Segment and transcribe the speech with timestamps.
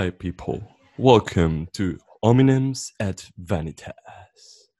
[0.00, 0.62] Hi, people.
[0.96, 4.70] Welcome to Hominems at Vanitas.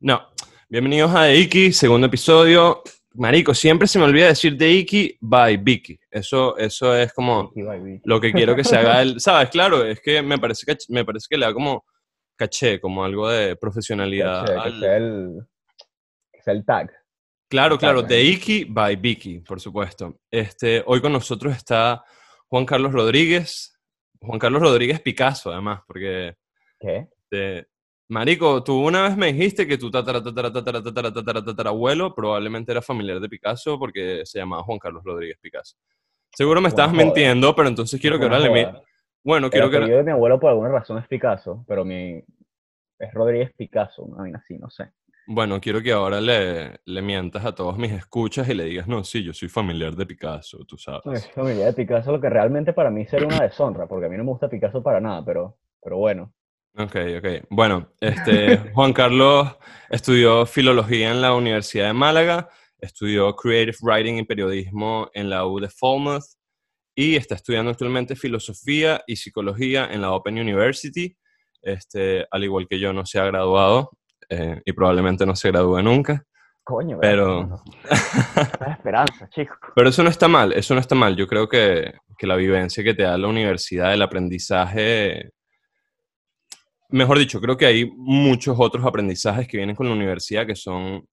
[0.00, 0.20] No,
[0.68, 2.82] bienvenidos a Iki, segundo episodio.
[3.12, 5.96] Marico, siempre se me olvida decir de Iki by Vicky.
[6.10, 7.52] Eso, eso es como
[8.02, 9.20] lo que quiero que se haga el.
[9.20, 9.50] ¿Sabes?
[9.50, 11.84] Claro, es que me parece que, me parece que le da como
[12.34, 14.44] caché, como algo de profesionalidad.
[14.44, 15.46] Sea- que sea el,
[16.32, 16.90] que sea el tag.
[17.48, 20.18] Claro, claro, de Iki by Vicky, por supuesto.
[20.28, 22.02] Este, hoy con nosotros está
[22.48, 23.73] Juan Carlos Rodríguez.
[24.24, 26.36] Juan Carlos Rodríguez Picasso, además, porque
[26.78, 27.08] ¿Qué?
[27.30, 27.68] Este,
[28.08, 32.72] Marico, tú una vez me dijiste que tu tatara, tatara, tatara, tatara, tatara, tatarabuelo probablemente
[32.72, 35.76] era familiar de Picasso porque se llamaba Juan Carlos Rodríguez Picasso.
[36.34, 38.72] Seguro me estabas mintiendo, pero entonces quiero que ahora le.
[39.22, 39.78] Bueno, quiero que...
[39.78, 42.22] apellido de mi abuelo por alguna razón es Picasso, pero mi
[42.98, 44.90] es Rodríguez Picasso, una vaina así, no sé.
[45.26, 49.02] Bueno, quiero que ahora le, le mientas a todos mis escuchas y le digas, no,
[49.04, 51.30] sí, yo soy familiar de Picasso, tú Es sabes.
[51.32, 54.24] familia de Picasso, lo que realmente para mí sería una deshonra, porque a mí no
[54.24, 56.34] me gusta Picasso para nada, pero, pero bueno.
[56.76, 57.46] Ok, ok.
[57.48, 59.56] Bueno, este, Juan Carlos
[59.88, 65.58] estudió filología en la Universidad de Málaga, estudió Creative Writing y Periodismo en la U
[65.58, 66.24] de Falmouth
[66.94, 71.16] y está estudiando actualmente filosofía y psicología en la Open University.
[71.62, 73.90] Este, al igual que yo, no se ha graduado
[74.28, 76.24] eh, y probablemente no se gradúe nunca.
[76.62, 79.54] Coño, Pero- es esperanza, chico.
[79.76, 81.14] Pero eso no está mal, eso no está mal.
[81.14, 85.32] Yo creo que, que la vivencia que te da la universidad, el aprendizaje,
[86.88, 91.06] mejor dicho, creo que hay muchos otros aprendizajes que vienen con la universidad que son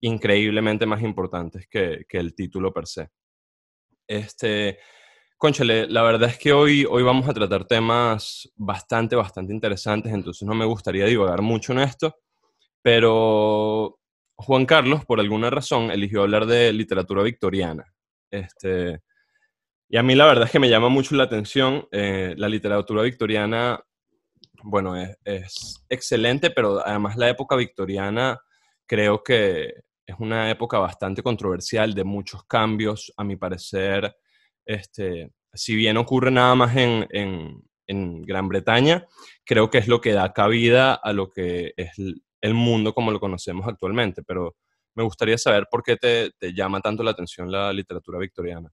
[0.00, 3.08] increíblemente más importantes que, que el título per se.
[4.06, 4.78] Este,
[5.38, 10.48] Conchale, la verdad es que hoy, hoy vamos a tratar temas bastante, bastante interesantes, entonces
[10.48, 12.16] no me gustaría divagar mucho en esto,
[12.82, 13.98] pero
[14.36, 17.84] Juan Carlos, por alguna razón, eligió hablar de literatura victoriana.
[18.30, 19.02] Este,
[19.88, 21.88] y a mí la verdad es que me llama mucho la atención.
[21.92, 23.80] eh, la literatura victoriana,
[24.62, 28.38] bueno, es, es excelente, pero además la época victoriana
[28.86, 29.72] creo que
[30.06, 34.16] es una época bastante controversial, de muchos cambios, a mi parecer.
[34.66, 39.06] Este, si bien ocurre nada más en, en- en Gran Bretaña,
[39.44, 41.92] creo que es lo que da cabida a lo que es
[42.40, 44.56] el mundo como lo conocemos actualmente, pero
[44.94, 48.70] me gustaría saber por qué te, te llama tanto la atención la literatura victoriana.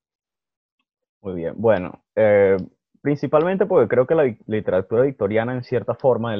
[1.21, 1.53] Muy bien.
[1.57, 2.57] Bueno, eh,
[3.01, 6.35] principalmente porque creo que la literatura victoriana, en cierta forma,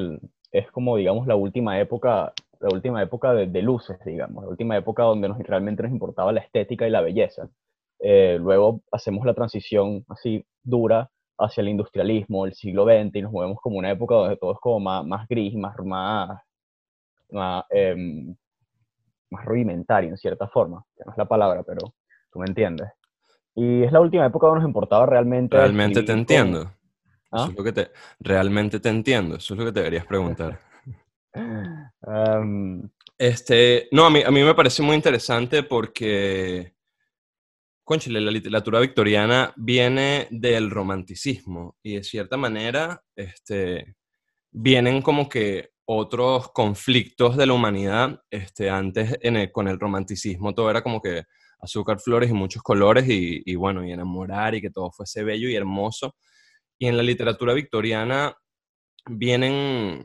[0.52, 4.76] es como, digamos, la última época, la última época de, de luces, digamos, la última
[4.76, 7.48] época donde realmente nos importaba la estética y la belleza.
[8.00, 13.32] Eh, luego hacemos la transición así dura hacia el industrialismo, el siglo XX, y nos
[13.32, 16.40] movemos como una época donde todo es como más, más gris, más, más,
[17.30, 18.34] más, em,
[19.30, 21.94] más rudimentario, en cierta forma, que no es la palabra, pero
[22.32, 22.88] tú me entiendes.
[23.56, 25.56] Y es la última época donde nos importaba realmente.
[25.56, 26.72] Realmente te con- entiendo.
[27.32, 27.42] ¿Ah?
[27.42, 27.90] Eso es lo que te,
[28.20, 29.36] realmente te entiendo.
[29.36, 30.58] Eso es lo que te deberías preguntar.
[32.06, 32.88] Em,
[33.18, 36.73] Este, no, a mí, a mí me parece muy interesante porque,
[37.84, 43.96] conchale, la literatura victoriana viene del romanticismo y de cierta manera este,
[44.50, 48.20] vienen como que otros conflictos de la humanidad.
[48.30, 51.24] Este, antes en el- con el romanticismo todo era como que
[51.60, 55.48] azúcar, flores y muchos colores y, y bueno, y enamorar y que todo fuese bello
[55.48, 56.14] y hermoso.
[56.78, 58.34] Y en la literatura victoriana
[59.06, 60.04] vienen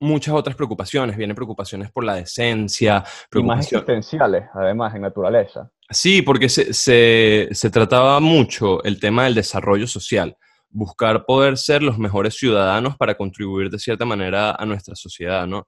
[0.00, 3.04] muchas otras preocupaciones, vienen preocupaciones por la decencia,
[3.34, 5.70] y más existenciales, además, en naturaleza.
[5.90, 10.36] Sí, porque se, se- se trataba mucho el tema del desarrollo social,
[10.68, 15.66] buscar poder ser los mejores ciudadanos para contribuir de cierta manera a nuestra sociedad, ¿no?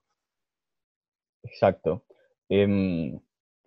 [1.43, 2.03] Exacto.
[2.49, 3.19] Em,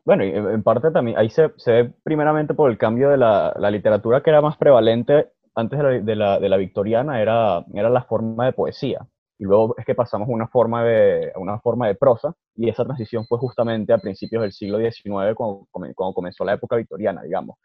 [0.05, 3.71] bueno, en parte también, ahí se, se ve primeramente por el cambio de la, la
[3.71, 7.89] literatura que era más prevalente antes de la, de la- de la victoriana, era, era
[7.91, 9.07] la forma de poesía.
[9.39, 12.69] Y luego es que pasamos a una forma de, a una forma de prosa, y
[12.69, 17.23] esa transición fue justamente a principios del siglo XIX, cuando, cuando comenzó la época victoriana,
[17.23, 17.57] digamos.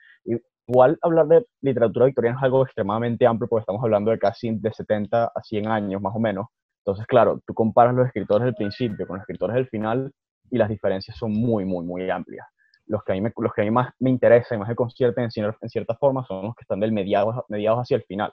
[0.68, 4.72] Igual hablar de literatura victoriana es algo extremadamente amplio, porque estamos hablando de casi de
[4.72, 6.48] 70 a 100 años, más o menos.
[6.80, 10.12] Entonces, claro, tú comparas los escritores del principio con los escritores del final,
[10.52, 12.48] y las diferencias son muy, muy, muy amplias.
[12.88, 14.76] Los que a mí, me- los que a mí más me interesan y más me
[14.76, 18.32] concierten en, en cierta forma son los que están del mediados, mediados hacia el final,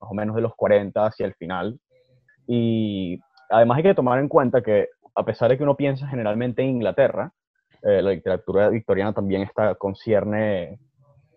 [0.00, 1.78] más o menos de los 40 hacia el final.
[2.46, 3.18] Y
[3.50, 6.68] además hay que tomar en cuenta que a pesar de que uno piensa generalmente en
[6.68, 7.32] Inglaterra,
[7.82, 10.78] eh, la literatura victoriana también está, concierne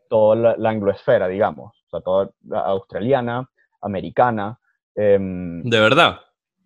[0.10, 3.50] toda la, la angloesfera, digamos, o sea, toda la australiana,
[3.81, 4.60] americana.
[4.96, 6.20] em, De verdad.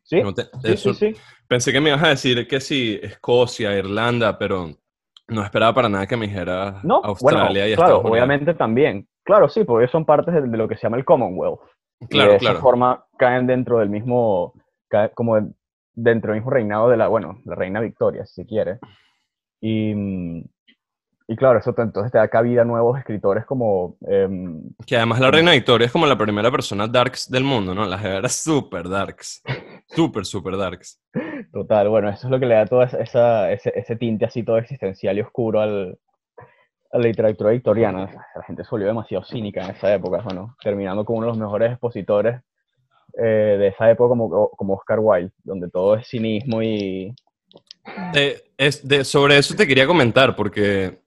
[0.04, 0.22] ¿sí?
[0.22, 1.22] No te- sí, eso- sí, sí.
[1.48, 4.70] Pensé que me ibas a decir que sí, Escocia, Irlanda, pero
[5.28, 8.12] no esperaba para nada que me dijeras No, Australia bueno, y claro, Estados Unidos.
[8.12, 9.08] obviamente también.
[9.24, 11.60] Claro, sí, porque son partes de, de lo que se llama el Commonwealth.
[12.10, 12.56] Claro, de claro.
[12.58, 14.54] esa forma caen dentro del mismo,
[15.14, 15.38] como
[15.94, 18.80] dentro del mismo reinado de la, bueno, la reina Victoria, si quiere.
[19.62, 20.44] Y, mm,
[21.28, 23.96] y claro, eso entonces te da cabida a nuevos escritores como...
[24.08, 27.86] Em, que además la reina Victoria es como la primera persona darks del mundo, ¿no?
[27.86, 29.42] Las era súper darks.
[29.88, 31.00] Súper, súper darks.
[31.52, 34.58] Total, bueno, eso es lo que le da todo esa, ese, ese, tinte así todo
[34.58, 36.00] existencial y oscuro al,
[36.92, 38.10] a la literatura victoriana.
[38.36, 41.38] La gente se volvió demasiado cínica en esa época, bueno, terminando con uno de los
[41.38, 42.42] mejores expositores
[43.18, 47.14] eh, de esa época como, como Oscar Wilde, donde todo es cinismo y...
[48.58, 51.04] es, de, sobre eso te quería comentar, porque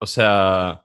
[0.00, 0.82] o sea,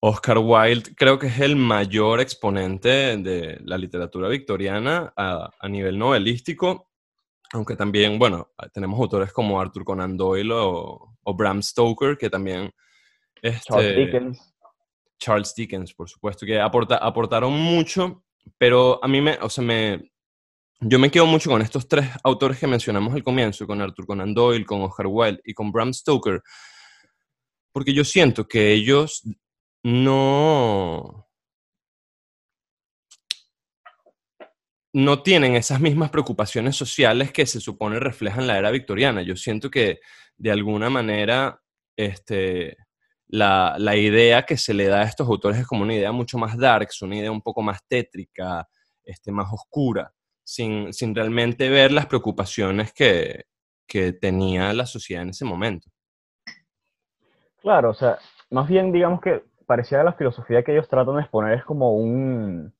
[0.00, 6.90] Oscar Wilde creo que es el mayor exponente de la literatura victoriana a, nivel novelístico,
[7.52, 12.72] aunque también, bueno, tenemos autores como Arthur Conan Doyle o, Bram Stoker, que también...
[13.42, 14.54] Este, Charles Dickens.
[15.18, 18.24] Charles Dickens, por supuesto, que aporta, aportaron mucho,
[18.56, 20.12] pero a mí me, o sea, me,
[20.80, 24.32] yo me quedo mucho con estos tres autores que mencionamos al comienzo, con Arthur Conan
[24.34, 26.42] Doyle, con Oscar Wilde y con Bram Stoker,
[27.72, 29.22] porque yo siento que ellos
[29.82, 31.26] no...
[34.94, 39.22] no tienen esas mismas preocupaciones sociales que se supone reflejan la era victoriana.
[39.22, 40.00] Yo siento que
[40.36, 41.60] de alguna manera
[41.96, 42.76] este,
[43.28, 46.56] la, idea que se le da a estos autores es como una idea mucho más
[46.56, 48.68] dark, una idea un poco más tétrica,
[49.04, 53.44] este, más oscura, sin, realmente ver las preocupaciones que
[54.20, 55.88] tenía la sociedad en ese momento.
[57.60, 58.18] Claro, o sea,
[58.50, 62.72] más bien digamos que parecía la filosofía que ellos tratan de exponer es como un,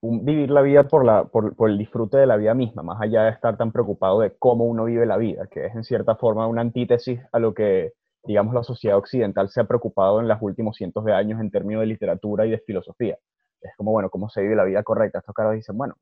[0.00, 3.30] vivir la vida por, la, por, el disfrute de la vida misma, más allá de
[3.30, 6.60] estar tan preocupado de cómo uno vive la vida, que es en cierta forma una
[6.60, 7.92] antítesis a lo que,
[8.24, 11.80] digamos, la sociedad occidental se ha preocupado en los últimos cientos de años en términos
[11.80, 13.18] de literatura y de filosofía.
[13.60, 15.18] Es como, bueno, ¿cómo se vive la vida correcta?
[15.18, 15.94] Estos caras dicen, bueno,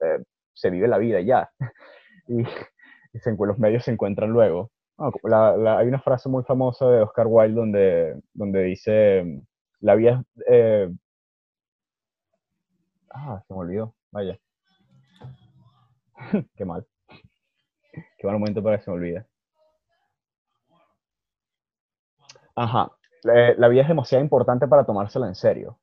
[0.00, 0.22] eh,
[0.54, 1.50] se vive la vida ya.
[2.28, 7.54] y, y los medios se encuentran luego hay una frase muy famosa de Oscar Wilde
[7.54, 9.42] donde, donde dice,
[9.80, 10.24] la vida.
[10.48, 10.90] Eh,
[13.10, 14.38] ah, se me olvidó, vaya.
[16.56, 16.86] Qué mal.
[18.18, 19.26] Qué mal momento para que se me olvide.
[22.56, 22.90] Ajá.
[23.22, 25.78] La, vida es demasiado importante para tomársela en serio.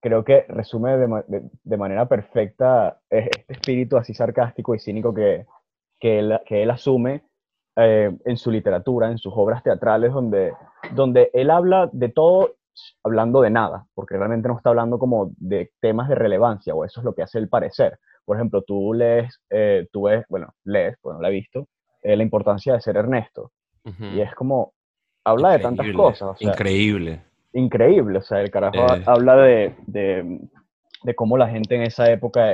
[0.00, 5.46] Creo que resume de, manera perfecta este espíritu así sarcástico y cínico que,
[5.98, 7.24] que, él, que él asume
[7.76, 10.54] eh, en su literatura, en sus obras teatrales, donde,
[10.94, 12.56] donde él habla de todo
[13.02, 17.00] hablando de nada, porque realmente no está hablando como de temas de relevancia, o eso
[17.00, 17.98] es lo que hace el parecer.
[18.24, 21.68] Por ejemplo, tú lees, eh, tú ves, bueno, lees, bueno, la he visto,
[22.02, 23.52] eh, la importancia de ser Ernesto.
[24.00, 24.72] Y es como,
[25.26, 26.40] habla de tantas cosas.
[26.40, 27.22] increíble.
[27.52, 30.40] Increíble, o sea, el carajo habla de, de,
[31.02, 32.52] de, cómo la gente en esa época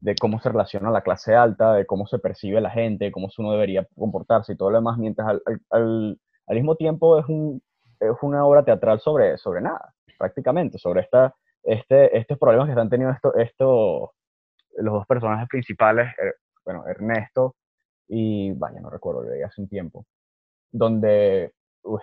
[0.00, 3.52] de cómo se relaciona la clase alta, de cómo se percibe la gente, cómo uno
[3.52, 7.62] debería comportarse y todo lo demás, mientras al, al, al mismo tiempo es, un,
[8.00, 12.88] es, una obra teatral sobre, sobre nada, prácticamente, sobre esta, este, estos problemas que están
[12.88, 14.12] teniendo esto, esto,
[14.78, 17.54] los dos personajes principales, er, bueno, Ernesto
[18.08, 20.06] y, vaya, no recuerdo, de hace un tiempo,
[20.72, 21.52] donde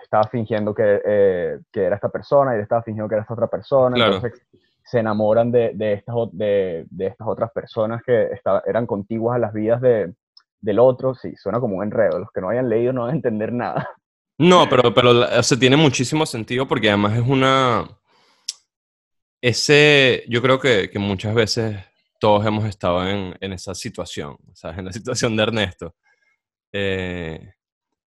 [0.02, 3.46] estaba fingiendo que, eh, que, era esta persona y estaba fingiendo que era esta otra
[3.46, 4.42] persona, entonces
[4.84, 8.30] se enamoran de, de estas, de, de, estas otras personas que
[8.66, 10.14] eran contiguas a las vidas de,
[10.60, 11.14] del otro.
[11.14, 12.18] Sí, suena como un enredo.
[12.18, 13.88] Los que no hayan leído no van a entender nada.
[14.38, 17.88] No, pero, pero se tiene muchísimo sentido porque además es una...
[19.40, 21.76] Ese, yo creo que, que muchas veces
[22.20, 24.78] todos hemos estado en, en, esa situación, ¿sabes?
[24.78, 25.94] En la situación de Ernesto.
[26.72, 27.52] Eh,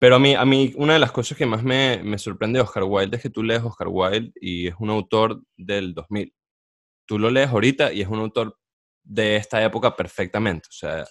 [0.02, 2.64] pero a mí, a mí, una de las cosas que más me, me sorprende de
[2.64, 6.34] Oscar Wilde es que tú lees Oscar Wilde y es un autor del 2000
[7.12, 8.58] tú lo lees ahorita y es un autor
[9.04, 10.70] de esta época perfectamente.
[10.70, 11.06] O sea,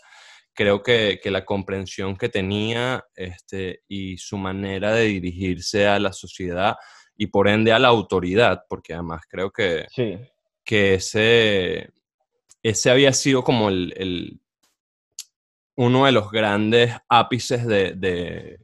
[0.54, 6.76] creo que, la comprensión que tenía este, y su manera de dirigirse a la sociedad
[7.18, 9.86] y por ende a la autoridad, porque además creo que,
[10.64, 11.90] que ese,
[12.62, 14.40] ese había sido como el,
[15.76, 18.58] uno de los grandes ápices de,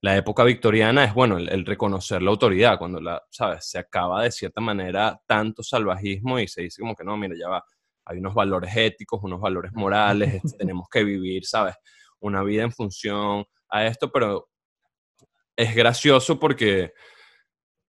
[0.00, 3.68] la época victoriana es, bueno, el, reconocer la autoridad, cuando la, ¿sabes?
[3.68, 7.48] Se acaba de cierta manera tanto salvajismo y se dice como que no, mira, ya
[7.48, 7.64] va,
[8.04, 11.74] hay unos valores éticos, unos valores morales, este, tenemos que vivir, ¿sabes?
[12.20, 14.48] Una vida en función a esto, pero
[15.56, 16.92] es gracioso porque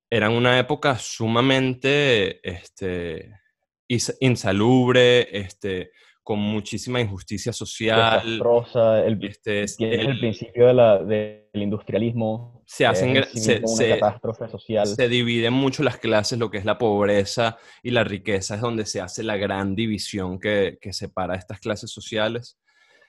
[0.09, 3.39] era una época sumamente este,
[3.87, 5.91] insalubre, este,
[6.29, 8.21] con muchísima injusticia social.
[8.23, 12.61] Desastrosa, el, Este, es- el, el- principio de la- del industrialismo.
[12.67, 14.85] se hacen, sí se, una se- catástrofe social.
[14.85, 18.85] se dividen mucho las clases, lo que es la pobreza y la riqueza, es donde
[18.85, 22.59] se hace la gran división que, que separa estas clases sociales.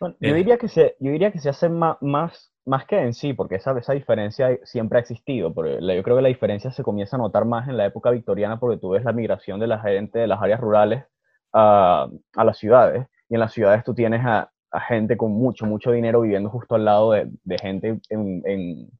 [0.01, 0.35] Bueno, yo, Eh.
[0.35, 3.57] diría que se, yo diría que se hace ma- más, más que en sí, porque
[3.57, 5.53] esa, esa diferencia siempre ha existido.
[5.53, 8.59] Pero yo creo que la diferencia se comienza a notar más en la época victoriana
[8.59, 11.05] porque tú ves la migración de la gente de las áreas rurales
[11.53, 13.07] a, a las ciudades.
[13.29, 16.75] Y en las ciudades tú tienes a, a gente con mucho, mucho dinero viviendo justo
[16.75, 18.91] al lado de, de gente en, en-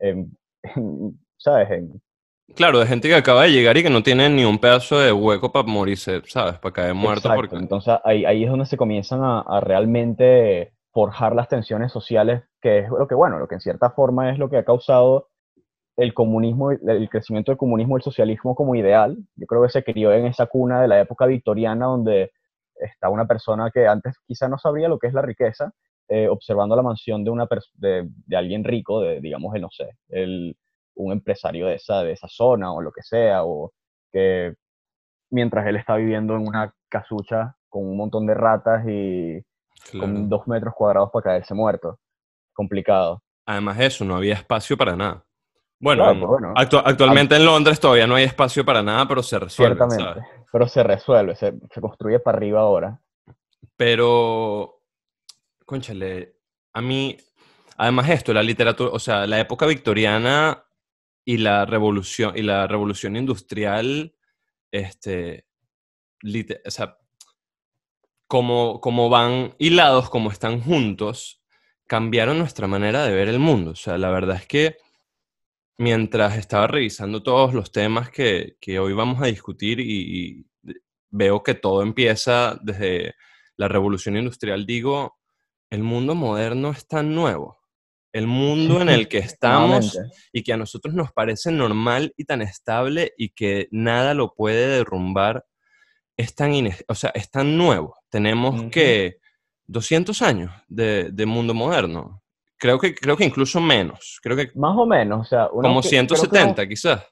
[0.00, 1.70] en- en- ¿sabes?
[1.70, 2.00] En-
[2.56, 5.12] Claro, de gente que acaba de llegar y que no tiene ni un pedazo de
[5.12, 6.58] hueco para morirse, ¿sabes?
[6.58, 7.28] Para caer muerto.
[7.28, 7.56] Exacto, Porque...
[7.56, 12.78] Entonces ahí, ahí es donde se comienzan a, a realmente forjar las tensiones sociales, que
[12.78, 15.28] es lo que, bueno, lo que en cierta forma es lo que ha causado
[15.98, 19.18] el comunismo, el crecimiento del comunismo y el socialismo como ideal.
[19.36, 22.30] Yo creo que se crió en esa cuna de la época victoriana donde
[22.76, 25.72] está una persona que antes quizá no sabría lo que es la riqueza,
[26.08, 29.90] eh, observando la mansión de, una de, de alguien rico, de, digamos, el, no sé,
[30.08, 30.56] el,
[30.94, 33.72] un empresario de esa, de esa zona o lo que sea, o
[34.12, 34.54] que
[35.30, 39.42] mientras él está viviendo en una casucha con un montón de ratas y
[39.90, 40.06] Claro.
[40.06, 41.98] con dos metros cuadrados para caerse muerto.
[42.52, 43.22] Complicado.
[43.46, 45.24] Además de eso, no había espacio para nada.
[45.80, 46.54] Bueno, Claro, pero bueno.
[46.54, 50.20] actu- actualmente en Londres todavía no hay espacio para nada, pero se resuelve, Ciertamente.
[50.22, 50.46] ¿sabes?
[50.50, 53.00] Pero se resuelve, se, se construye para arriba ahora.
[53.76, 54.82] Pero,
[55.64, 56.34] conchale,
[56.72, 57.16] a mí,
[57.76, 60.64] además esto, la literatura, o sea, la época victoriana
[61.24, 64.14] y la revolución, y la revolución industrial,
[64.72, 65.46] este,
[66.66, 66.98] o sea,
[68.26, 71.40] como, como van hilados, como están juntos,
[71.86, 73.70] cambiaron nuestra manera de ver el mundo.
[73.70, 74.76] O sea, la verdad es que
[75.78, 80.74] mientras estaba revisando todos los temas que, que hoy vamos a discutir y, y
[81.10, 83.14] veo que todo empieza desde
[83.56, 85.18] la revolución industrial, digo,
[85.70, 87.58] el mundo moderno es tan nuevo.
[88.12, 89.98] El mundo en el que estamos
[90.32, 94.66] y que a nosotros nos parece normal y tan estable y que nada lo puede
[94.68, 95.44] derrumbar,
[96.16, 96.52] es tan,
[96.88, 97.94] o sea, es tan nuevo.
[98.08, 99.18] Tenemos que
[99.66, 102.22] 200 años de, de mundo moderno.
[102.58, 104.18] Creo que, creo que incluso menos.
[104.22, 107.06] Creo que Más o menos, o sea, uno como que- creo que uno- 170 quizás.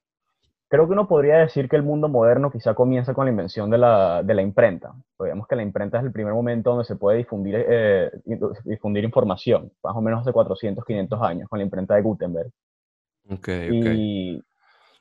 [0.68, 3.78] Creo que uno podría decir que el mundo moderno quizá comienza con la invención de
[3.78, 4.92] la, de la imprenta.
[5.20, 8.10] Digamos que la imprenta es el primer momento donde se puede difundir, eh,
[8.64, 12.50] difundir información, más o menos de 400, 500 años, con la imprenta de Gutenberg.
[13.68, 13.86] Ok,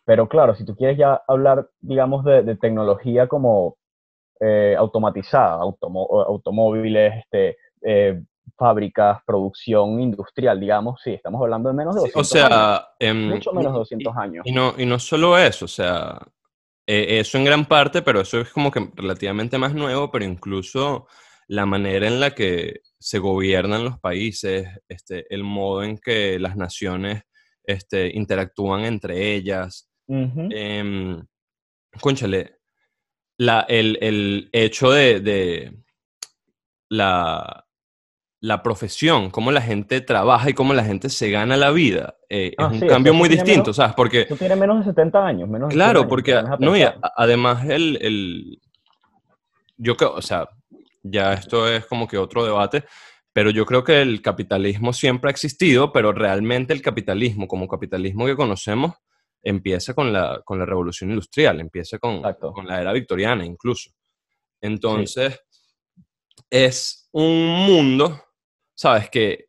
[0.03, 3.77] pero claro, si tú quieres ya hablar, digamos, de, de tecnología como
[4.39, 8.21] eh, automatizada, automo- automóviles, este, eh,
[8.57, 12.49] fábricas, producción industrial, digamos, sí, estamos hablando de menos de Sí, 200 o años.
[12.49, 14.45] sea, em, Mucho menos de y- 200 años.
[14.45, 16.19] Y no, y no solo eso, o sea,
[16.87, 21.07] eh, eso en gran parte, pero eso es como que relativamente más nuevo, pero incluso
[21.47, 26.55] la manera en la que se gobiernan los países, este, el modo en que las
[26.55, 27.23] naciones
[27.63, 29.89] este, interactúan entre ellas.
[32.01, 32.59] Cónchale,
[33.37, 35.77] la, el, el hecho de, de
[36.89, 37.64] la,
[38.45, 42.53] la profesión, cómo la gente trabaja y cómo la gente se gana la vida, eh,
[42.59, 43.95] Ah, es un sí, cambio muy distinto, menos- ¿sabes?
[43.95, 46.99] Porque Eso tiene menos de 70 años, menos de 100 Claro, porque, no, y a-
[47.15, 48.61] además el, el-
[49.77, 50.47] yo creo, o sea,
[51.01, 52.83] ya esto es como que otro debate,
[53.33, 58.25] pero yo creo que el capitalismo siempre ha existido, pero realmente el capitalismo, como capitalismo
[58.27, 58.93] que conocemos,
[59.41, 63.89] empieza con la, con la revolución industrial, empieza con, con la era victoriana incluso.
[64.61, 65.39] Entonces,
[66.49, 68.21] es un mundo,
[68.75, 69.09] ¿sabes?
[69.09, 69.47] Que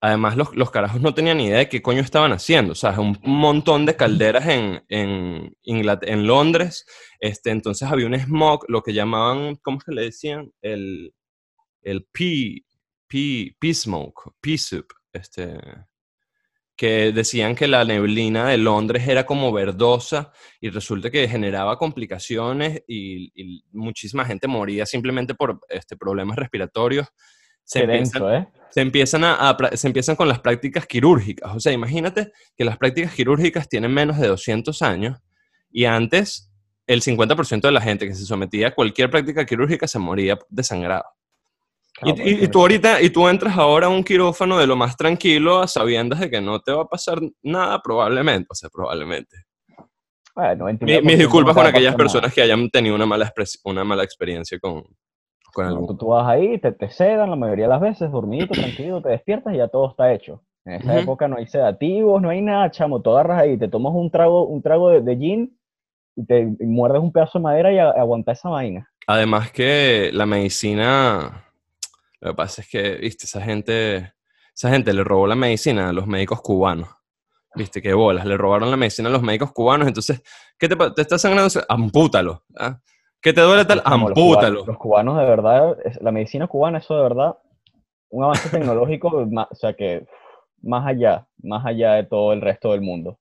[0.00, 2.98] además los, los carajos no tenían ni idea de qué coño estaban haciendo, ¿sabes?
[2.98, 6.86] Un montón de calderas en, en, en Londres,
[7.20, 10.52] este, entonces había un smog, lo que llamaban, ¿cómo que le decían?
[10.62, 11.14] El,
[11.82, 12.60] el pea,
[13.06, 15.58] pea, pea smoke, pea soup, este,
[16.76, 22.82] que decían que la neblina de Londres era como verdosa y resulta que generaba complicaciones
[22.86, 27.06] y, y muchísima gente moría simplemente por este, problemas respiratorios.
[27.70, 28.48] Se Qué empiezan, denso, ¿eh?
[28.70, 31.54] se empiezan, a, a pra- se empiezan con las prácticas quirúrgicas.
[31.54, 35.18] O sea, imagínate que las prácticas quirúrgicas tienen menos de 200 años
[35.70, 36.50] y antes
[36.88, 41.04] el 50% de la gente que se sometía a cualquier práctica quirúrgica se moría desangrado.
[42.02, 44.66] Y, Claro, y- y pues, tú ahorita, y tú entras ahora a un quirófano de
[44.66, 48.54] lo más tranquilo, a sabiendas de que no te va a pasar nada probablemente, o
[48.56, 49.44] sea, probablemente.
[50.34, 52.34] bueno, Mi- 99% mis disculpas no con aquellas personas nada.
[52.34, 53.32] que hayan tenido una mala,
[53.64, 54.82] una mala experiencia con,
[55.52, 55.86] con algún...
[55.86, 59.10] tú, tú vas ahí, te, te sedan la mayoría de las veces, dormidito, tranquilo, te
[59.10, 60.42] despiertas y ya todo está hecho.
[60.64, 61.00] En esa Ujú.
[61.00, 63.00] época no hay sedativos, no hay nada, chamo.
[63.00, 65.58] Tú agarras ahí, te tomas un trago, un trago de, de gin
[66.16, 68.88] y te muerdes un pedazo de madera y aguanta esa vaina.
[69.06, 71.44] Además que la medicina,
[72.20, 74.12] lo que pasa es que, viste, esa gente,
[74.54, 76.88] esa gente le robó la medicina a los médicos cubanos.
[77.54, 80.22] Viste, qué bolas, le robaron la medicina a los médicos cubanos, entonces,
[80.56, 81.50] ¿qué te, te está sangrando?
[81.68, 82.44] Ampútalo.
[82.56, 82.78] ¿ah?
[83.22, 83.82] ¿Qué te duele tal?
[83.84, 84.64] Ampútalo.
[84.64, 87.36] Los cubanos, de verdad, la medicina cubana, eso de verdad,
[88.08, 90.06] un avance tecnológico, o sea que
[90.62, 93.18] más allá, más allá de todo el resto del mundo.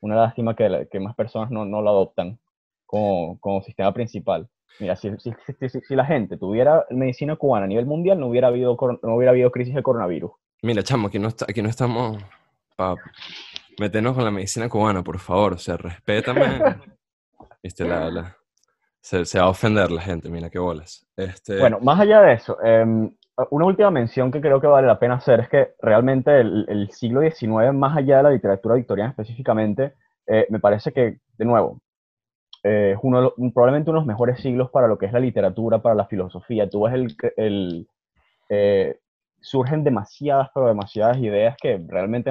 [0.00, 2.38] Una lástima que, que más personas no, no, lo adoptan
[2.86, 4.48] como, como sistema principal.
[4.78, 5.32] Mira, si, si,
[5.68, 9.50] si, la gente tuviera medicina cubana a nivel mundial, no hubiera habido, no hubiera habido
[9.50, 10.30] crisis de coronavirus.
[10.62, 12.22] Mira, chamo, aquí no, está, aquí no estamos
[12.76, 12.94] para
[13.78, 15.54] meternos con la medicina cubana, por favor.
[15.54, 16.60] O sea, respétame.
[17.62, 18.36] Viste, la, la,
[19.00, 21.06] se, se, va a ofender la gente, mira qué bolas.
[21.16, 21.58] Este...
[21.58, 23.10] Bueno, más allá de eso, eh,
[23.50, 27.22] una última mención que creo que vale la pena hacer es que realmente el, siglo
[27.22, 29.94] XIX, más allá de la literatura victoriana específicamente,
[30.26, 31.80] eh, me parece que, de nuevo,
[32.62, 35.80] eh, es uno probablemente uno de los mejores siglos para lo que es la literatura,
[35.80, 36.68] para la filosofía.
[36.68, 37.16] Tú ves el...
[37.36, 37.88] el
[38.50, 38.98] eh,
[39.42, 42.30] surgen demasiadas, pero demasiadas ideas que realmente,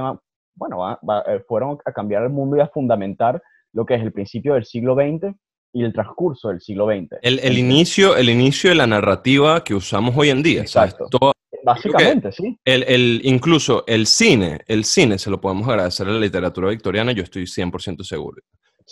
[0.53, 0.99] bueno,
[1.47, 3.41] fueron a cambiar el mundo y a fundamentar
[3.73, 5.35] lo que es el principio del siglo XX
[5.73, 7.17] y el transcurso del siglo XX.
[7.21, 10.61] El, inicio, el inicio de la narrativa que usamos hoy en día.
[10.61, 11.33] Exacto.
[11.63, 12.57] Básicamente, sí.
[12.63, 17.23] El, incluso el cine, el cine se lo podemos agradecer a la literatura victoriana, yo
[17.23, 18.41] estoy 100% seguro.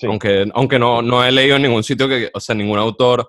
[0.04, 3.28] Aunque, aunque no, no he leído en ningún sitio, que, o sea, ningún autor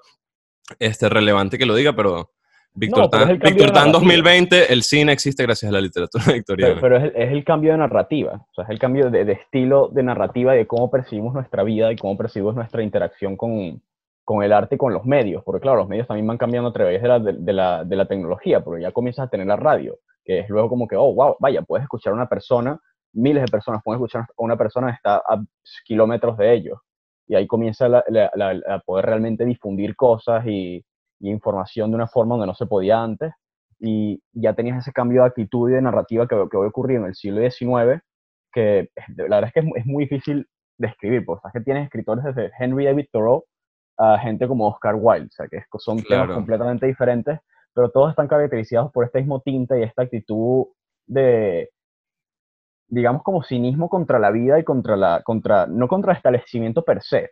[0.79, 2.33] este, relevante que lo diga, pero
[2.79, 3.11] Víctor
[3.73, 6.81] Tan, 2020, el cine existe gracias a la literatura victoriana.
[6.81, 10.53] Pero, es, el, cambio de narrativa, o sea, es el cambio de, estilo de narrativa
[10.53, 13.83] de cómo percibimos nuestra vida y cómo percibimos nuestra interacción con,
[14.25, 15.43] con, el arte y con los medios.
[15.45, 18.07] Porque claro, los medios también van cambiando a través de la, de, la, de la
[18.07, 21.37] tecnología, porque ya comienzas a tener la radio, que es luego como que, oh, wow,
[21.41, 22.79] vaya, puedes escuchar a una persona,
[23.13, 25.43] miles de personas pueden escuchar a una persona que está a
[25.85, 26.79] kilómetros de ellos.
[27.27, 30.83] Y ahí comienza a poder realmente difundir cosas y,
[31.21, 33.33] y información de una forma donde no se podía antes,
[33.81, 37.07] y ya tenías ese cambio de actitud y de narrativa que, que hoy ocurrió en
[37.07, 38.03] el siglo XIX,
[38.53, 42.51] que la verdad es que es, muy difícil describir, porque sabes que tienes escritores desde
[42.59, 43.45] Henry David Thoreau
[43.99, 47.41] a gente como Oscar Wilde, o sea, que son temas completamente diferentes,
[47.75, 50.67] pero todos están caracterizados por este mismo tinte y esta actitud
[51.07, 51.71] de,
[52.89, 57.03] digamos, como cinismo contra la vida y contra la, contra, no contra el establecimiento per
[57.03, 57.31] se,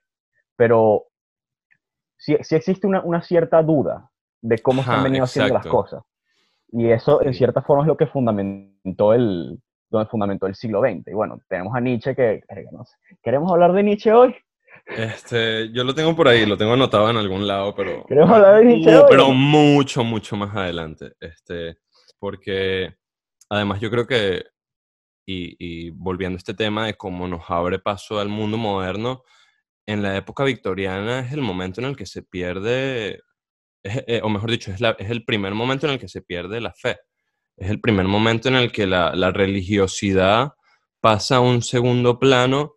[0.57, 1.05] pero
[2.43, 4.11] sí, existe una, una, cierta duda
[4.41, 6.03] de cómo se han venido haciendo las cosas.
[6.69, 11.07] Y eso, en cierta forma, es lo que fundamentó el, donde fundamentó el siglo XX.
[11.07, 12.43] Y bueno, tenemos a Nietzsche que...
[13.23, 14.35] ¿Queremos hablar de Nietzsche hoy?
[14.87, 18.05] Este, yo lo tengo por ahí, lo tengo anotado en algún lado, pero...
[18.07, 19.05] ¿Queremos hablar de Nietzsche hoy?
[19.09, 21.13] Pero mucho, mucho más adelante.
[21.21, 21.79] Este,
[22.19, 22.95] porque
[23.49, 24.45] además yo creo que,
[25.25, 29.23] y, y volviendo a este tema de cómo nos abre paso al mundo moderno,
[29.87, 33.21] en la época victoriana es el momento en el que se pierde,
[33.85, 36.75] eh, o mejor dicho, es, es, el primer momento en el que se pierde la
[36.75, 36.99] fe.
[37.57, 40.53] Es el primer momento en el que la, la religiosidad
[41.01, 42.75] pasa a un segundo plano.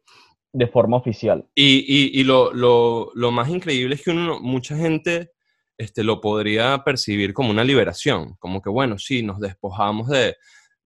[0.53, 1.47] De forma oficial.
[1.55, 5.31] Y, y, y lo, lo, lo, más increíble es que uno, mucha gente
[5.77, 10.35] este, lo podría percibir como una liberación, como que, bueno, sí, nos despojamos de,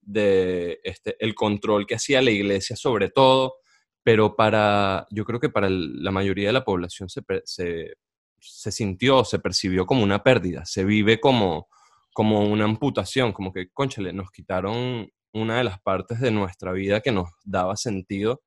[0.01, 3.55] de este, el control que hacía la iglesia sobre todo,
[4.03, 7.93] pero para, yo creo que para la mayoría de la población se, se,
[8.39, 11.69] se, sintió, se percibió como una pérdida, se vive como,
[12.13, 16.99] como una amputación, como que, conchale, nos quitaron una de las partes de nuestra vida
[17.01, 18.43] que nos daba sentido.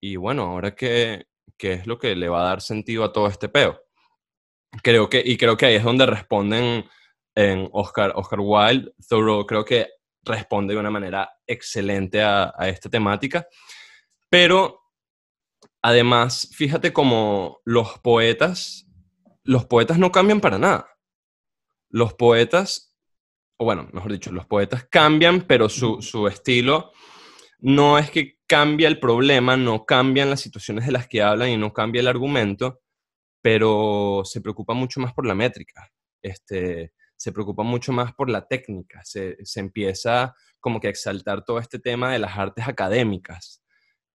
[0.00, 1.24] Y bueno, ahora qué,
[1.56, 3.80] qué es lo que le va a dar sentido a todo este peo.
[4.82, 6.84] Creo que, y creo que ahí es donde responden
[7.34, 9.88] en Oscar, Oscar Wilde, Thoreau, creo que
[10.22, 13.46] responde de una manera excelente a, a esta temática.
[14.34, 14.82] Pero
[15.80, 18.84] además, fíjate como los poetas,
[19.44, 20.88] los poetas no cambian para nada.
[21.88, 22.96] Los poetas,
[23.58, 26.90] o bueno, mejor dicho, los poetas cambian, pero su, su estilo
[27.60, 31.56] no es que cambia el problema, no cambian las situaciones de las que hablan y
[31.56, 32.80] no cambia el argumento,
[33.40, 35.92] pero se preocupa mucho más por la métrica.
[36.20, 41.44] Este, se preocupa mucho más por la técnica, se, se, empieza como que a exaltar
[41.44, 43.63] todo este tema de las artes académicas,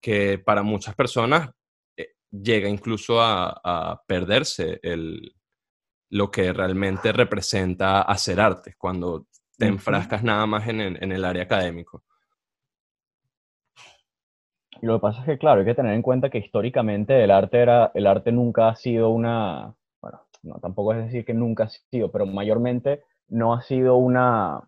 [0.00, 1.50] que para muchas personas
[1.96, 5.34] eh, llega incluso a, perderse el,
[6.10, 9.26] lo que realmente representa hacer arte, cuando
[9.58, 12.02] te enfrascas nada más en el, área académico.
[14.80, 17.30] Y lo que pasa es que, claro, hay que tener en cuenta que históricamente el
[17.30, 21.64] arte, era, el arte nunca ha sido una, bueno, no, tampoco es decir que nunca
[21.64, 24.62] ha sido, pero mayormente no ha sido una,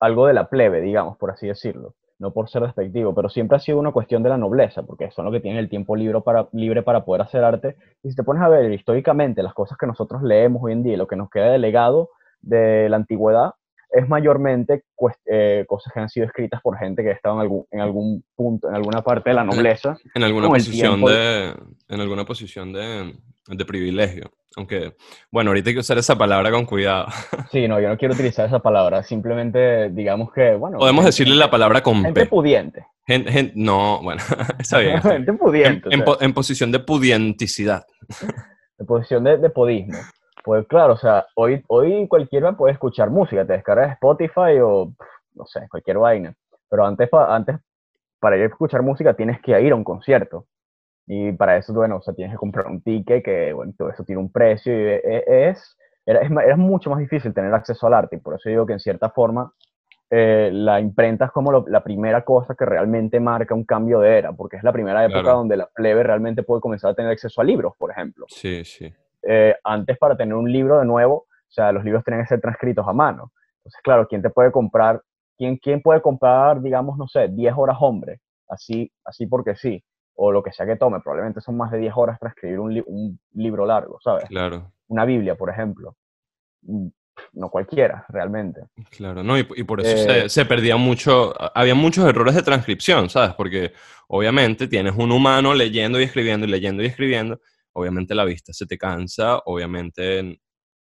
[0.00, 3.60] algo de la plebe, digamos, por así decirlo no por ser despectivo, pero siempre ha
[3.60, 6.48] sido una cuestión de la nobleza, porque son los que tienen el tiempo libre para,
[6.52, 7.76] libre para poder hacer arte.
[8.02, 10.96] Y si te pones a ver históricamente las cosas que nosotros leemos hoy en día,
[10.96, 13.52] lo que nos queda de legado de la antigüedad,
[13.96, 14.84] es mayormente
[15.26, 18.68] eh, cosas que han sido escritas por gente que estaba en algún, en algún punto,
[18.68, 19.96] en alguna parte de la nobleza.
[20.14, 21.54] En, alguna posición de,
[21.88, 23.14] en alguna posición de,
[23.48, 24.30] de privilegio.
[24.56, 24.94] Aunque,
[25.30, 27.08] bueno, ahorita hay que usar esa palabra con cuidado.
[27.52, 29.02] Sí, no, yo no quiero utilizar esa palabra.
[29.02, 30.78] Simplemente, digamos que, bueno.
[30.78, 32.86] Podemos decirle la palabra con gente pudiente.
[33.06, 34.20] Gente, no, bueno,
[34.58, 35.00] está bien.
[35.02, 35.88] gente pudiente.
[35.92, 37.86] En, posición de pudienticidad.
[38.78, 39.98] En posición de, de, podismo.
[40.46, 43.44] Pues claro, o sea, hoy, hoy cualquiera puede escuchar música.
[43.44, 44.92] Te descargas Spotify o,
[45.34, 46.32] no sé, cualquier vaina.
[46.70, 47.56] Pero antes, antes
[48.20, 50.46] para ir a escuchar música tienes que ir a un concierto.
[51.04, 54.04] Y para eso, bueno, o sea, tienes que comprar un ticket que, bueno, todo eso
[54.04, 57.94] tiene un precio y e, e, es, era, es, mucho más difícil tener acceso al
[57.94, 58.14] arte.
[58.14, 59.52] Y por eso digo que en cierta forma
[60.10, 64.32] eh, la imprenta es como la primera cosa que realmente marca un cambio de era,
[64.32, 67.44] porque es la primera época donde la plebe realmente puede comenzar a tener acceso a
[67.44, 68.26] libros, por ejemplo.
[68.28, 68.94] Sí, sí.
[69.28, 72.40] Eh, antes para tener un libro de nuevo, o sea, los libros tenían que ser
[72.40, 73.32] transcritos a mano.
[73.58, 75.02] Entonces, claro, ¿quién te puede comprar?
[75.36, 78.20] ¿Quién, quién puede comprar, digamos, no sé, 10 horas hombre?
[78.48, 79.82] Así, así porque sí
[80.16, 82.82] o lo que sea que tome, probablemente son más de 10 horas para escribir un,
[82.86, 84.24] un libro largo, ¿sabes?
[84.24, 84.72] Claro.
[84.88, 85.94] Una Biblia, por ejemplo.
[86.62, 86.88] Mm,
[87.34, 88.62] no cualquiera, realmente.
[88.90, 93.08] Claro, no, y, por eso se, eh, se, perdía mucho, había muchos errores de transcripción,
[93.08, 93.34] ¿sabes?
[93.34, 93.72] Porque
[94.08, 97.40] obviamente tienes un humano leyendo y escribiendo y leyendo y escribiendo,
[97.76, 100.40] obviamente la vista se te cansa, obviamente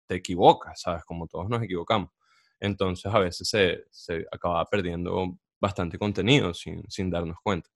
[0.07, 1.03] te equivocas, ¿sabes?
[1.03, 2.11] Como todos nos equivocamos.
[2.59, 7.69] Entonces a veces se, se acababa perdiendo bastante contenido sin, sin darnos cuenta.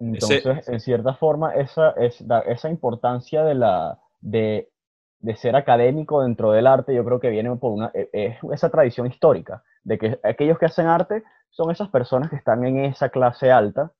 [0.00, 4.70] Entonces, en cierta forma, esa, es, esa importancia de, la, de,
[5.18, 8.70] de, ser académico dentro del arte, yo creo que viene por una, e, es esa
[8.70, 13.08] tradición histórica, de que aquellos que hacen arte son esas personas que están en esa
[13.08, 13.92] clase alta,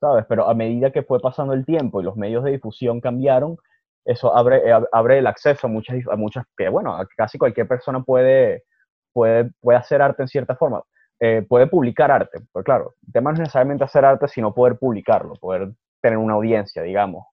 [0.00, 0.26] ¿sabes?
[0.28, 3.56] Pero a medida que fue pasando el tiempo y los medios de difusión cambiaron,
[4.04, 8.02] eso abre, eh, abre el acceso a muchas, a muchas, que bueno, casi cualquier persona
[8.02, 8.64] puede,
[9.12, 10.82] puede, puede hacer arte en cierta forma.
[11.20, 12.40] Eh, puede publicar arte.
[12.52, 16.34] Pero claro, el tema no es necesariamente hacer arte, sino poder publicarlo, poder tener una
[16.34, 17.24] audiencia, digamos.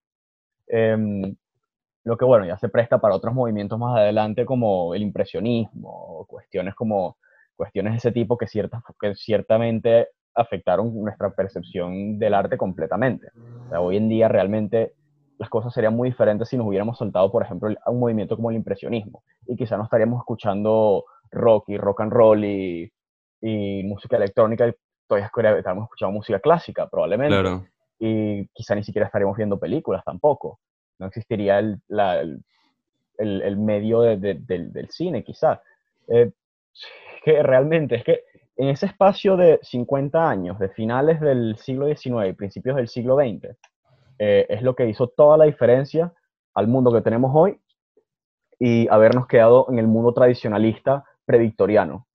[0.68, 1.36] Em,
[2.04, 6.74] lo que, bueno, ya se presta para otros movimientos más adelante como el impresionismo, cuestiones
[6.76, 7.18] como
[7.56, 13.28] cuestiones de ese tipo que, ciertas, que ciertamente afectaron nuestra percepción del arte completamente.
[13.78, 14.94] hoy en día realmente
[15.42, 18.52] las cosas serían muy diferentes si nos hubiéramos soltado, por ejemplo, a un movimiento como
[18.52, 19.24] el impresionismo.
[19.48, 22.92] Y quizá no estaríamos escuchando rock y rock and roll y
[23.42, 24.74] y música electrónica, y
[25.08, 27.40] todavía estaríamos escuchando música clásica, probablemente.
[27.40, 27.66] Claro.
[28.00, 30.60] Y quizá ni siquiera estaríamos viendo películas tampoco.
[31.00, 32.44] No existiría el, la, el,
[33.18, 35.62] el, medio de, del, cine, quizá.
[36.08, 36.32] Eh,
[37.24, 38.24] que realmente es que
[38.58, 43.16] en ese espacio de 50 años, de finales del siglo XIX y principios del siglo
[43.16, 43.56] XX,
[44.22, 46.14] eh, es lo que hizo toda la diferencia
[46.54, 47.60] al mundo que tenemos hoy
[48.60, 52.06] y habernos quedado en el mundo tradicionalista predictoriano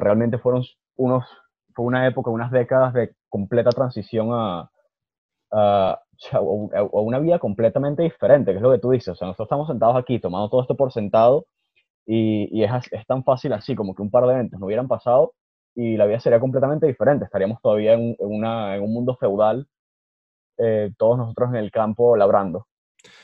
[0.00, 0.64] realmente fueron
[0.96, 1.24] unos,
[1.74, 4.70] fue una época, unas décadas de completa transición a,
[5.52, 6.00] a,
[6.92, 9.08] una vida completamente diferente, que es lo que tú dices.
[9.08, 11.46] O sea, nosotros estamos sentados aquí tomando todo esto por sentado
[12.06, 14.88] y, y es, es, tan fácil así, como que un par de eventos no hubieran
[14.88, 15.34] pasado
[15.74, 17.24] y la vida sería completamente diferente.
[17.24, 19.66] Estaríamos todavía en, una, en un mundo feudal,
[20.58, 22.66] eh, todos nosotros en el campo labrando.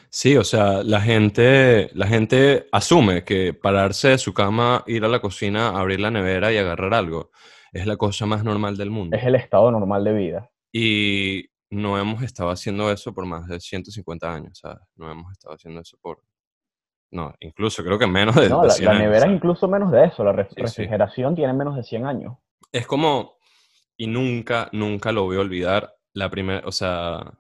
[0.09, 5.09] Sí, o sea, la gente, la gente asume que pararse de su cama, ir a
[5.09, 7.31] la cocina, abrir la nevera y agarrar algo
[7.73, 9.17] es la cosa más normal del mundo.
[9.17, 10.51] Es el estado normal de vida.
[10.73, 14.83] Y no hemos estado haciendo eso por más de 150 años, ¿sabes?
[14.97, 16.23] No hemos estado haciendo eso por...
[17.13, 20.23] No, incluso creo que menos de, no, la, la nevera es incluso menos de eso.
[20.23, 22.37] La refrigeración tiene menos de 100 años.
[22.73, 23.39] Es como...
[23.97, 25.95] Y nunca, nunca lo voy a olvidar.
[26.13, 27.39] La primera, o sea,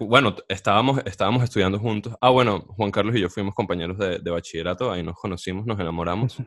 [0.00, 2.14] bueno, estábamos, estábamos estudiando juntos.
[2.20, 6.38] Ah, bueno, Juan Carlos y yo fuimos compañeros de, bachillerato, ahí nos conocimos, nos enamoramos.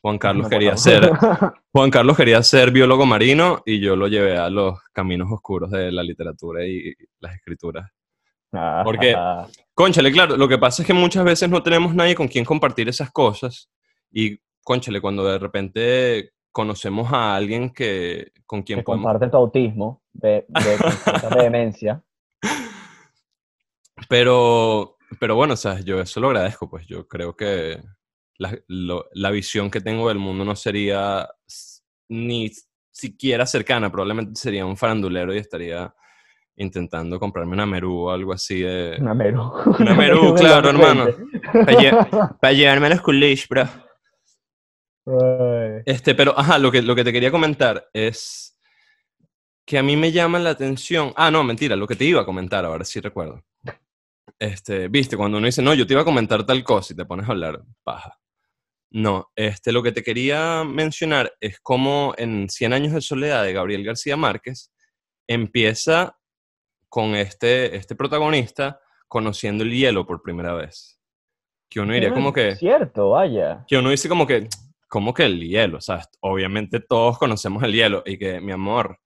[0.00, 1.10] Juan Carlos quería ser
[1.72, 5.90] Juan Carlos quería ser biólogo marino y yo lo llevé a los caminos oscuros de
[5.90, 7.90] la literatura y las escrituras.
[8.84, 9.14] Porque,
[9.74, 12.88] conchale, claro, lo que pasa es que muchas veces no tenemos nadie con quien compartir
[12.88, 13.68] esas cosas
[14.10, 20.02] y, conchale, cuando de repente conocemos a alguien que con quien que comparte tu autismo
[20.18, 22.02] de, de, de demencia
[24.08, 27.80] pero, pero bueno, o sea, yo eso lo agradezco, pues yo creo que
[28.36, 31.28] la, la visión que tengo del mundo no sería
[32.08, 32.50] ni
[32.90, 35.94] siquiera cercana, probablemente sería un farandulero y estaría
[36.56, 38.96] intentando comprarme una Merú o algo así de...
[39.00, 39.52] Una Merú.
[39.78, 41.06] Una Merú, claro, hermano.
[42.40, 43.64] Para, llevarme a los coolish, bro.
[45.86, 48.57] Este, pero, ajá, lo que, lo que te quería comentar es
[49.68, 51.12] que a mí me llama la atención.
[51.14, 53.44] Ah, no, mentira, lo que te iba a comentar ahora sí recuerdo.
[54.38, 57.04] Este, viste, cuando uno dice, no, yo te iba a comentar tal cosa y te
[57.04, 58.18] pones a hablar paja.
[58.90, 63.52] No, este, lo que te quería mencionar es cómo en Cien años de soledad de
[63.52, 64.72] Gabriel García Márquez
[65.26, 66.16] empieza
[66.88, 70.98] con este, este protagonista conociendo el hielo por primera vez.
[71.68, 72.56] Que uno diría como que...
[72.56, 73.66] Cierto, vaya.
[73.68, 74.48] Que uno dice como que,
[74.88, 78.98] como que el hielo, o sea, obviamente todos conocemos el hielo y que, mi amor,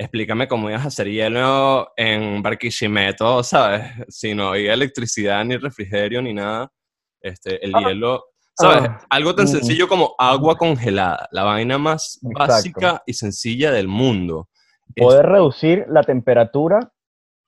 [0.00, 3.82] explícame cómo ibas a hacer hielo en Barquisimeto, ¿sabes?
[4.08, 6.72] Si no había electricidad, ni refrigerio, ni nada.
[7.20, 7.80] Este, el ah.
[7.80, 8.88] hielo, ¿sabes?
[8.88, 9.04] Ah.
[9.10, 9.48] Algo tan mm.
[9.48, 14.48] sencillo como agua congelada, la vaina más básica y sencilla del mundo.
[14.96, 16.92] Poder reducir la temperatura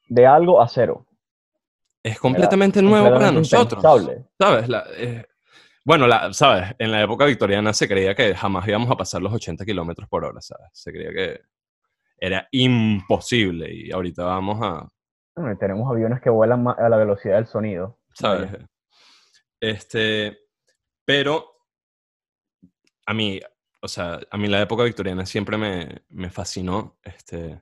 [0.09, 1.07] de algo a cero.
[2.03, 3.83] Es completamente nuevo para nosotros.
[4.39, 4.69] ¿Sabes?
[4.99, 5.25] Eh,
[5.85, 6.75] bueno, la, ¿sabes?
[6.79, 10.25] En la época victoriana se creía que jamás íbamos a pasar los 80 kilómetros por
[10.25, 10.69] hora, ¿sabes?
[10.73, 11.41] Se creía que
[12.23, 14.89] era imposible y ahorita vamos a...
[15.59, 17.99] tenemos aviones que vuelan a la velocidad del sonido.
[18.15, 18.49] ¿Sabes?
[19.61, 20.39] Este,
[21.05, 21.49] pero
[23.07, 23.41] a mí,
[23.81, 27.61] o sea, a mí la época victoriana siempre me, me fascinó, este,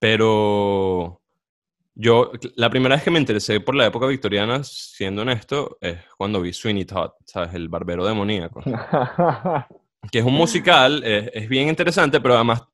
[0.00, 1.22] pero
[1.94, 6.40] yo, la primera vez que me interesé por la época victoriana, siendo honesto, es cuando
[6.40, 7.54] vi Sweeney Todd, ¿sabes?
[7.54, 8.62] El barbero demoníaco.
[10.10, 12.64] que es un musical, es, bien interesante, pero además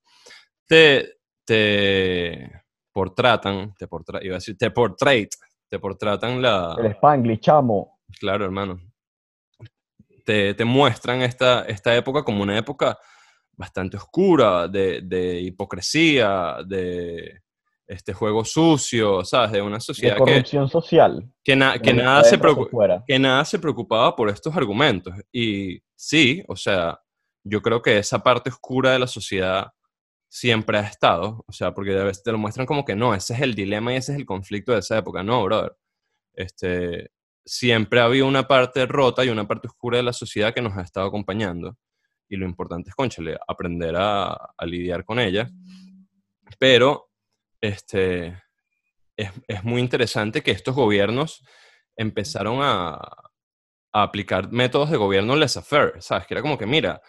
[0.67, 2.51] te, te
[2.93, 5.31] portratan, te portra, iba a decir, te portrait,
[5.69, 6.77] te portratan la...
[6.79, 8.01] El Spanglish, chamo.
[8.21, 8.79] Claro, hermano.
[10.25, 12.99] Te, te muestran esta, esta época como una época
[13.53, 17.43] bastante oscura, de, de hipocresía, de
[17.87, 19.53] este juego sucio, ¿sabes?
[19.53, 21.23] De una sociedad de corrupción social.
[21.45, 21.57] Que, que,
[21.95, 22.39] nada se
[23.07, 25.15] que nada se preocupaba por estos argumentos.
[25.33, 26.99] Y sí, o sea,
[27.45, 29.73] yo creo que esa parte oscura de la sociedad
[30.33, 33.35] siempre ha estado, o sea, porque a veces te lo muestran como que no, ese
[33.35, 35.23] es el dilema y ese es el conflicto de esa época.
[35.23, 35.77] No, brother.
[36.33, 37.11] Este,
[37.45, 40.75] siempre ha habido una parte rota y una parte oscura de la sociedad que nos
[40.79, 41.77] ha estado acompañando.
[42.31, 45.51] Y lo importante es, conchale, aprender a, lidiar con ella.
[46.59, 47.11] Pero
[47.61, 48.43] este,
[49.15, 51.45] es, muy interesante que estos gobiernos
[51.95, 52.99] empezaron a,
[53.93, 56.27] aplicar métodos de gobierno laissez-faire, ¿sabes?
[56.27, 57.03] Que era como que, mira,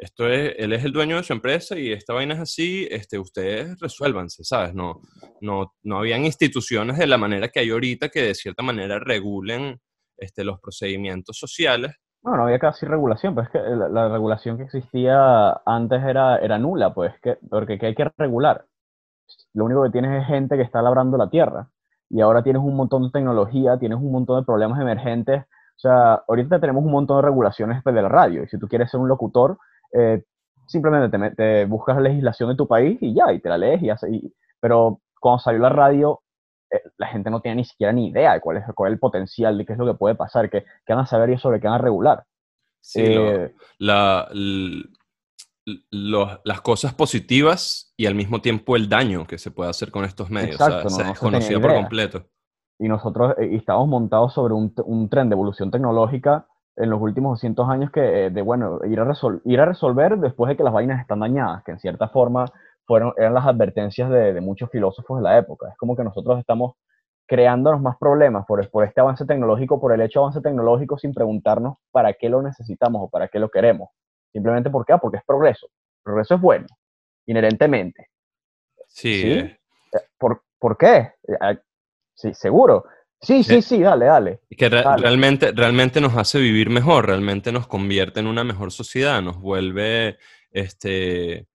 [0.00, 3.18] esto es, él es el dueño de su empresa y esta vaina es así, este,
[3.18, 4.74] ustedes resuélvanse, ¿sabes?
[4.74, 5.00] No,
[5.40, 9.78] no, no habían instituciones de la manera que hay ahorita que de cierta manera regulen
[10.16, 11.96] este, los procedimientos sociales.
[12.22, 16.58] No, no había casi regulación, pues es que la, regulación que existía antes era, era
[16.58, 18.66] nula, pues, que, porque ¿qué hay que regular?
[19.54, 21.68] lo único que tienes es gente que está labrando la tierra.
[22.08, 25.42] Y ahora tienes un montón de tecnología, tienes un montón de problemas emergentes.
[25.42, 28.42] O sea, ahorita tenemos un montón de regulaciones de la radio.
[28.42, 29.58] Y si tú quieres ser un locutor,
[29.92, 30.22] eh,
[30.66, 33.90] simplemente te, buscas la legislación de tu país y ya, y te la lees y
[33.90, 34.08] hace.
[34.60, 36.22] pero cuando salió la radio,
[36.70, 39.00] eh, la gente no tiene ni siquiera ni idea de cuál es, cuál es el
[39.00, 41.60] potencial, de qué es lo que puede pasar, qué, qué van a saber y sobre
[41.60, 42.24] qué van a regular.
[42.80, 44.28] Sí, eh, la,
[46.44, 50.30] las cosas positivas y al mismo tiempo el daño que se puede hacer con estos
[50.30, 50.60] medios.
[50.60, 52.24] o sea, se por completo.
[52.78, 57.38] Y nosotros eh, estamos montados sobre un, un, tren de evolución tecnológica en los últimos
[57.38, 59.12] 200 años que, eh, de bueno, ir a,
[59.44, 62.46] ir a resolver después de que las vainas están dañadas, que en cierta forma
[62.84, 65.68] fueron, eran las advertencias de, de muchos filósofos de la época.
[65.68, 66.74] Es como que nosotros estamos
[67.30, 71.14] creándonos más problemas por, por este avance tecnológico, por el hecho de avance tecnológico, sin
[71.14, 73.90] preguntarnos para qué lo necesitamos o para qué lo queremos.
[74.32, 74.94] Simplemente ¿por qué?
[75.00, 75.68] porque es progreso.
[76.02, 76.66] Progreso es bueno,
[77.26, 78.08] inherentemente.
[78.88, 79.30] Sí.
[79.30, 79.58] Eh.
[79.92, 81.12] Eh, ¿Por, ¿Por, qué?
[81.28, 81.58] Eh,
[82.14, 82.84] sí, seguro.
[83.22, 84.40] Sí, sí, sí, dale, dale.
[84.56, 89.38] Que Realmente, realmente nos hace vivir mejor, realmente nos convierte en una mejor sociedad, nos
[89.38, 90.18] vuelve,
[90.50, 91.46] este,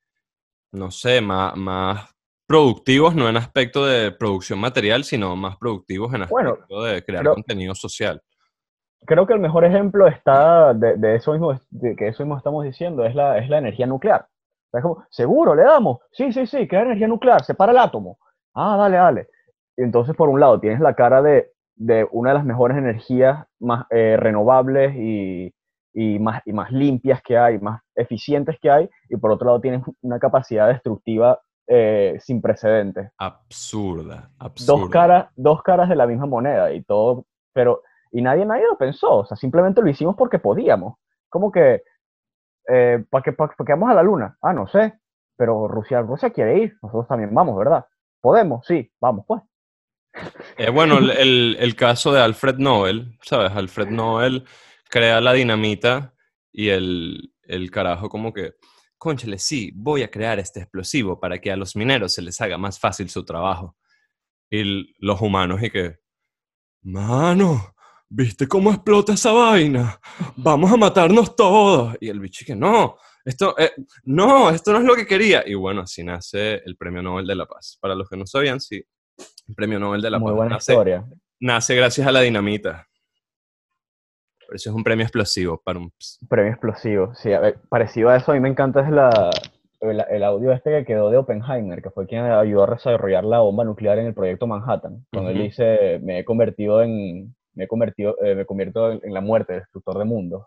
[0.72, 6.24] no sé, más, más productivos, no en aspecto de producción material, sino más productivos en
[6.24, 8.22] aspecto de crear contenido social
[9.06, 13.06] creo que el mejor ejemplo está de, eso mismo, de que eso mismo estamos diciendo,
[13.06, 14.28] es la, es la energía nuclear.
[14.74, 18.18] es como, seguro, le damos, sí, sí, sí, crea energía nuclear, separa el átomo.
[18.54, 19.28] Ah, dale, dale.
[19.78, 23.86] entonces, por un lado, tienes la cara de, de una de las mejores energías más
[23.90, 25.54] eh, renovables y,
[25.94, 29.62] y, más, y más limpias que hay, más eficientes que hay, y por otro lado
[29.62, 33.12] tienes una capacidad destructiva eh, sin precedentes.
[33.18, 34.82] Absurda, absurda.
[34.82, 38.78] Dos caras, dos caras de la misma moneda y todo, pero y nadie, nadie lo
[38.78, 40.98] pensó, o sea, simplemente lo hicimos porque podíamos.
[41.30, 41.84] Como que,
[42.70, 44.38] eh, ¿para qué, pa, vamos a la luna?
[44.42, 45.00] Ah, no sé,
[45.36, 47.86] pero Rusia, Rusia quiere ir, nosotros también vamos, ¿verdad?
[48.22, 48.66] ¿Podemos?
[48.66, 49.42] Sí, vamos, pues.
[50.58, 53.52] Eh, bueno, el, caso de Alfred Nobel, ¿sabes?
[53.52, 54.46] Alfred Nobel
[54.90, 56.14] crea la dinamita
[56.52, 58.54] y el, el carajo como que
[58.98, 62.58] conchale, sí, voy a crear este explosivo para que a los mineros se les haga
[62.58, 63.78] más fácil su trabajo.
[64.50, 66.00] Y los humanos y que,
[66.84, 67.76] mano,
[68.10, 70.00] ¿viste cómo explota esa vaina?
[70.38, 71.96] Vamos a matarnos todos.
[72.00, 73.72] Y el bicho que no, esto, eh,
[74.04, 75.44] no, esto no es lo que quería.
[75.46, 77.78] Y bueno, así nace el Premio Nobel de la Paz.
[77.82, 78.84] Para los que no sabían, sí,
[79.54, 81.06] Premio Nobel de la Muy Paz buena nace, historia.
[81.40, 82.88] nace gracias a la dinamita.
[84.48, 85.92] Por eso es un premio explosivo para un...
[86.30, 87.14] Premio explosivo.
[87.16, 89.32] Sí, a ver, parecido a eso, a mí me encanta es la,
[89.82, 93.40] el, el audio este que quedó de Oppenheimer, que fue quien ayudó a desarrollar la
[93.40, 95.44] bomba nuclear en el proyecto Manhattan, donde él Ujú.
[95.46, 99.54] dice, me he convertido en, me he convertido, eh, me convierto en, en la muerte,
[99.54, 100.44] destructor de mundos.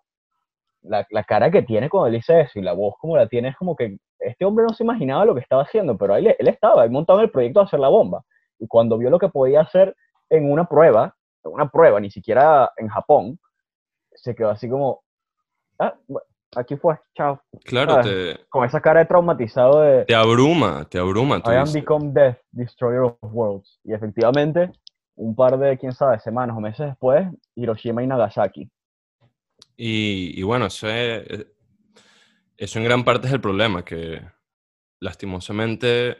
[0.82, 3.48] La, la cara que tiene cuando él dice eso y la voz como la tiene
[3.48, 6.36] es como que este hombre no se imaginaba lo que estaba haciendo, pero ahí le-
[6.38, 8.22] él estaba, él montado en el proyecto de hacer la bomba.
[8.58, 9.94] Y cuando vio lo que podía hacer
[10.30, 13.38] en una prueba, en una prueba, ni siquiera en Japón,
[14.14, 15.02] se quedó así como,
[15.78, 15.94] ah,
[16.56, 17.40] aquí fue, chao.
[17.64, 21.42] Claro, te, Con esa cara de traumatizado de te abruma, te abruma.
[21.42, 23.78] tú I am become death, destroyer of worlds.
[23.84, 24.72] Y efectivamente,
[25.14, 28.70] un par de, quién sabe, semanas o meses después, Hiroshima y Nagasaki.
[29.76, 31.46] Y, y bueno, eso, es-
[32.56, 34.20] eso en gran parte es el problema, que
[35.00, 36.18] lastimosamente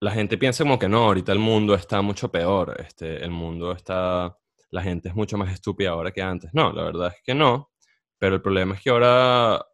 [0.00, 3.72] la gente piensa como que no, ahorita el mundo está mucho peor, este, el mundo
[3.72, 4.36] está,
[4.70, 6.50] la gente es mucho más estúpida ahora que antes.
[6.52, 7.70] No, la verdad es que no,
[8.18, 9.64] pero el problema es que ahora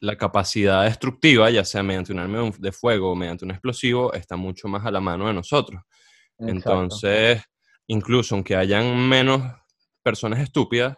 [0.00, 4.36] la capacidad destructiva, ya sea mediante un arma de fuego o mediante un explosivo, está
[4.36, 5.80] mucho más a la mano de nosotros.
[6.38, 6.50] Exacto.
[6.50, 7.42] Entonces,
[7.86, 9.42] incluso aunque hayan menos
[10.02, 10.96] personas estúpidas,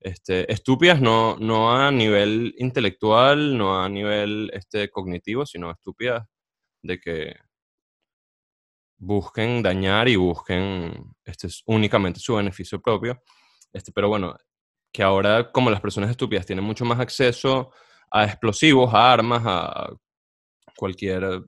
[0.00, 6.26] este, estúpidas no, no a nivel intelectual, no a nivel este, cognitivo, sino estúpidas
[6.82, 7.36] de que
[8.98, 10.92] busquen dañar y busquen
[11.24, 13.20] este, únicamente su beneficio propio.
[13.72, 14.34] Este, pero bueno,
[14.92, 17.70] que ahora como las personas estúpidas tienen mucho más acceso
[18.10, 19.90] a explosivos, a armas, a
[20.76, 21.42] cualquier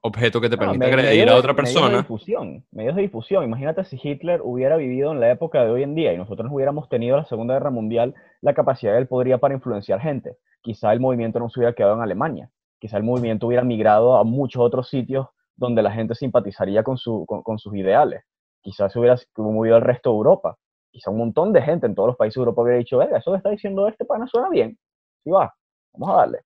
[0.00, 1.98] objeto que te No, permita me- agredir medios a de- otra Medios de persona.
[2.02, 3.44] difusión, medios de difusión.
[3.44, 6.54] Imagínate si Hitler hubiera vivido en la época de hoy en día y nosotros no
[6.54, 10.36] hubiéramos tenido la Segunda Guerra Mundial, la capacidad que él podría para influenciar gente.
[10.62, 12.50] Quizá el movimiento no se hubiera quedado en Alemania.
[12.78, 15.26] Quizá el movimiento hubiera migrado a muchos otros sitios
[15.58, 18.22] donde la gente simpatizaría con, su, con, con sus ideales.
[18.62, 20.56] Quizás se hubiera movido al resto de Europa.
[20.90, 23.32] Quizá un montón de gente en todos los países de Europa hubiera dicho, venga, eso
[23.32, 24.78] que está diciendo este pana suena bien.
[25.22, 25.52] Sí va,
[25.92, 26.38] vamos a darle.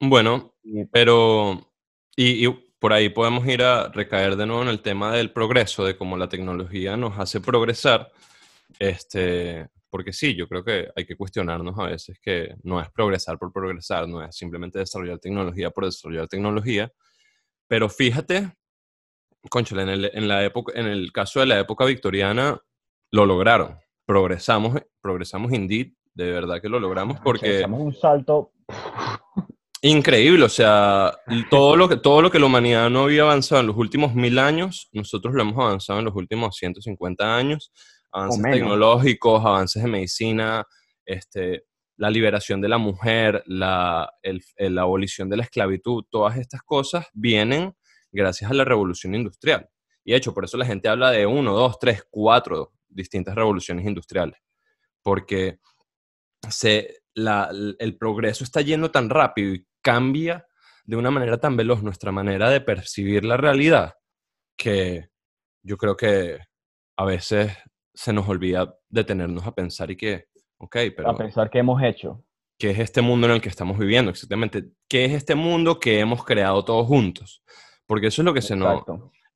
[0.00, 1.58] Bueno, Y pero
[2.14, 5.84] y, y por ahí podemos ir a recaer de nuevo en el tema del progreso,
[5.84, 8.10] de cómo la tecnología nos hace progresar.
[8.78, 13.38] Este, porque sí, yo creo que hay que cuestionarnos a veces que no es progresar
[13.38, 16.92] por progresar, no es simplemente desarrollar tecnología por desarrollar tecnología.
[17.68, 18.52] Pero fíjate,
[19.50, 22.60] conchale, en el, en la época, en el caso de la época victoriana,
[23.12, 23.78] lo lograron.
[24.04, 27.58] Progresamos, progresamos indeed, de verdad que lo logramos porque...
[27.58, 28.52] echamos un salto
[29.82, 31.16] Increíble, o sea,
[31.50, 34.38] todo lo, que, todo lo que la humanidad no había avanzado en los últimos mil
[34.38, 37.72] años, nosotros lo hemos avanzado en los últimos 150 años.
[38.10, 40.64] Avances tecnológicos, avances de medicina,
[41.04, 41.64] este,
[41.96, 44.12] la liberación de la mujer, la,
[44.78, 47.74] abolición de la esclavitud, todas estas cosas vienen
[48.12, 49.68] gracias a la revolución industrial.
[50.04, 53.86] Y de hecho, por eso la gente habla de uno, dos, tres, cuatro distintas revoluciones
[53.86, 54.38] industriales.
[55.02, 55.58] Porque
[56.48, 60.46] se, el progreso está yendo tan rápido y cambia
[60.84, 63.94] de una manera tan veloz nuestra manera de percibir la realidad
[64.56, 65.08] que
[65.62, 66.38] yo creo que
[66.96, 67.52] a veces
[67.92, 70.26] se nos olvida detenernos a pensar y que,
[70.58, 72.22] ok, pero a pensar que hemos hecho.
[72.58, 74.10] ¿qué es este mundo en el que estamos viviendo?
[74.10, 77.42] Exactamente, ¿qué es este mundo que hemos creado todos juntos?
[77.86, 78.82] Porque eso es lo que se nos...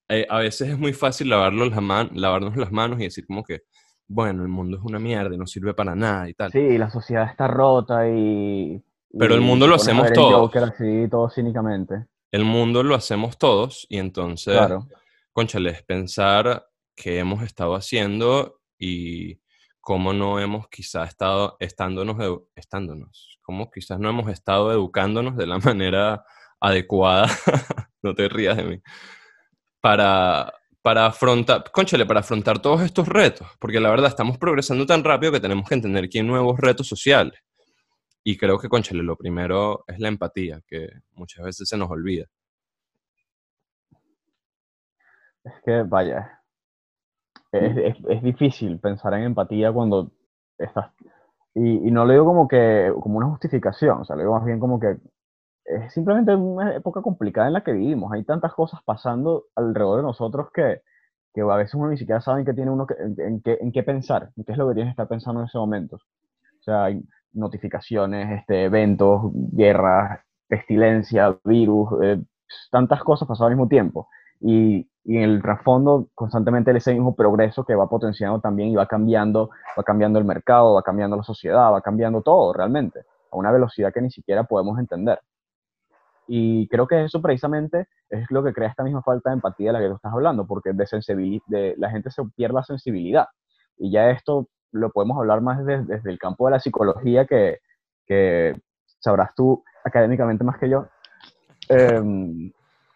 [0.08, 3.60] Eh, a veces es muy fácil lavarlo man- lavarnos las manos y decir como que,
[4.08, 6.50] bueno, el mundo es una mierda y no sirve para nada y tal.
[6.50, 8.82] Sí, la sociedad está rota y...
[9.16, 10.56] Pero el mundo lo hacemos todos.
[10.56, 12.06] Así, todo cínicamente.
[12.32, 14.86] El mundo lo hacemos todos y entonces, Claro.
[15.32, 19.38] conchale, es pensar qué hemos estado haciendo y
[19.80, 22.16] cómo no hemos quizás estado estándonos,
[22.54, 26.24] estándonos, cómo quizás no hemos estado educándonos de la manera
[26.60, 27.26] adecuada,
[28.02, 28.82] no te rías de mí,
[29.80, 30.52] para,
[30.82, 35.32] para afrontar, conchale, para afrontar todos estos retos, porque la verdad estamos progresando tan rápido
[35.32, 37.40] que tenemos que entender que hay nuevos retos sociales.
[38.22, 42.26] Y creo que, conchale, lo primero es la empatía, que muchas veces se nos olvida.
[45.42, 46.39] Es que, vaya,
[47.52, 50.10] es, es, es difícil pensar en empatía cuando
[50.58, 50.92] estás...
[51.54, 54.44] Y, y no lo digo como que como una justificación, o sea, lo digo más
[54.44, 54.98] bien como que
[55.64, 58.12] es simplemente una época complicada en la que vivimos.
[58.12, 60.82] Hay tantas cosas pasando alrededor de nosotros que,
[61.34, 63.58] que a veces uno ni siquiera sabe en qué tiene uno que, en, en qué,
[63.60, 65.96] en qué pensar, en qué es lo que tienes que estar pensando en ese momento.
[65.96, 72.20] O sea, hay notificaciones, este, eventos, guerras, pestilencia, virus, eh,
[72.70, 74.08] tantas cosas pasadas al mismo tiempo.
[74.40, 78.86] Y, y, en el trasfondo constantemente ese mismo progreso que va potenciando también y va
[78.86, 83.50] cambiando, va cambiando el mercado, va cambiando la sociedad, va cambiando todo realmente, a una
[83.50, 85.20] velocidad que ni siquiera podemos entender.
[86.26, 89.72] Y creo que eso precisamente es lo que crea esta misma falta de empatía de
[89.72, 93.26] la que tú estás hablando, porque de, de la gente se pierde la sensibilidad.
[93.76, 97.58] Y ya esto lo podemos hablar más desde, el campo de la psicología, que,
[98.06, 98.60] que,
[99.00, 100.86] sabrás tú académicamente más que yo.
[101.68, 102.52] Eh,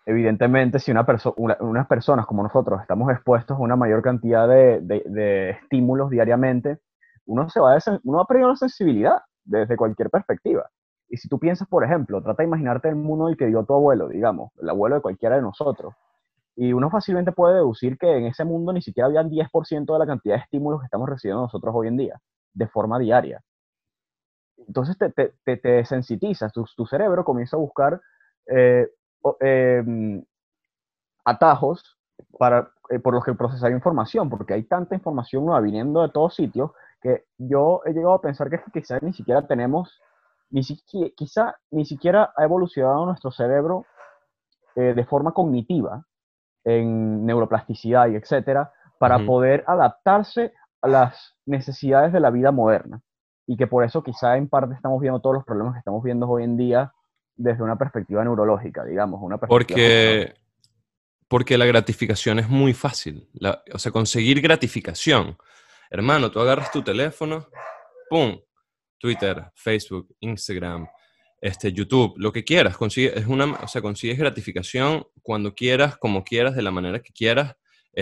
[0.06, 6.10] evidentemente, si una unas personas como nosotros estamos expuestos a una mayor cantidad de, estímulos
[6.10, 6.78] diariamente,
[7.26, 10.68] uno, se va a uno va perdiendo la sensibilidad desde cualquier perspectiva.
[11.08, 13.74] Y si tú piensas, por ejemplo, trata de imaginarte el mundo el que dio tu
[13.74, 15.94] abuelo, digamos, el abuelo de cualquiera de nosotros.
[16.56, 20.06] Y uno fácilmente puede deducir que en ese mundo ni siquiera había 10% de la
[20.06, 22.20] cantidad de estímulos que estamos recibiendo nosotros hoy en día,
[22.52, 23.42] de forma diaria.
[24.66, 25.84] Entonces te, te, te,
[26.76, 28.00] tu, cerebro comienza a buscar
[28.46, 28.88] eh,
[29.40, 29.82] eh,
[31.24, 31.98] atajos
[32.38, 36.34] para, eh, por los que procesar información, porque hay tanta información nueva viniendo de todos
[36.34, 40.00] sitios que yo he llegado a pensar que quizás ni siquiera tenemos,
[40.50, 43.84] ni siquiera, quizá ni siquiera ha evolucionado nuestro cerebro
[44.76, 46.04] eh, de forma cognitiva
[46.64, 53.02] en neuroplasticidad y etcétera, para poder adaptarse a las necesidades de la vida moderna.
[53.46, 56.26] Y que por eso quizá en parte estamos viendo todos los problemas que estamos viendo
[56.26, 56.92] hoy en día
[57.36, 59.20] desde una perspectiva neurológica, digamos.
[59.22, 60.34] Una porque,
[61.28, 63.28] porque la gratificación es muy fácil.
[63.72, 65.36] o sea, conseguir gratificación.
[65.90, 67.48] Hermano, tú agarras tu teléfono,
[68.08, 68.38] ¡pum!
[68.98, 70.88] Twitter, Facebook, Instagram,
[71.40, 72.76] este, YouTube, lo que quieras.
[72.76, 77.12] Consigue, es una, o sea, consigues gratificación cuando quieras, como quieras, de la manera que
[77.12, 77.54] quieras.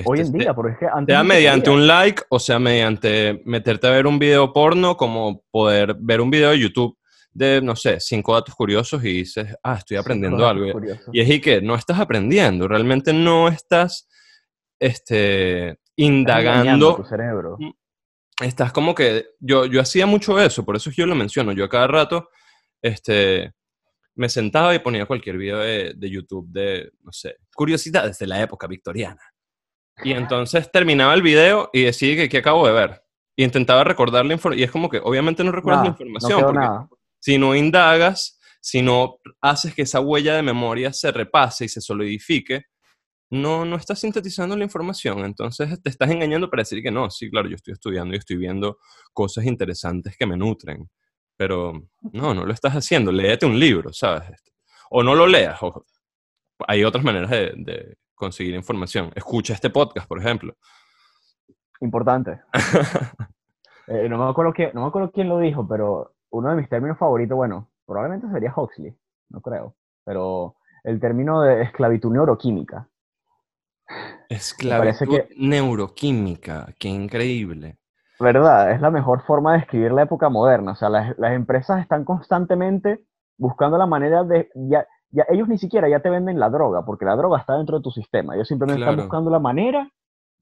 [0.07, 3.91] Hoy en día, porque es antes sea mediante un like o sea mediante meterte a
[3.91, 6.97] ver un video porno, como poder ver un video de YouTube
[7.33, 10.67] de, no sé, cinco datos curiosos y dices, ah, estoy aprendiendo algo.
[11.13, 14.09] Y es y que no estás aprendiendo, realmente no estás
[14.79, 16.97] este, indagando.
[16.97, 17.57] tu cerebro.
[17.59, 17.71] Mm,
[18.45, 21.69] estás como que, yo, yo hacía mucho eso, por eso yo lo menciono, yo a
[21.69, 22.29] cada rato,
[22.83, 23.53] este,
[24.15, 28.43] me sentaba y ponía cualquier video de, de YouTube de, no sé, curiosidades de la
[28.43, 29.23] época victoriana.
[30.05, 33.03] Y entonces terminaba el video y decía que, ¿qué acabo de ver?
[33.37, 34.61] Y intentaba recordar la información.
[34.61, 36.41] Y es como que obviamente no recuerdas la información.
[36.41, 41.67] No porque, si no indagas, si no haces que esa huella de memoria se repase
[41.67, 42.65] y se solidifique,
[43.31, 45.21] no, no estás sintetizando la información.
[45.25, 48.37] Entonces te estás engañando para decir que no, sí, claro, yo estoy estudiando y estoy
[48.39, 48.79] viendo
[49.13, 50.91] cosas interesantes que me nutren.
[51.37, 53.13] Pero no, no lo estás haciendo.
[53.13, 54.43] Léete un libro, ¿sabes?
[54.91, 55.61] O no lo leas.
[56.67, 59.13] hay otras maneras de, conseguir información.
[59.15, 60.57] Escucha este podcast, por ejemplo.
[61.81, 62.41] Importante.
[63.89, 66.69] Eh, no, me acuerdo quién, no me acuerdo quién lo dijo, pero uno de mis
[66.69, 68.95] términos favoritos, bueno, probablemente sería Huxley,
[69.31, 69.75] no creo,
[70.05, 72.89] pero el término de esclavitud neuroquímica.
[74.29, 77.79] Esclavitud neuroquímica, qué increíble.
[78.19, 78.73] ¿Verdad?
[78.73, 80.73] Es la mejor forma de describir la época moderna.
[80.73, 83.05] O sea, las, las empresas están constantemente
[83.37, 84.49] buscando la manera de...
[84.55, 87.79] Ya, ya, ellos ni siquiera ya te venden la droga, porque la droga está dentro
[87.79, 88.35] de tu sistema.
[88.35, 89.91] Ellos simplemente están buscando la manera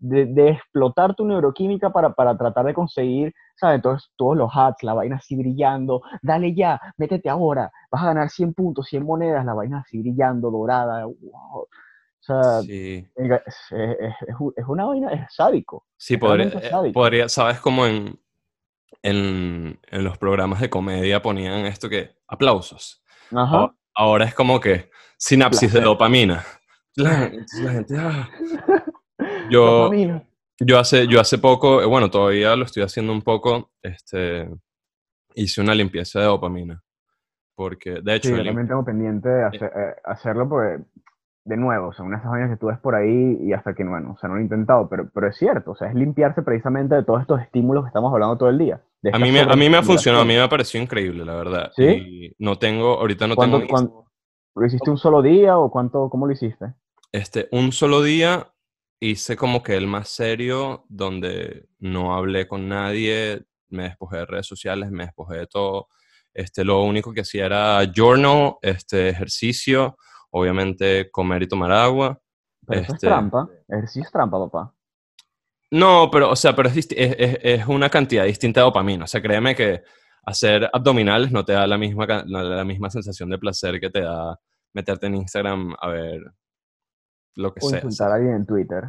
[0.01, 3.77] de, explotar tu neuroquímica para, para, tratar de conseguir, ¿sabes?
[3.77, 8.31] Entonces, todos los hats, la vaina así brillando, dale ya, métete ahora, vas a ganar
[8.31, 11.63] 100 puntos, 100 monedas, la vaina así brillando, dorada, wow.
[11.63, 13.07] O sea, es,
[14.69, 15.87] una vaina, es sádico.
[15.97, 17.61] Sí, podría, eh, podría, ¿sabes?
[17.61, 18.19] Como en,
[19.03, 23.03] en, en, los programas de comedia ponían esto que, aplausos.
[23.35, 23.75] Ajá.
[23.95, 26.45] Ahora es como que sinapsis de dopamina.
[26.95, 27.31] La,
[27.63, 28.29] la gente, ah.
[29.51, 29.91] Yo,
[30.59, 34.49] yo, hace, yo hace poco, eh, bueno, todavía lo estoy haciendo un poco, este,
[35.35, 36.83] hice una limpieza de dopamina.
[37.55, 38.29] Porque, de hecho...
[38.31, 40.83] Sí, yo también tengo pendiente de eh, hacerlo porque,
[41.45, 44.13] de nuevo, o sea, unas años que tú ves por ahí y hasta que, bueno,
[44.13, 46.95] o sea, no lo he intentado, pero, pero es cierto, o sea, es limpiarse precisamente
[46.95, 48.81] de todos estos estímulos que estamos hablando todo el día.
[49.13, 51.35] A mí, me, a mí me ha funcionado, a mí me ha parecido increíble, la
[51.35, 51.71] verdad.
[51.75, 51.85] ¿Sí?
[51.85, 54.07] Y no tengo, ahorita no tengo...
[54.55, 56.75] ¿Lo hiciste un solo día o cuánto, cómo lo hiciste?
[57.13, 58.49] Este, un solo día
[59.01, 64.47] hice como que el más serio, donde no hablé con nadie, me despojé de redes
[64.47, 65.89] sociales, me despojé de todo.
[66.33, 69.97] Este, lo único que hacía era journal, este, ejercicio,
[70.31, 72.21] obviamente comer y tomar agua.
[72.67, 74.75] Pero eso es este trampa, ejercicio es trampa, papá.
[75.73, 79.05] No, pero, o sea, pero es, es, es, una cantidad distinta de dopamina.
[79.05, 79.83] O sea, créeme que
[80.25, 84.39] hacer abdominales no te da la misma, la misma sensación de placer que te da
[84.75, 86.21] meterte en Instagram a ver
[87.35, 87.79] lo que o sea.
[87.79, 88.85] insultar a alguien en Twitter.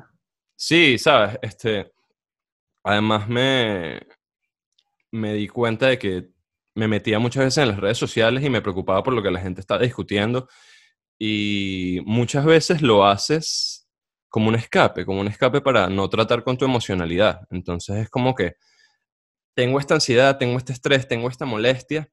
[0.55, 1.91] Sí, sabes, este,
[2.83, 3.99] además me,
[5.11, 6.31] me di cuenta de que
[6.75, 9.41] me metía muchas veces en las redes sociales y me preocupaba por lo que la
[9.41, 10.47] gente estaba discutiendo.
[11.19, 13.87] Y muchas veces lo haces
[14.29, 17.41] como un escape, como un escape para no tratar con tu emocionalidad.
[17.51, 18.55] Entonces es como que
[19.53, 22.09] tengo esta ansiedad, tengo este estrés, tengo esta molestia,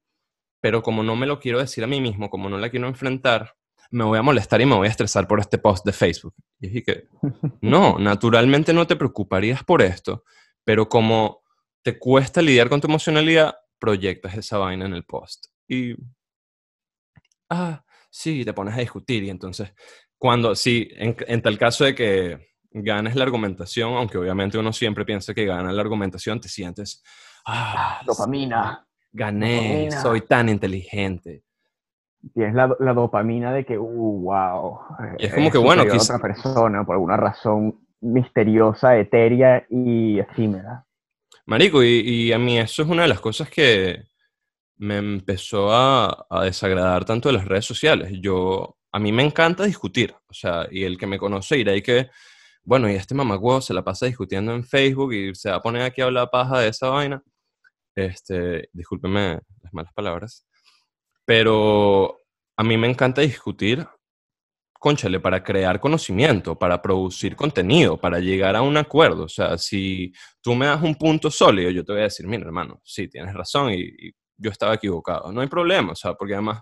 [0.61, 3.55] pero como no me lo quiero decir a mí mismo, como no la quiero enfrentar,
[3.91, 6.35] me voy a molestar y me voy a estresar por este post de Facebook.
[6.59, 7.07] Y dije que,
[7.61, 10.23] no, naturalmente no te preocuparías por esto,
[10.63, 11.41] pero como
[11.81, 15.47] te cuesta lidiar con tu emocionalidad, proyectas esa vaina en el post.
[15.67, 15.95] Y,
[17.49, 19.73] ah, sí, te pones a discutir y entonces,
[20.17, 25.33] cuando, sí, en, tal caso de que ganes la argumentación, aunque obviamente uno siempre piensa
[25.33, 27.01] que gana la argumentación, te sientes,
[27.45, 28.85] ah, dopamina.
[29.11, 31.43] gané, soy tan inteligente.
[32.33, 34.79] Tienes la, la, dopamina de que, uh, wow.
[35.17, 36.09] Y es como que, bueno, quizás...
[36.09, 40.85] otra persona por alguna razón misteriosa, etérea y efímera.
[41.45, 44.03] Marico, y, a mí eso es una de las cosas que
[44.77, 48.11] me empezó a, desagradar tanto de las redes sociales.
[48.21, 51.81] Yo, a mí me encanta discutir, o sea, y el que me conoce dirá y
[51.81, 52.09] que,
[52.63, 55.81] bueno, y este mamagüevo se la pasa discutiendo en Facebook y se va a poner
[55.81, 57.23] aquí a hablar paja de esa vaina.
[57.95, 60.47] Este, discúlpeme las malas palabras,
[61.29, 62.23] pero
[62.57, 63.87] a mí me encanta discutir
[64.79, 69.25] conchale, para crear conocimiento, para producir contenido, para llegar a un acuerdo.
[69.25, 70.11] O sea, si
[70.41, 73.35] tú me das un punto sólido, yo te voy a decir, mira, hermano, sí, tienes
[73.35, 75.31] razón y, yo estaba equivocado.
[75.31, 76.61] No hay problema, o sea, porque además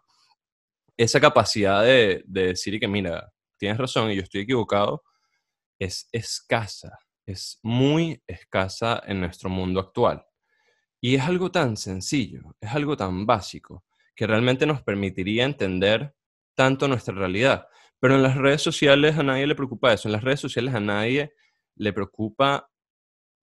[0.97, 5.01] esa capacidad de, de decir que, mira, tienes razón y yo estoy equivocado,
[5.79, 10.25] es escasa, es muy escasa en nuestro mundo actual.
[10.99, 13.85] Y es algo tan sencillo, es algo tan básico,
[14.17, 16.13] que realmente nos permitiría entender
[16.55, 17.67] tanto nuestra realidad.
[17.99, 20.07] Pero en las redes sociales a nadie le preocupa eso.
[20.07, 21.33] En las redes sociales a nadie
[21.75, 22.67] le preocupa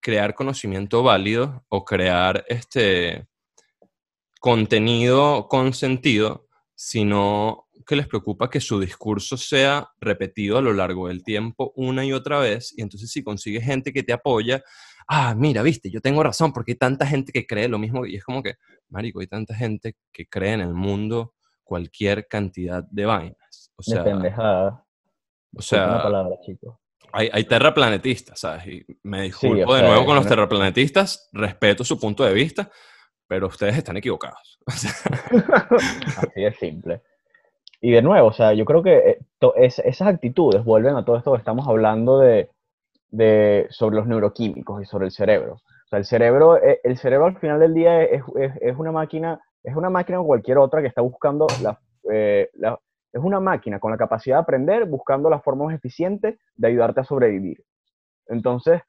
[0.01, 3.29] crear conocimiento válido o crear este
[4.41, 11.07] contenido con sentido, sino que les preocupa que su discurso sea repetido a lo largo
[11.07, 12.75] del tiempo una y otra vez.
[12.77, 14.63] Y entonces si consigues gente que te apoya,
[15.09, 18.07] ah, mira, viste, yo tengo razón porque hay tanta gente que cree lo mismo.
[18.07, 18.55] Y es como que,
[18.89, 23.73] marico, hay tanta gente que cree en el mundo cualquier cantidad de vainas.
[23.77, 24.05] O sea,
[25.57, 26.37] O sea, una palabra.
[27.13, 28.67] Hay, hay, terraplanetistas, ¿sabes?
[28.67, 32.71] Y me disculpo de nuevo con los terraplanetistas, respeto su punto de vista,
[33.27, 34.59] pero ustedes están equivocados.
[34.67, 37.03] Así es simple.
[37.81, 39.19] Y de nuevo, o sea, yo creo que eh,
[39.57, 42.51] esas actitudes vuelven a todo esto que estamos hablando de,
[43.11, 45.55] de, sobre los neuroquímicos y sobre el cerebro.
[45.55, 48.93] O sea, el cerebro, eh, el cerebro al final del día es, es, es una
[48.93, 51.47] máquina es una máquina o cualquier otra que está buscando
[52.13, 52.79] eh, la,
[53.13, 57.05] es una máquina con la capacidad de aprender, buscando las formas eficientes de ayudarte a
[57.05, 57.65] sobrevivir.
[58.27, 58.83] Entonces,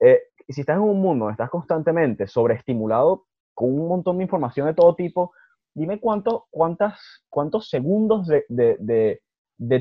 [0.00, 4.66] eh, si estás en un mundo donde estás constantemente sobreestimulado con un montón de información
[4.66, 5.32] de todo tipo,
[5.74, 6.98] dime cuánto, cuántas,
[7.28, 9.20] cuántos segundos de,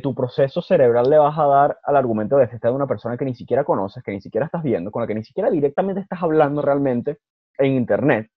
[0.01, 3.25] tu proceso cerebral le vas a dar al argumento de estar de una persona que
[3.25, 6.21] ni siquiera conoces, que ni siquiera estás viendo, con la que ni siquiera directamente estás
[6.21, 7.19] hablando realmente
[7.57, 8.29] en Internet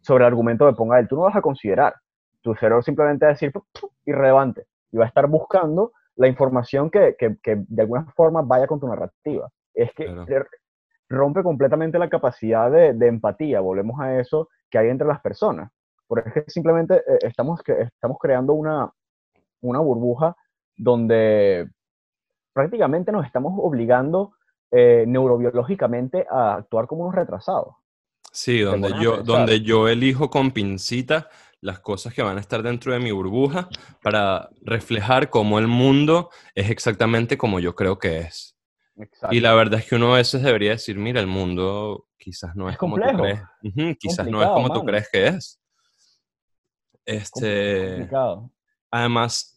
[0.00, 1.08] sobre el argumento que ponga él.
[1.08, 1.94] Tú no vas a considerar.
[2.40, 3.52] Tu cerebro simplemente va a decir
[4.06, 8.66] irrelevante y va a estar buscando la información que, que, que de alguna forma vaya
[8.66, 9.48] con tu narrativa.
[9.74, 10.06] Es que
[11.08, 13.60] rompe completamente la capacidad de, de, empatía.
[13.60, 15.70] Volvemos a eso que hay entre las personas.
[16.06, 18.90] Porque simplemente eh, estamos, estamos creando una,
[19.60, 20.36] una burbuja
[20.80, 21.68] donde
[22.54, 24.32] prácticamente nos estamos obligando
[24.70, 27.74] eh, neurobiológicamente a actuar como unos retrasados.
[28.32, 31.28] Sí, donde yo, donde yo elijo con pincita
[31.60, 33.68] las cosas que van a estar dentro de mi burbuja
[34.02, 38.56] para reflejar cómo el mundo es exactamente como yo creo que es.
[39.30, 42.70] Y la verdad es que uno a veces debería decir, mira, el mundo quizás no
[42.70, 43.40] es, como tú crees.
[43.98, 45.60] quizás no es como tú crees que es.
[47.04, 48.08] Este,
[48.90, 49.49] además,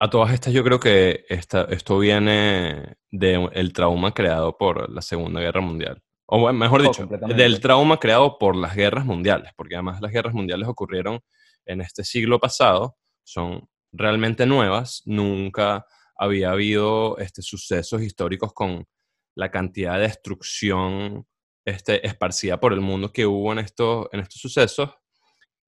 [0.00, 5.40] a todas estas yo creo que esta, esto viene del trauma creado por la Segunda
[5.40, 6.02] Guerra Mundial.
[6.26, 10.68] O mejor dicho, del trauma creado por las guerras mundiales, porque además las guerras mundiales
[10.68, 11.20] ocurrieron
[11.64, 18.86] en este siglo pasado, son realmente nuevas, nunca había habido este, sucesos históricos con
[19.34, 21.26] la cantidad de destrucción
[21.64, 24.90] este, esparcida por el mundo que hubo en estos, en estos sucesos.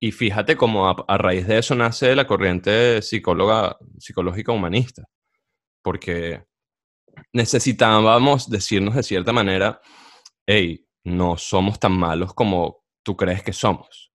[0.03, 5.05] Y fíjate cómo a, raíz de eso nace la corriente psicóloga, psicológica humanista,
[5.83, 6.43] porque
[7.35, 9.79] necesitábamos decirnos de cierta manera,
[10.47, 14.11] hey, no somos tan malos como tú crees que somos.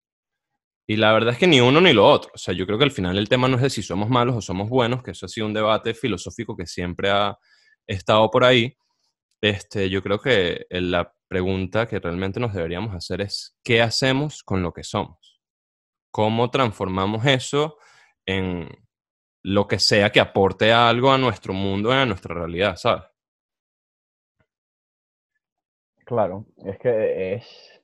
[0.87, 2.31] Y la verdad es que ni uno ni lo otro.
[2.33, 4.35] O sea, yo creo que al final el tema no es de si somos malos
[4.35, 7.37] o somos buenos, que eso ha sido un debate filosófico que siempre ha
[7.85, 8.75] estado por ahí.
[9.39, 14.63] Este, yo creo que la pregunta que realmente nos deberíamos hacer es, ¿qué hacemos con
[14.63, 15.34] lo que somos?
[16.15, 17.75] Cómo transformamos eso
[18.25, 18.69] en
[19.43, 23.03] lo que sea que aporte algo a nuestro mundo, a nuestra realidad, ¿sabes?
[26.05, 27.81] Claro, es que es,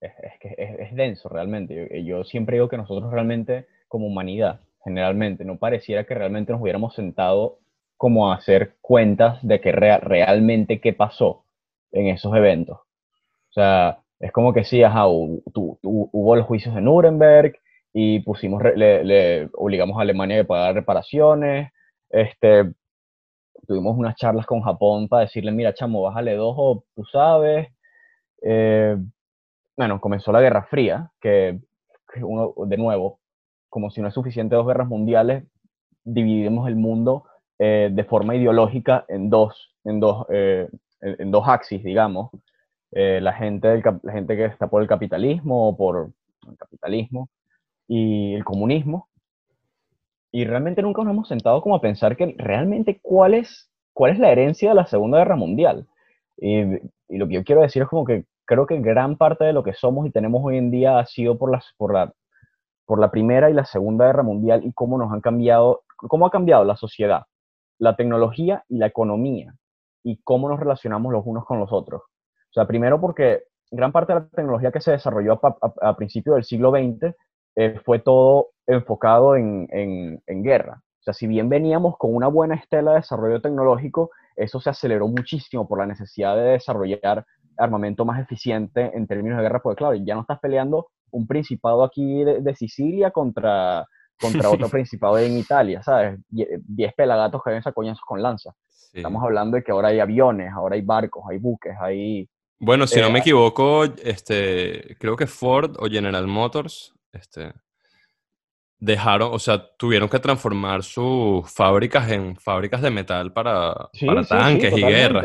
[0.00, 2.04] es, que es, denso realmente.
[2.04, 6.94] Yo, siempre digo que nosotros realmente, como humanidad, generalmente, no pareciera que realmente nos hubiéramos
[6.94, 7.58] sentado
[7.96, 11.44] como a hacer cuentas de que realmente qué pasó
[11.90, 12.78] en esos eventos.
[12.78, 17.54] O sea, es como que sí, ajá, hubo los juicios de Nuremberg
[17.92, 21.72] y pusimos, le, obligamos a Alemania a pagar reparaciones,
[22.10, 22.72] este,
[23.66, 27.68] tuvimos unas charlas con Japón para decirle, mira, chamo, bájale dos o tú sabes.
[28.42, 28.96] Eh,
[29.76, 31.58] bueno, comenzó la Guerra Fría, que,
[32.22, 33.20] uno, de nuevo,
[33.68, 35.44] como si no es suficiente dos guerras mundiales,
[36.04, 37.24] dividimos el mundo
[37.58, 40.68] eh, de forma ideológica en dos, en dos, eh,
[41.00, 42.30] en, dos axis, digamos.
[42.92, 46.12] La, gente la gente que está por el capitalismo o por
[46.48, 47.28] el capitalismo
[47.88, 49.08] y el comunismo.
[50.32, 54.18] Y realmente nunca nos hemos sentado como a pensar que realmente cuál es, cuál es
[54.18, 55.86] la herencia de la Segunda Guerra Mundial.
[56.36, 56.60] Y,
[57.08, 59.62] y lo que yo quiero decir es como que creo que gran parte de lo
[59.62, 62.12] que somos y tenemos hoy en día ha sido por, las, por, la,
[62.84, 66.30] por la Primera y la Segunda Guerra Mundial y cómo nos han cambiado, cómo ha
[66.30, 67.22] cambiado la sociedad,
[67.78, 69.54] la tecnología y la economía
[70.02, 72.02] y cómo nos relacionamos los unos con los otros.
[72.50, 76.34] O sea, primero porque gran parte de la tecnología que se desarrolló a, a principios
[76.36, 77.14] del siglo XX
[77.56, 80.82] eh, fue todo enfocado en, en, guerra.
[80.82, 85.08] O sea, si bien veníamos con una buena estela de desarrollo tecnológico, eso se aceleró
[85.08, 87.24] muchísimo por la necesidad de desarrollar
[87.56, 91.84] armamento más eficiente en términos de guerra, porque claro, ya no estás peleando un principado
[91.84, 93.86] aquí de, Sicilia contra,
[94.20, 96.18] contra otro principado en Italia, ¿sabes?
[96.28, 98.54] Diez pelagatos que ven coñazos con lanza.
[98.92, 102.28] Estamos hablando de que ahora hay aviones, ahora hay barcos, hay buques, hay...
[102.60, 107.54] Bueno, si no me eh, equivoco, este, creo que Ford o General Motors este,
[108.78, 114.76] dejaron, o sea, tuvieron que transformar sus fábricas en fábricas de metal para, para tanques
[114.76, 115.24] y guerras.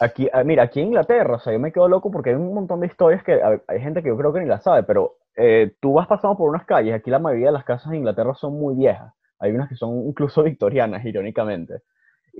[0.00, 2.54] Aquí, ah, mira, aquí en Inglaterra, o sea, yo me quedo loco porque hay un
[2.54, 5.74] montón de historias que hay gente que yo creo que ni la sabe, pero eh,
[5.80, 8.52] tú vas pasando por unas calles, aquí la mayoría de las casas en Inglaterra son
[8.54, 11.82] muy viejas, hay unas que son incluso victorianas, irónicamente,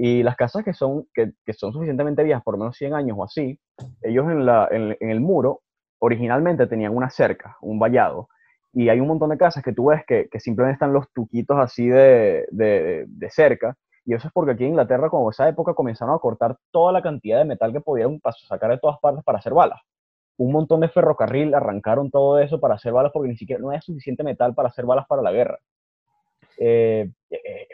[0.01, 3.24] y las casas que son, que, que son suficientemente viejas, por menos 100 años o
[3.24, 3.59] así,
[4.03, 5.62] ellos en, la, en, en el muro
[5.99, 8.28] originalmente tenían una cerca, un vallado,
[8.72, 11.59] y hay un montón de casas que tú ves que, que simplemente están los tuquitos
[11.59, 13.76] así de, de, de, cerca.
[14.05, 17.03] Y eso es porque aquí en Inglaterra, como esa época, comenzaron a cortar toda la
[17.03, 19.80] cantidad de metal que pudieron sacar de todas partes para hacer balas.
[20.36, 23.80] Un montón de ferrocarril arrancaron todo eso para hacer balas porque ni siquiera no había
[23.80, 25.59] suficiente metal para hacer balas para la guerra.
[26.59, 27.68] Eh, eh,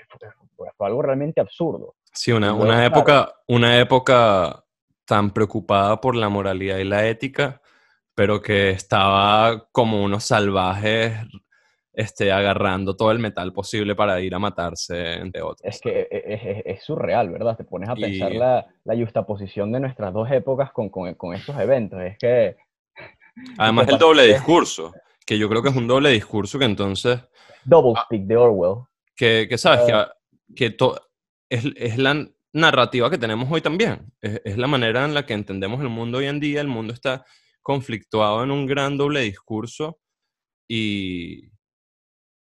[0.56, 1.94] fue, fue, algo realmente absurdo.
[2.14, 4.64] Sí, una, una época, una época
[5.04, 7.60] tan preocupada por la moralidad y la ética
[8.14, 11.14] pero que estaba como unos salvajes
[11.92, 15.60] este, agarrando todo el metal posible para ir a matarse, entre otros.
[15.62, 17.56] Es que e, e, es, es, surreal, ¿verdad?
[17.56, 21.58] Te pones a pensar la, la justaposición de nuestras dos épocas con, con, con estos
[21.58, 22.00] eventos.
[22.02, 22.56] Es que...
[23.58, 24.92] Además el doble discurso,
[25.26, 27.20] que yo creo que es un doble discurso que entonces...
[27.64, 28.84] Double speak de Orwell.
[29.16, 30.12] Que, que sabes, que, ah.
[30.54, 30.70] que
[31.54, 34.12] es, es, la narrativa que tenemos hoy también.
[34.20, 36.60] Es, es la manera en la que entendemos el mundo hoy en día.
[36.60, 37.24] El mundo está
[37.62, 39.98] conflictuado en un gran doble discurso
[40.68, 41.50] y,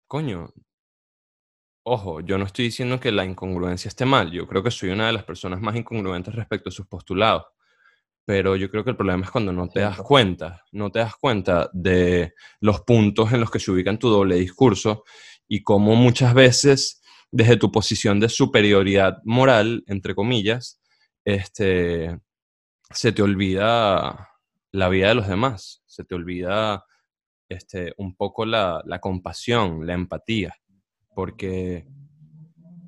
[0.07, 0.53] coño,
[1.83, 5.07] ojo, yo no estoy diciendo que la incongruencia esté mal, yo creo que soy una
[5.07, 7.45] de las personas más incongruentes respecto a sus postulados,
[8.25, 11.15] pero yo creo que el problema es cuando no te das cuenta, no te das
[11.15, 15.03] cuenta de los puntos en los que se ubica en tu doble discurso
[15.47, 17.01] y cómo muchas veces
[17.31, 20.79] desde tu posición de superioridad moral, entre comillas,
[21.25, 22.17] este,
[22.91, 24.29] se te olvida
[24.71, 26.85] la vida de los demás, se te olvida
[27.49, 30.55] este, un poco la, compasión, la empatía,
[31.13, 31.87] porque,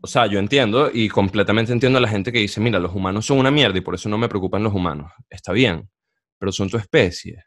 [0.02, 3.26] o sea, yo entiendo y completamente entiendo a la gente que dice, mira, los humanos
[3.26, 5.12] son una mierda y por eso no me preocupan los humanos.
[5.30, 5.90] Está bien,
[6.38, 7.44] pero son tu especie.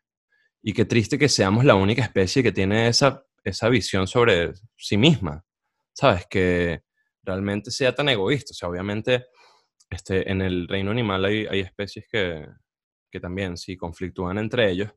[0.62, 4.96] Y qué triste que seamos la única especie que tiene esa, esa visión sobre sí
[4.96, 5.44] misma,
[5.92, 6.26] ¿sabes?
[6.26, 6.82] Que
[7.22, 8.52] realmente sea tan egoísta.
[8.52, 9.26] O sea, obviamente
[9.90, 12.46] este, en el reino animal hay, hay especies que,
[13.12, 14.90] que también sí conflictúan entre ellos,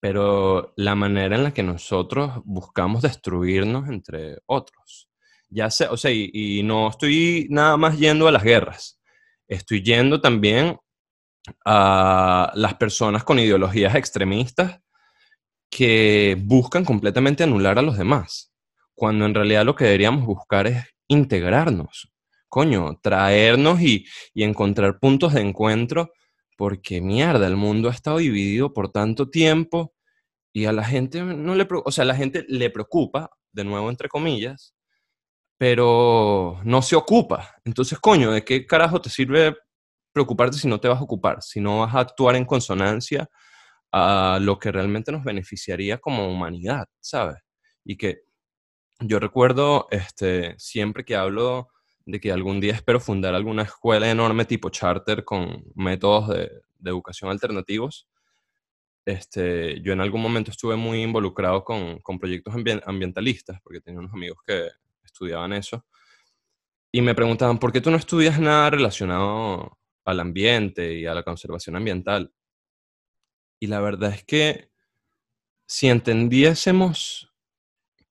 [0.00, 5.08] pero la manera en la que nosotros buscamos destruirnos entre otros.
[5.48, 9.00] Ya sé, o sea, y, no estoy nada más yendo a las guerras,
[9.46, 10.78] estoy yendo también
[11.64, 14.80] a las personas con ideologías extremistas
[15.70, 18.51] que buscan completamente anular a los demás,
[18.94, 22.12] cuando en realidad lo que deberíamos buscar es integrarnos,
[22.48, 26.12] coño, traernos y, y encontrar puntos de encuentro
[26.56, 29.94] porque mierda, el mundo ha estado dividido por tanto tiempo
[30.54, 33.90] Y a la gente no le, o sea, a la gente le preocupa, de nuevo
[33.90, 34.74] entre comillas,
[35.58, 37.56] pero no se ocupa.
[37.64, 39.56] Entonces, coño, ¿de qué carajo te sirve
[40.12, 41.42] preocuparte si no te vas a ocupar?
[41.42, 43.28] Si no vas a actuar en consonancia
[43.92, 47.38] a lo que realmente nos beneficiaría como humanidad, ¿sabes?
[47.84, 48.22] Y que
[49.04, 51.68] yo recuerdo este, siempre que hablo
[52.04, 56.50] de que algún día espero fundar alguna escuela enorme tipo charter con métodos de,
[56.84, 58.08] educación alternativos.
[59.04, 64.12] Este, yo en algún momento estuve muy involucrado con, con proyectos ambientalistas, porque tenía unos
[64.12, 64.68] amigos que
[65.04, 65.84] estudiaban eso,
[66.94, 71.22] y me preguntaban, ¿por qué tú no estudias nada relacionado al ambiente y a la
[71.22, 72.34] conservación ambiental?
[73.58, 74.70] Y la verdad es que
[75.66, 77.31] si entendiésemos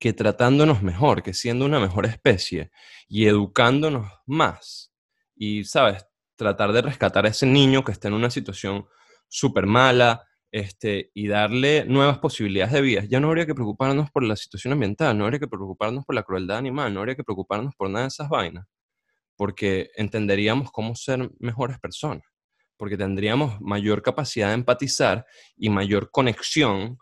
[0.01, 2.71] que tratándonos mejor, que siendo una mejor especie
[3.07, 4.91] y educándonos más,
[5.35, 6.07] y, ¿sabes?
[6.35, 8.87] Tratar de rescatar a ese niño que está en una situación
[9.27, 14.23] súper mala, este, y darle nuevas posibilidades de vida, ya no habría que preocuparnos por
[14.23, 17.75] la situación ambiental, no habría que preocuparnos por la crueldad animal, no habría que preocuparnos
[17.75, 18.65] por nada de esas vainas,
[19.35, 22.23] porque entenderíamos cómo ser mejores personas,
[22.75, 26.97] porque tendríamos mayor capacidad de empatizar y mayor conexión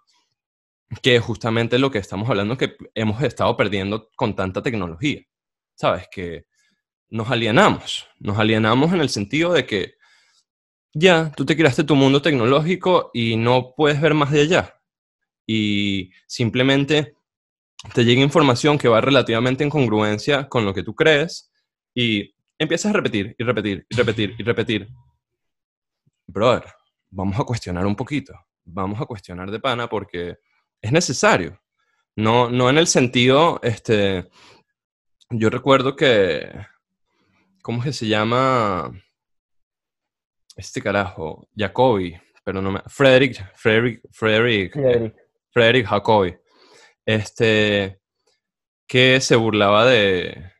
[1.02, 5.22] que justamente lo que estamos hablando que hemos estado perdiendo con tanta tecnología.
[5.76, 6.08] ¿Sabes?
[6.12, 6.46] Que
[7.10, 9.94] nos alienamos, nos alienamos en el sentido de que
[10.94, 14.76] ya, tú te creaste tu mundo tecnológico y no puedes ver más de allá.
[15.46, 17.16] Y simplemente
[17.94, 21.52] te llega información que va relativamente en congruencia con lo que tú crees
[21.94, 24.90] y empiezas a repetir y repetir y repetir y repetir.
[26.28, 26.66] Brother,
[27.10, 28.34] vamos a cuestionar un poquito.
[28.66, 30.38] Vamos a cuestionar de pana porque
[30.82, 31.62] es necesario.
[32.16, 34.30] No, no en el sentido, este,
[35.30, 36.52] yo recuerdo que,
[37.62, 38.92] ¿cómo es que se llama?
[40.56, 45.16] Este carajo, Jacobi, pero no me, Frederick, Frederick, Frederick, Frederick,
[45.52, 46.36] Frederick Jacobi,
[47.06, 48.02] este,
[48.88, 50.52] que se burlaba de,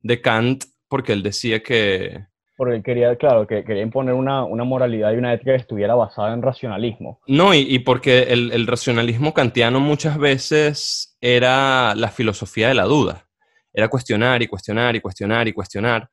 [0.00, 2.26] de Kant porque él decía que,
[2.58, 6.42] porque quería, claro, que quería imponer una, moralidad y una ética que estuviera basada en
[6.42, 7.20] racionalismo.
[7.28, 13.28] No, y, porque el, racionalismo kantiano muchas veces era la filosofía de la duda.
[13.72, 16.10] Era cuestionar y cuestionar y cuestionar y cuestionar.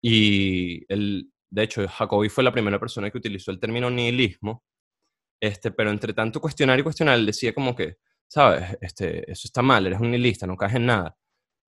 [0.00, 4.62] Y el, de hecho, Jacobi fue la primera persona que utilizó el término nihilismo.
[5.40, 7.96] Este, pero entre tanto cuestionar y cuestionar, él decía como que,
[8.28, 11.16] sabes, este, eso está mal, eres un nihilista, no caes en nada.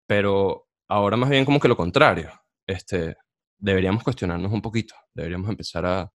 [0.07, 2.31] Pero ahora más bien como que lo contrario.
[2.65, 3.15] Este,
[3.57, 6.11] deberíamos cuestionarnos un poquito, deberíamos empezar a,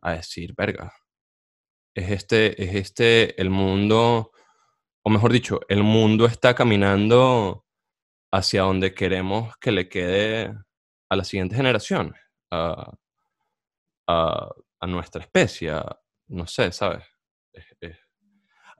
[0.00, 0.92] a decir, verga,
[1.94, 4.32] es este, es este el mundo,
[5.02, 7.64] o mejor dicho, el mundo está caminando
[8.32, 10.54] hacia donde queremos que le quede
[11.08, 12.14] a la siguiente generación,
[12.50, 12.92] a,
[14.08, 15.74] a, a nuestra especie,
[16.28, 17.04] no sé, ¿sabes?
[17.52, 17.66] Es,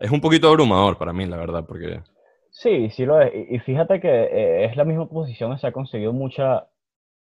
[0.00, 2.02] es, un poquito abrumador para mí, la verdad, porque...
[2.50, 3.32] Sí, sí lo es.
[3.50, 6.68] Y fíjate que eh, es la misma posición que se ha conseguido mucha,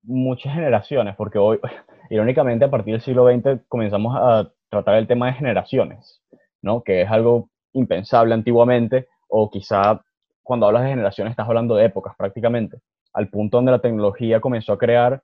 [0.02, 1.58] muchas generaciones, porque hoy,
[2.10, 6.20] irónicamente, a partir del siglo XX comenzamos a tratar el tema de generaciones,
[6.62, 6.82] ¿no?
[6.82, 10.02] Que es algo impensable antiguamente, o quizá
[10.42, 12.78] cuando hablas de generaciones estás hablando de épocas prácticamente,
[13.12, 15.22] al punto donde la tecnología comenzó a crear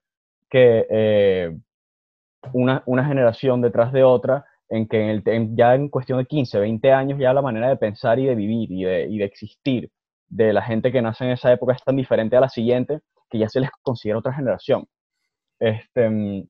[0.50, 1.58] que eh,
[2.52, 6.92] una, generación detrás de otra, en que en el, ya en cuestión de 15, 20
[6.92, 9.90] años ya la manera de pensar y de vivir y de existir
[10.28, 13.00] de la gente que nace en esa época es tan diferente a la siguiente
[13.30, 14.86] que ya se les considera otra generación.
[15.58, 16.46] Este,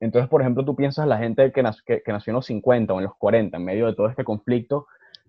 [0.00, 2.98] entonces, por ejemplo, tú piensas la gente que, nació, que, nació en los 50 o
[2.98, 4.86] en los 40, en medio de todo este conflicto,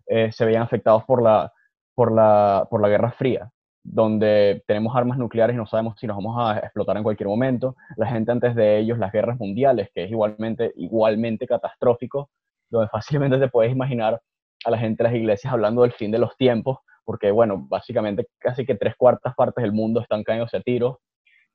[0.07, 1.53] eh, se veían afectados por la,
[1.93, 3.51] por, la, por la Guerra Fría,
[3.83, 7.75] donde tenemos armas nucleares y no sabemos si nos vamos a explotar en cualquier momento.
[7.97, 12.29] La gente antes de ellos, las guerras mundiales, que es igualmente, igualmente catastrófico,
[12.69, 14.21] donde fácilmente te puedes imaginar
[14.65, 18.27] a la gente de las iglesias hablando del fin de los tiempos, porque bueno, básicamente
[18.37, 20.97] casi que tres cuartas partes del mundo están cayéndose a tiros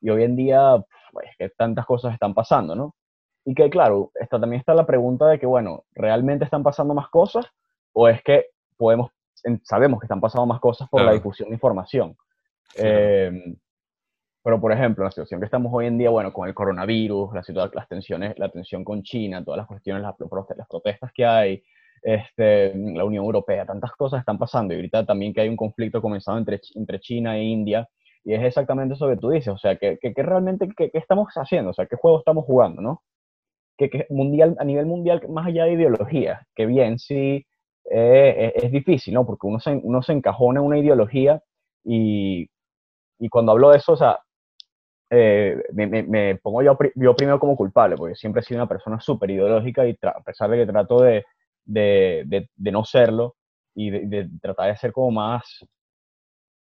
[0.00, 0.76] y hoy en día,
[1.12, 2.94] pues, que tantas cosas están pasando, ¿no?
[3.44, 7.08] Y que claro, está, también está la pregunta de que, bueno, ¿realmente están pasando más
[7.08, 7.46] cosas
[7.92, 8.46] o es que
[8.76, 9.10] podemos,
[9.62, 12.16] sabemos que están pasando más cosas por la difusión de información?
[12.76, 13.56] Em,
[14.42, 17.70] pero, por ejemplo, la situación que estamos hoy en día, bueno, con el coronavirus, la
[17.72, 20.14] las tensiones, la tensión con China, todas las cuestiones, las,
[20.56, 21.62] las protestas que hay,
[22.02, 26.00] este, la Unión Europea, tantas cosas están pasando y ahorita también que hay un conflicto
[26.00, 27.88] comenzado entre, entre China e India
[28.24, 31.70] y es exactamente eso que tú dices, o sea, que, que, realmente, ¿qué estamos haciendo?
[31.70, 33.02] O sea, ¿qué juego estamos jugando, no?
[33.78, 37.46] Que, mundial, a nivel mundial, más allá de ideología, que bien, sí,
[37.90, 39.24] eh, es, difícil, ¿no?
[39.24, 41.40] Porque uno se, uno se encajona en una ideología
[41.84, 42.50] y,
[43.18, 44.18] y cuando hablo de eso, o sea,
[45.10, 49.00] eh, me, me, pongo yo, yo primero como culpable, porque siempre he sido una persona
[49.00, 51.24] súper ideológica y a pesar de que trato de,
[51.68, 53.36] de, de, no serlo,
[53.74, 55.64] y de, tratar de ser como más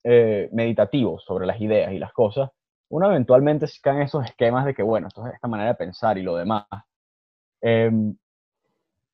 [0.05, 2.51] eh, meditativo sobre las ideas y las cosas,
[2.91, 6.19] uno eventualmente cae en esos esquemas de que, bueno, esto es esta manera de pensar
[6.19, 6.67] y lo demás.
[7.61, 8.17] Em,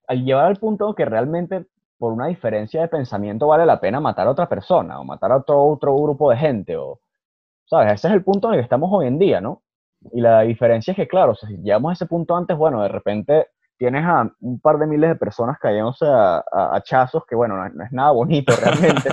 [0.07, 1.67] al llevar al punto que realmente
[1.99, 5.39] por una diferencia de pensamiento vale la pena matar a otra persona o matar a
[5.39, 7.01] otro, otro grupo de gente o,
[7.67, 7.95] ¿sabes?
[7.95, 9.63] Ese es el punto en el que estamos hoy en día, ¿no?
[10.13, 13.49] Y la diferencia es que, claro, si llegamos a ese punto antes, bueno, de repente
[13.77, 17.85] tienes a un par de miles de personas cayéndose a, a hachazos, que bueno, no,
[17.85, 19.11] es nada bonito realmente.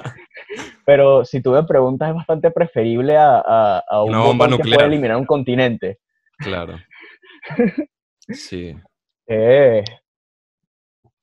[0.85, 4.69] pero si tú me preguntas, es bastante preferible a, a, un bomba nuclear.
[4.69, 5.99] que puede eliminar un continente.
[6.37, 6.77] Claro.
[8.33, 8.73] Sí.
[9.27, 9.83] Eh,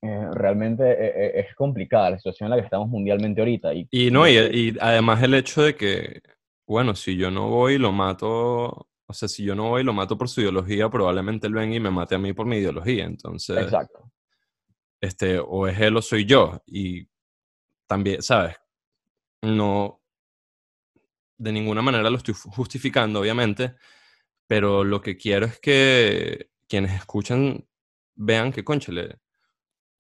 [0.03, 3.72] eh, realmente eh, es complicada la situación en la que estamos mundialmente ahorita.
[3.72, 6.20] Y, y no, y, y, además el hecho de que,
[6.66, 9.85] bueno, si yo no voy y lo mato, o sea, si yo no voy y
[9.85, 12.59] lo mato por su ideología, probablemente él venga y me mate a mí por mi
[12.59, 13.07] ideología.
[13.07, 14.13] Entonces, Exacto.
[15.01, 16.63] Este, o es él o soy yo.
[16.67, 17.09] Y
[17.87, 18.57] también, ¿sabes?
[19.41, 20.03] No,
[21.39, 23.77] de ninguna manera lo estoy justificando, obviamente,
[24.47, 27.67] pero lo que quiero es que quienes escuchan
[28.15, 29.21] vean que, conchale,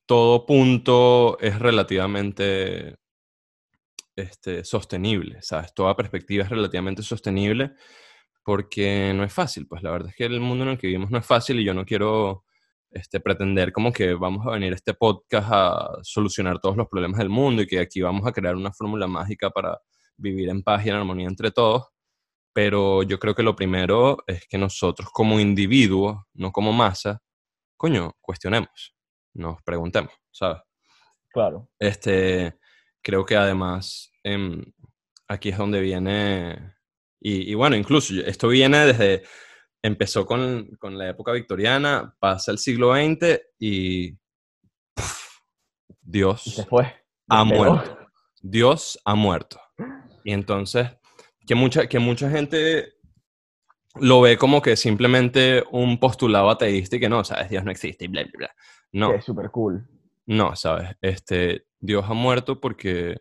[0.04, 2.98] todo punto es relativamente
[4.14, 5.72] este, sostenible, ¿sabes?
[5.72, 7.74] Toda perspectiva es relativamente sostenible
[8.48, 11.10] porque no es fácil, pues la verdad es que el mundo en el que vivimos
[11.10, 12.46] no es fácil y yo no quiero
[12.90, 17.18] este, pretender como que vamos a venir a este podcast a solucionar todos los problemas
[17.18, 19.78] del mundo y que aquí vamos a crear una fórmula mágica para
[20.16, 21.88] vivir en paz y en armonía entre todos.
[22.54, 27.20] Pero yo creo que lo primero es que nosotros como individuos, no como masa,
[27.76, 28.94] coño, cuestionemos
[29.34, 30.62] nos preguntemos, ¿sabes?
[31.28, 31.68] Claro.
[31.78, 32.58] Este,
[33.02, 34.64] creo que además em,
[35.28, 36.77] aquí es donde viene,
[37.20, 39.22] y, bueno, incluso esto viene desde,
[39.82, 44.16] empezó con, la época victoriana, pasa el siglo XX y
[46.00, 46.94] Dios se fue.
[47.28, 47.98] ha muerto.
[48.40, 49.60] Dios ha muerto.
[50.24, 50.88] Y entonces,
[51.46, 52.94] que mucha, que mucha gente
[53.96, 57.48] lo ve como que simplemente un postulado ateísta y que no, ¿sabes?
[57.48, 58.54] Dios no existe y bla, bla, bla.
[58.92, 59.12] No.
[59.12, 59.88] es súper cool.
[60.26, 60.96] No, ¿sabes?
[61.00, 63.20] Este, Dios ha muerto porque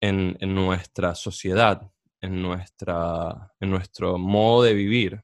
[0.00, 1.90] en, nuestra sociedad,
[2.26, 5.22] en, nuestra, en nuestro modo de vivir,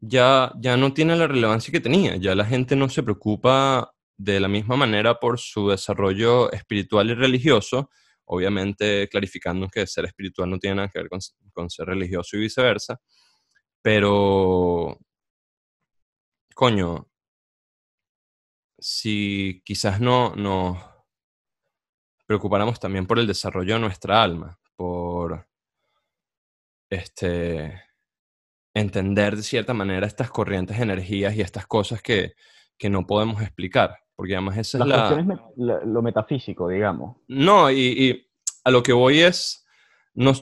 [0.00, 2.16] ya, ya no tiene la relevancia que tenía.
[2.16, 7.14] Ya la gente no se preocupa de la misma manera por su desarrollo espiritual y
[7.14, 7.90] religioso,
[8.26, 11.20] obviamente clarificando que ser espiritual no tiene nada que ver con,
[11.52, 13.00] con ser religioso y viceversa,
[13.82, 14.98] pero,
[16.54, 17.08] coño,
[18.78, 20.78] si quizás no nos
[22.26, 24.58] preocupáramos también por el desarrollo de nuestra alma,
[26.90, 27.82] este,
[28.74, 32.34] entender de cierta manera estas corrientes de energías y estas cosas que,
[32.88, 35.44] no podemos explicar, porque además esa es la...
[35.56, 37.18] lo metafísico, digamos.
[37.28, 38.26] No, y,
[38.64, 39.66] a lo que voy es,
[40.14, 40.32] no,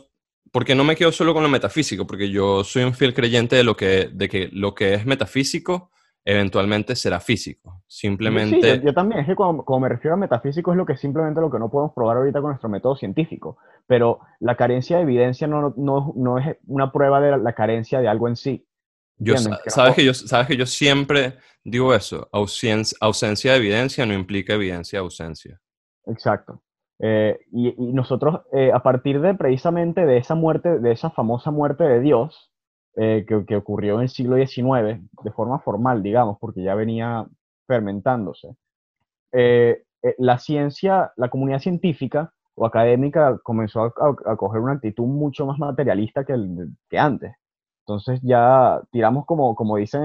[0.52, 3.64] porque no me quedo solo con lo metafísico, porque yo soy un fiel creyente de,
[3.64, 5.87] lo que, de que lo que es metafísico
[6.28, 7.82] eventualmente será físico.
[7.86, 8.74] Simplemente...
[8.74, 11.50] Sí, yo, también, es que como, me refiero a metafísico es lo que simplemente lo
[11.50, 13.56] que no podemos probar ahorita con nuestro método científico,
[13.86, 18.08] pero la carencia de evidencia no, no, no es una prueba de la, carencia de
[18.08, 18.68] algo en sí.
[19.16, 24.12] Yo, sabes, que yo, sabes que yo siempre digo eso, ausencia, ausencia de evidencia no
[24.12, 25.58] implica evidencia de ausencia.
[26.04, 26.62] Exacto.
[26.98, 31.84] Eh, y, nosotros, eh, a partir de precisamente de esa muerte, de esa famosa muerte
[31.84, 32.52] de Dios,
[33.00, 37.24] eh, que, ocurrió en el siglo XIX, de forma formal, digamos, porque ya venía
[37.64, 38.56] fermentándose.
[39.30, 45.46] Eh, eh, la ciencia, la comunidad científica o académica comenzó a, coger una actitud mucho
[45.46, 46.34] más materialista que,
[46.90, 47.36] que antes.
[47.86, 50.02] Entonces ya tiramos, como, como dicen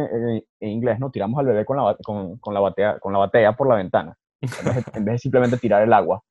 [0.60, 1.10] en, inglés, ¿no?
[1.10, 4.16] Tiramos al bebé con la, con, con la, batea, con la batea por la ventana,
[4.94, 6.22] en vez de simplemente tirar el agua.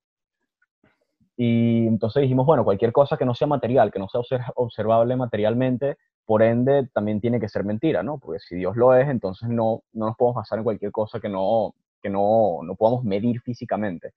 [1.44, 4.20] Y entonces dijimos, bueno, cualquier cosa que no sea material, que no sea
[4.54, 8.18] observable materialmente, por ende también tiene que ser mentira, ¿no?
[8.18, 11.28] Porque si Dios lo es, entonces no, no nos podemos basar en cualquier cosa que
[11.28, 14.12] no, que no, no podamos medir físicamente.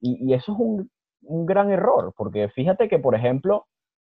[0.00, 0.88] Y, eso es un,
[1.22, 3.66] un, gran error, porque fíjate que, por ejemplo,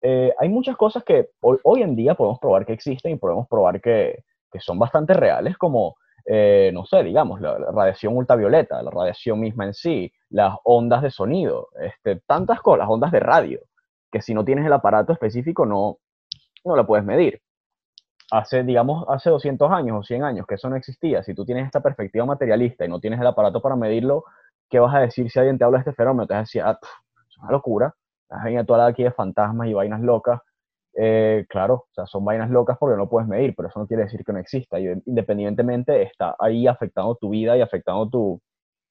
[0.02, 3.46] eh, hay muchas cosas que hoy, hoy, en día podemos probar que existen y podemos
[3.46, 5.94] probar que, que son bastante reales, como,
[6.26, 11.10] eh, no sé, digamos, la, radiación ultravioleta, la radiación misma en sí, las ondas de
[11.10, 13.60] sonido, este, tantas cosas, las ondas de radio,
[14.10, 15.98] que si no tienes el aparato específico no,
[16.64, 17.40] no la puedes medir.
[18.32, 21.66] Hace, digamos, hace 200 años o 100 años que eso no existía, si tú tienes
[21.66, 24.24] esta perspectiva materialista y no tienes el aparato para medirlo,
[24.68, 26.26] ¿qué vas a decir si alguien te habla de este fenómeno?
[26.26, 26.78] Te vas a decir, ah,
[27.28, 30.40] es una locura, estás venido toda la aquí de fantasmas y vainas locas.
[30.96, 34.04] Eh, claro, o sea, son vainas locas porque no puedes medir, pero eso no quiere
[34.04, 34.78] decir que no exista.
[34.78, 38.40] Y independientemente está ahí afectando tu vida y afectando tu...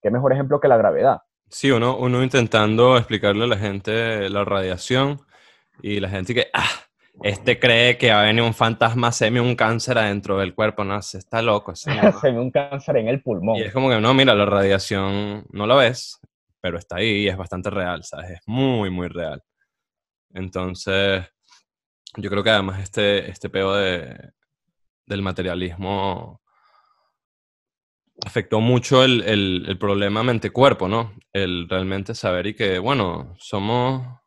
[0.02, 1.20] ¿Qué mejor ejemplo que la gravedad?
[1.50, 5.20] Sí, uno, uno intentando explicarle a la gente la radiación
[5.82, 6.70] y la gente que, ah,
[7.24, 11.02] este cree que va a venir un fantasma semi un cáncer adentro del cuerpo, no,
[11.02, 11.76] se está loco.
[11.76, 12.00] Se ve
[12.39, 13.58] un cáncer en el pulmón.
[13.58, 16.20] Y es como que, no, mira, la radiación no la ves,
[16.62, 18.32] pero está ahí y es bastante real, ¿sabes?
[18.32, 19.41] Es muy, muy real.
[20.34, 21.26] Entonces,
[22.18, 24.32] yo creo que además este, este peo de,
[25.05, 26.41] del materialismo
[28.26, 31.14] afectó mucho el, el, el problema mente-cuerpo, ¿no?
[31.34, 34.20] El realmente saber y que, bueno, somos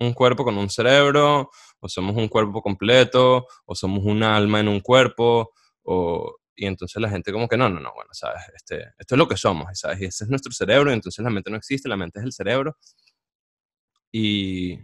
[0.00, 1.50] un cuerpo con un cerebro,
[1.80, 5.52] o somos un cuerpo completo, o somos un alma en un cuerpo,
[5.82, 8.42] o, y entonces la gente como que no, no, no, bueno, ¿sabes?
[8.54, 10.00] Este, esto es lo que somos, ¿sabes?
[10.00, 12.32] Y ese es nuestro cerebro, y entonces la mente no existe, la mente es el
[12.32, 12.76] cerebro.
[14.12, 14.78] Y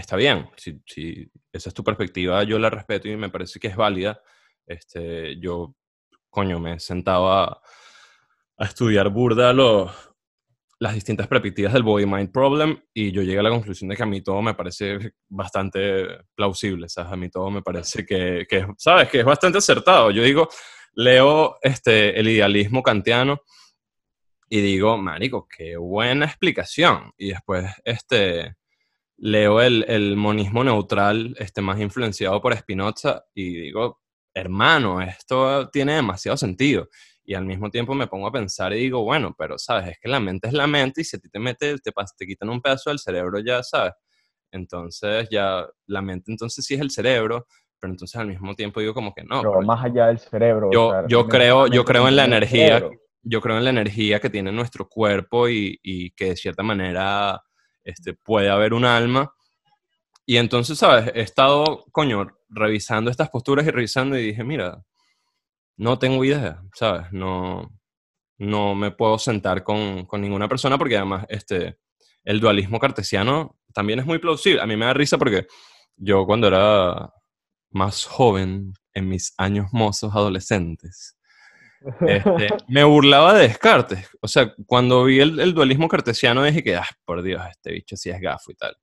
[0.00, 3.68] está bien, si, si esa es tu perspectiva, yo la respeto y me parece que
[3.68, 4.20] es válida.
[4.66, 5.74] Este, yo,
[6.30, 7.60] coño, me sentaba
[8.56, 9.52] a, estudiar burda
[10.80, 14.06] las distintas perspectivas del body-mind problem y yo llegué a la conclusión de que a
[14.06, 17.12] mí todo me parece bastante plausible, ¿sabes?
[17.12, 19.08] A mí todo me parece que, que ¿sabes?
[19.08, 20.12] Que es bastante acertado.
[20.12, 20.48] Yo digo,
[20.94, 23.40] leo este, el idealismo kantiano
[24.48, 27.12] y digo, marico, qué buena explicación.
[27.18, 28.57] Y después este,
[29.18, 34.00] leo el, el monismo neutral este, más influenciado por Spinoza y digo,
[34.32, 36.88] hermano, esto tiene demasiado sentido
[37.24, 40.08] y al mismo tiempo me pongo a pensar y digo, bueno, pero sabes, es que
[40.08, 42.62] la mente es la mente y si a ti te mete, te, te quitan un
[42.62, 43.92] pedazo del cerebro ya, ¿sabes?
[44.50, 47.46] Entonces ya la mente entonces sí es el cerebro,
[47.78, 49.42] pero entonces al mismo tiempo digo como que no.
[49.42, 50.70] Pero, más allá del cerebro.
[50.72, 52.88] Yo, yo creo, yo creo en la energía,
[53.22, 57.42] yo creo en la energía que tiene nuestro cuerpo y, y, que de cierta manera
[57.88, 59.32] este, puede haber un alma.
[60.26, 61.10] Y entonces, ¿sabes?
[61.14, 64.84] He estado, coño, revisando estas posturas y revisando y dije, mira,
[65.78, 67.10] no tengo idea, ¿sabes?
[67.12, 67.70] No,
[68.38, 71.78] no me puedo sentar con, con, ninguna persona porque además este,
[72.24, 74.60] el dualismo cartesiano también es muy plausible.
[74.60, 75.46] A mí me da risa porque
[75.96, 77.10] yo cuando era
[77.70, 81.17] más joven, en mis años mozos adolescentes,
[82.00, 84.08] este, me burlaba de Descartes.
[84.20, 87.96] O sea, cuando vi el, el, dualismo cartesiano dije que, ah, por Dios, este bicho
[87.96, 88.76] sí es gafo y tal.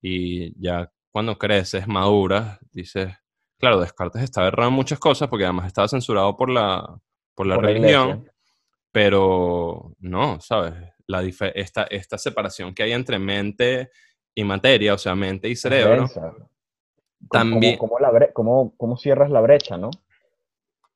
[0.00, 3.12] Y ya cuando creces, maduras, dices,
[3.58, 6.98] claro, Descartes estaba errado en muchas cosas porque además estaba censurado por la,
[7.34, 8.30] por la religión,
[8.92, 10.74] pero no, ¿sabes?
[11.06, 13.90] La esta, esta separación que hay entre mente
[14.34, 16.06] y materia, o sea, mente y cerebro.
[17.30, 17.78] También...
[17.78, 17.96] ¿Cómo,
[18.32, 19.90] cómo, cómo, cierras la brecha, no?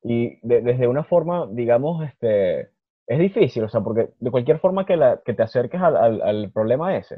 [0.03, 2.69] Y desde una forma, digamos, este,
[3.07, 6.51] es difícil, o sea, porque de cualquier forma que, la, que te acerques al, al,
[6.51, 7.15] problema ese,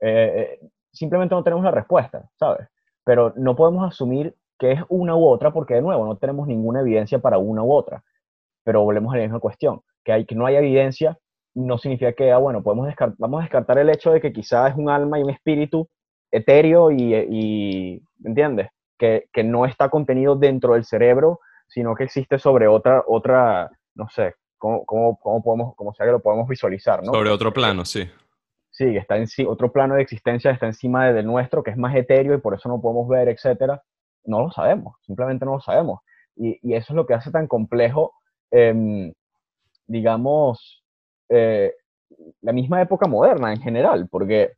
[0.00, 2.68] eh, eh, simplemente no tenemos la respuesta, ¿sabes?
[3.04, 6.80] Pero no podemos asumir que es una u otra, porque de nuevo no tenemos ninguna
[6.80, 8.02] evidencia para una u otra.
[8.64, 11.18] Pero volvemos a la misma cuestión, que, hay, que no haya evidencia
[11.54, 14.76] no significa que, ah, bueno, podemos vamos a descartar el hecho de que quizás es
[14.76, 15.88] un alma y un espíritu
[16.30, 18.68] etéreo y, y ¿entiendes?
[18.98, 24.08] Que, que, no está contenido dentro del cerebro, sino que existe sobre otra, otra no
[24.08, 27.12] sé, cómo, cómo, cómo podemos, cómo sea que lo podemos visualizar, ¿no?
[27.12, 28.08] Sobre otro plano, sí.
[28.70, 31.76] Sí, que está en sí, otro plano de existencia está encima del nuestro, que es
[31.76, 33.82] más etéreo y por eso no podemos ver, etcétera
[34.26, 36.00] no lo sabemos, simplemente no lo sabemos.
[36.36, 38.14] Y, y eso es lo que hace tan complejo,
[38.50, 39.12] eh,
[39.86, 40.82] digamos,
[41.28, 41.74] eh,
[42.40, 44.52] la misma época moderna en general, porque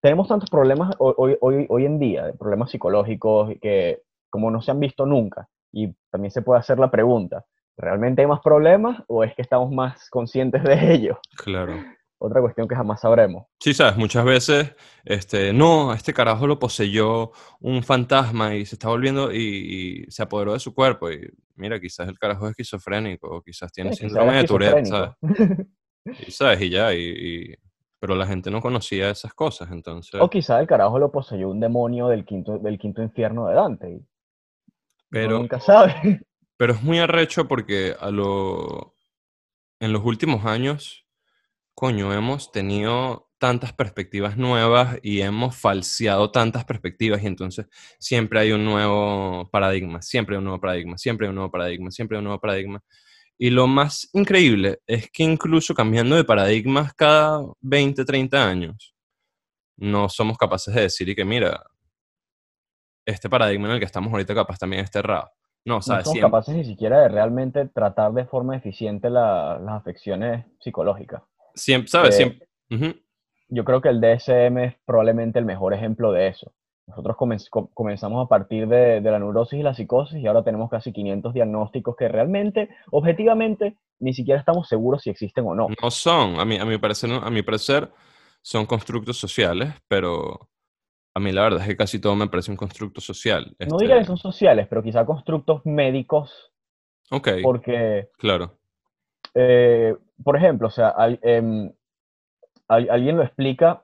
[0.00, 4.80] tenemos tantos problemas hoy, hoy, hoy en día, problemas psicológicos que como no se han
[4.80, 5.48] visto nunca.
[5.72, 7.44] Y también se puede hacer la pregunta,
[7.76, 11.18] ¿realmente hay más problemas o es que estamos más conscientes de ellos?
[11.36, 11.74] Claro
[12.18, 13.46] otra cuestión que jamás sabremos.
[13.60, 18.88] Sí, sabes, muchas veces, este, no, este carajo lo poseyó un fantasma y se está
[18.88, 21.10] volviendo y, se apoderó de su cuerpo.
[21.10, 25.10] Y mira, quizás el carajo es esquizofrénico, o quizás tiene síndrome de Tourette, ¿sabes?
[26.26, 27.54] y sabes, y ya, y,
[28.00, 30.20] pero la gente no conocía esas cosas, entonces...
[30.20, 34.00] O quizás el carajo lo poseyó un demonio del quinto, del quinto infierno de Dante.
[35.10, 35.94] Pero, nunca sabe.
[36.56, 38.94] Pero es muy arrecho porque a lo...
[39.80, 41.08] en los últimos años
[41.78, 47.66] coño, hemos tenido tantas perspectivas nuevas y hemos falseado tantas perspectivas y entonces
[48.00, 51.92] siempre hay un nuevo paradigma, siempre hay un nuevo paradigma, siempre hay un nuevo paradigma,
[51.92, 52.82] siempre hay un nuevo paradigma.
[53.38, 58.96] Y lo más increíble es que incluso cambiando de paradigmas cada 20, 30 años,
[59.76, 61.62] no somos capaces de decir y que mira,
[63.08, 65.30] este paradigma en el que estamos ahorita capaz también está errado.
[65.64, 69.58] No, o sea, no somos capaces ni siquiera de realmente tratar de forma eficiente la,
[69.58, 71.22] las afecciones psicológicas.
[71.54, 72.14] Siempre, ¿sabes?
[72.14, 73.02] Eh, Siempre.
[73.48, 76.52] Yo creo que el DSM es probablemente el mejor ejemplo de eso.
[76.86, 77.16] Nosotros
[77.74, 81.34] comenzamos a partir de, de, la neurosis y la psicosis y ahora tenemos casi 500
[81.34, 85.68] diagnósticos que realmente, objetivamente, ni siquiera estamos seguros si existen o no.
[85.82, 87.90] No son, a mi, a mi parecer, a mi parecer
[88.42, 90.48] son constructos sociales, pero
[91.14, 93.56] a mí la verdad es que casi todo me parece un constructo social.
[93.68, 96.52] No diría que este son sociales, pero quizá constructos médicos.
[97.10, 97.28] Ok.
[97.42, 98.58] Porque, claro.
[99.34, 101.72] Eh, por ejemplo, o sea, em,
[102.68, 103.82] alguien lo explica.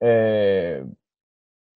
[0.00, 0.84] Eh,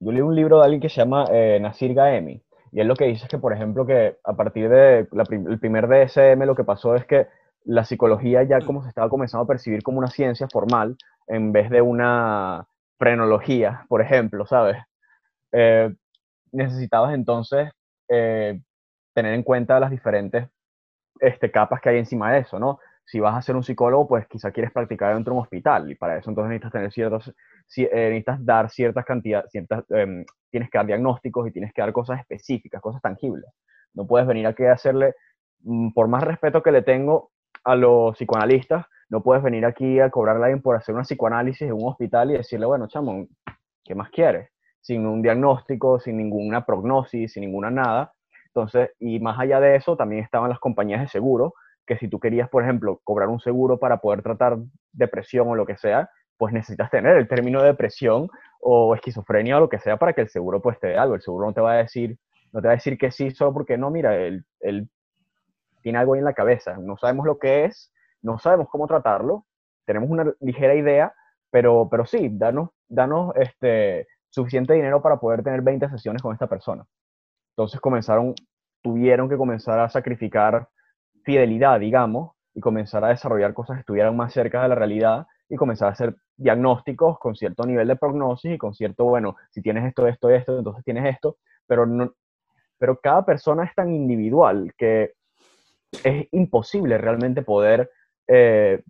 [0.00, 2.94] yo leí un libro de alguien que se llama eh, Nasir Gaemi, y él lo
[2.94, 6.64] que dice es que, por ejemplo, que a partir del el primer DSM lo que
[6.64, 7.26] pasó es que
[7.64, 10.96] la psicología ya como se estaba comenzando a percibir como una ciencia formal
[11.28, 12.66] en vez de una
[12.98, 14.76] frenología, por ejemplo, ¿sabes?
[15.52, 15.94] Eh,
[16.52, 17.70] necesitabas entonces
[18.08, 18.60] eh,
[19.14, 20.48] tener en cuenta las diferentes
[21.20, 22.78] este, capas que hay encima de eso, ¿no?
[23.04, 25.94] Si vas a ser un psicólogo, pues quizá quieres practicar dentro de un hospital y
[25.94, 27.28] para eso entonces necesitas tener ciertos,
[27.76, 31.92] eh, necesitas dar ciertas cantidades, ciertas, em, tienes que dar diagnósticos y tienes que dar
[31.92, 33.50] cosas específicas, cosas tangibles.
[33.94, 35.14] No puedes venir aquí a hacerle,
[35.60, 37.30] mm, por más respeto que le tengo
[37.64, 41.62] a los psicoanalistas, no puedes venir aquí a cobrarle a alguien por hacer una psicoanálisis
[41.62, 43.26] en un hospital y decirle, bueno, chamo,
[43.84, 44.52] ¿qué más quieres?
[44.82, 48.12] sin un diagnóstico, sin ninguna prognosis, sin ninguna nada.
[48.46, 51.54] Entonces, y más allá de eso, también estaban las compañías de seguro,
[51.86, 54.58] que si tú querías, por ejemplo, cobrar un seguro para poder tratar
[54.92, 58.28] depresión o lo que sea, pues necesitas tener el término depresión
[58.60, 61.14] o esquizofrenia o lo que sea para que el seguro pues te dé algo.
[61.14, 62.18] El seguro no te va a decir,
[62.52, 64.88] no te va a decir que sí solo porque no, mira, él, él
[65.82, 66.76] tiene algo ahí en la cabeza.
[66.76, 67.92] No sabemos lo que es,
[68.22, 69.46] no sabemos cómo tratarlo,
[69.84, 71.14] tenemos una ligera idea,
[71.50, 76.46] pero, pero sí, danos, danos este, suficiente dinero para poder tener 20 sesiones con esta
[76.46, 76.84] persona.
[77.56, 78.34] Entonces comenzaron,
[78.80, 80.68] tuvieron que comenzar a sacrificar
[81.24, 85.56] fidelidad, digamos, y comenzar a desarrollar cosas que estuvieran más cerca de la realidad y
[85.56, 89.84] comenzar a hacer diagnósticos con cierto nivel de prognosis y con cierto, bueno, si tienes
[89.84, 92.12] esto, esto, esto, entonces tienes esto, pero, no,
[92.78, 95.12] pero cada persona es tan individual que
[96.04, 97.90] es imposible realmente poder,
[98.34, 98.82] eh,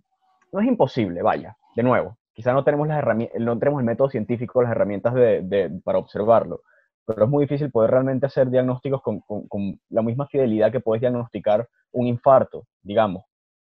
[0.53, 4.09] no es imposible, vaya, de nuevo, quizá no tenemos, las herramientas, no tenemos el método
[4.09, 6.61] científico, las herramientas de, para observarlo,
[7.05, 11.01] pero es muy difícil poder realmente hacer diagnósticos con, con, la misma fidelidad que puedes
[11.01, 13.25] diagnosticar un infarto, digamos.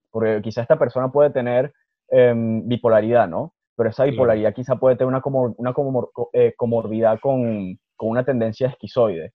[0.09, 1.71] Porque quizá esta persona puede tener
[2.09, 3.53] em, bipolaridad, ¿no?
[3.75, 5.75] Pero esa bipolaridad quizá puede tener una, comor, una
[6.33, 9.33] eh, comorbidad con, con, una tendencia esquizoide.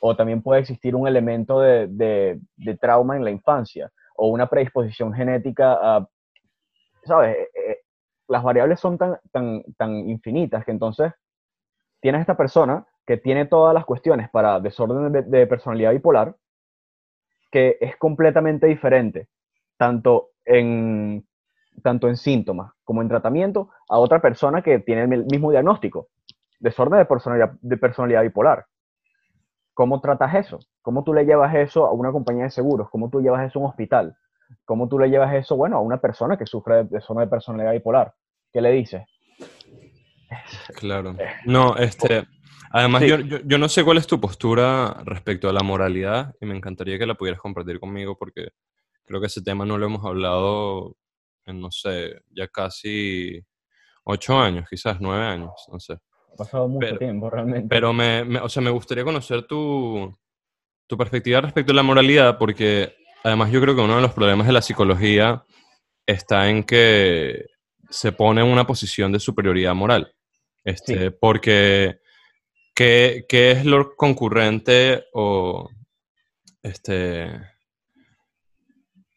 [0.00, 4.46] O también puede existir un elemento de, de, de trauma en la infancia o una
[4.48, 6.06] predisposición genética
[7.06, 7.36] ¿sabes?
[7.36, 7.78] Eh, eh,
[8.28, 11.12] las variables son tan, tan, tan infinitas que entonces
[12.00, 16.34] tienes esta persona que tiene todas las cuestiones para desorden de, personalidad bipolar,
[17.52, 19.28] que es completamente diferente,
[19.76, 21.24] tanto en,
[21.82, 26.08] tanto en síntomas como en tratamiento, a otra persona que tiene el mismo diagnóstico,
[26.58, 27.06] desorden
[27.60, 28.66] de personalidad bipolar.
[29.76, 30.58] ¿Cómo tratas eso?
[30.80, 32.88] ¿Cómo tú le llevas eso a una compañía de seguros?
[32.88, 34.16] ¿Cómo tú llevas eso a un hospital?
[34.64, 37.72] ¿Cómo tú le llevas eso, bueno, a una persona que sufre de zona de personalidad
[37.72, 38.14] bipolar?
[38.50, 39.02] ¿Qué le dices?
[40.76, 41.14] Claro.
[41.44, 42.26] No, este,
[42.70, 46.56] además yo, yo, no sé cuál es tu postura respecto a la moralidad y me
[46.56, 48.48] encantaría que la pudieras compartir conmigo porque
[49.04, 50.96] creo que ese tema no lo hemos hablado
[51.44, 53.44] en, no sé, ya casi
[54.04, 55.98] ocho años, quizás nueve años, no sé.
[56.36, 57.68] Ha pasado mucho tiempo realmente.
[57.68, 60.14] Pero me, o sea, me gustaría conocer tu,
[60.86, 62.94] tu perspectiva respecto a la moralidad porque
[63.26, 65.44] Además, yo creo que uno de los problemas de la psicología
[66.06, 67.46] está en que
[67.90, 70.14] se pone en una posición de superioridad moral.
[70.62, 71.98] Este, Porque,
[72.72, 75.68] ¿qué, es lo concurrente o
[76.62, 77.32] este,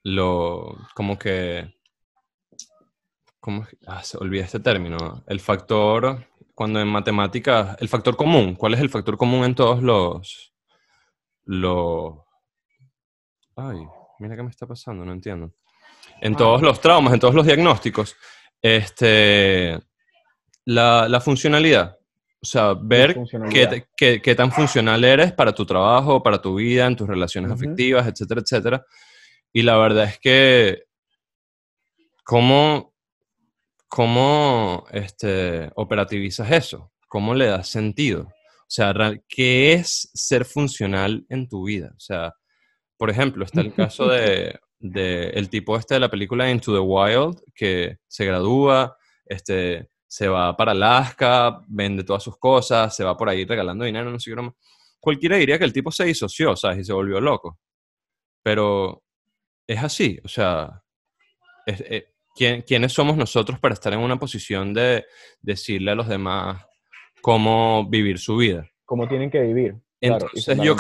[0.02, 1.72] lo, como que,
[3.40, 5.24] ¿cómo, ah, se olvida este término?
[5.28, 6.26] El factor,
[6.60, 10.54] cuando en matemáticas, el factor común, ¿cuál es el factor común en todos los,
[11.46, 12.16] los,
[13.56, 13.78] ay,
[14.20, 15.54] mira qué me está pasando, no entiendo.
[16.20, 18.14] En todos los traumas, en todos los diagnósticos,
[18.62, 19.80] este,
[20.66, 21.98] la, funcionalidad.
[22.42, 23.18] O sea, ver
[23.50, 28.06] qué, qué, tan funcional eres para tu trabajo, para tu vida, en tus relaciones afectivas,
[28.06, 28.86] etcétera, etcétera.
[29.54, 30.84] Y la verdad es que,
[32.26, 32.89] ¿cómo,
[33.90, 36.94] cómo este, operativizas eso?
[37.08, 38.22] ¿Cómo le das sentido?
[38.22, 38.94] O sea,
[39.28, 41.92] ¿qué es ser funcional en tu vida?
[41.98, 42.34] O sea,
[42.98, 47.42] por ejemplo, está el caso de, el tipo este de la película Into the Wild,
[47.56, 48.96] que se gradúa,
[49.26, 54.12] este, se va para Alaska, vende todas sus cosas, se va por ahí regalando dinero,
[54.12, 54.52] no sé qué
[55.00, 56.80] Cualquiera diría que el tipo se disoció, ¿sabes?
[56.80, 57.58] Y se volvió loco.
[58.44, 59.04] Pero
[59.66, 60.84] es así, o sea,
[62.66, 65.06] ¿quiénes somos nosotros para estar en una posición de
[65.42, 66.66] decirle a los demás
[67.22, 68.70] cómo vivir su vida?
[68.86, 69.76] Cómo tienen que vivir.
[70.00, 70.76] Entonces, claro, yo...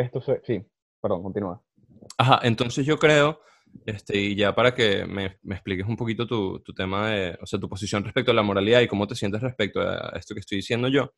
[0.00, 0.64] esto, sí.
[1.00, 1.62] Perdón, continúa.
[2.16, 3.40] Ajá, entonces yo creo
[3.84, 7.46] Este, y ya para que me, me expliques un poquito tu, tu, tema de, o
[7.46, 10.40] sea, tu posición respecto a la moralidad y cómo te sientes respecto a esto que
[10.40, 11.12] estoy diciendo yo,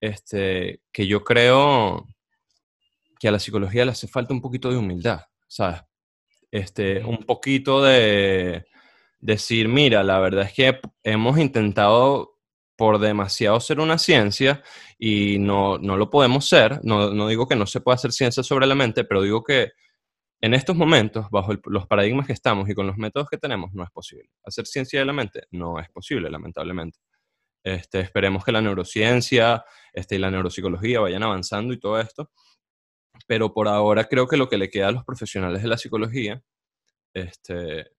[0.00, 2.06] este, que yo creo
[3.18, 5.80] que a la psicología le hace falta un poquito de humildad, ¿sabes?
[6.50, 8.66] Este, un poquito de
[9.22, 12.38] decir, mira, la verdad es que hemos intentado
[12.76, 14.62] por demasiado ser una ciencia
[14.98, 16.80] y no, no lo podemos ser.
[16.82, 19.70] No, no, digo que no se pueda hacer ciencia sobre la mente, pero digo que
[20.40, 23.84] en estos momentos, bajo los paradigmas que estamos y con los métodos que tenemos, no
[23.84, 24.28] es posible.
[24.44, 26.98] Hacer ciencia de la mente no es posible, lamentablemente.
[27.64, 32.32] Este, esperemos que la neurociencia este, y la neuropsicología vayan avanzando y todo esto.
[33.28, 36.42] Pero por ahora creo que lo que le queda a los profesionales de la psicología
[37.14, 37.92] este,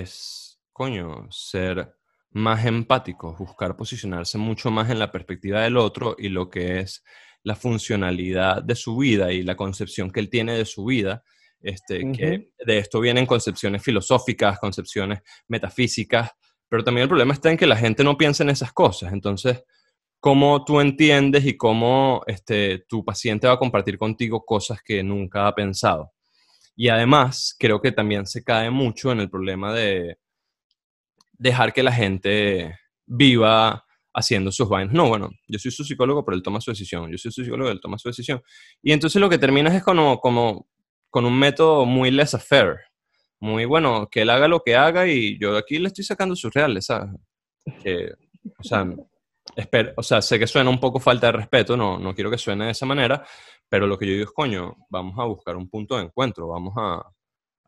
[0.00, 1.94] es, coño, ser
[2.30, 7.04] más empáticos, buscar posicionarse mucho más en la perspectiva del otro y lo que es
[7.42, 11.22] la funcionalidad de su vida y la concepción que él tiene de su vida.
[11.60, 16.30] Este, que de esto vienen concepciones filosóficas, concepciones metafísicas,
[16.68, 19.12] pero también el problema está en que la gente no piensa en esas cosas.
[19.12, 19.62] Entonces,
[20.18, 25.46] ¿cómo tú entiendes y cómo este, tu paciente va a compartir contigo cosas que nunca
[25.46, 26.12] ha pensado?
[26.74, 30.18] Y además, creo que también se cae mucho en el problema de
[31.32, 33.84] dejar que la gente viva
[34.14, 34.94] haciendo sus vainas.
[34.94, 37.10] No, bueno, yo soy su psicólogo, pero él toma su decisión.
[37.10, 38.42] Yo soy su psicólogo, él toma su decisión.
[38.82, 40.68] Y entonces lo que terminas es como, como
[41.10, 42.78] con un método muy laissez-faire.
[43.40, 46.52] Muy bueno, que él haga lo que haga y yo aquí le estoy sacando sus
[46.52, 47.10] reales, ¿sabes?
[47.82, 48.12] Que,
[48.58, 48.86] o sea,
[49.56, 52.38] espero, o sea, sé que suena un poco falta de respeto, no, no quiero que
[52.38, 53.24] suene de esa manera,
[53.68, 56.74] pero lo que yo digo es, coño, vamos a buscar un punto de encuentro, vamos
[56.76, 57.02] a,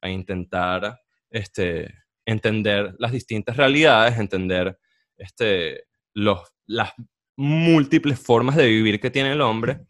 [0.01, 1.01] a intentar
[1.31, 1.93] este,
[2.25, 4.79] entender las distintas realidades, entender
[5.17, 5.85] este,
[6.15, 6.93] los, las
[7.37, 9.81] múltiples formas de vivir que tiene el hombre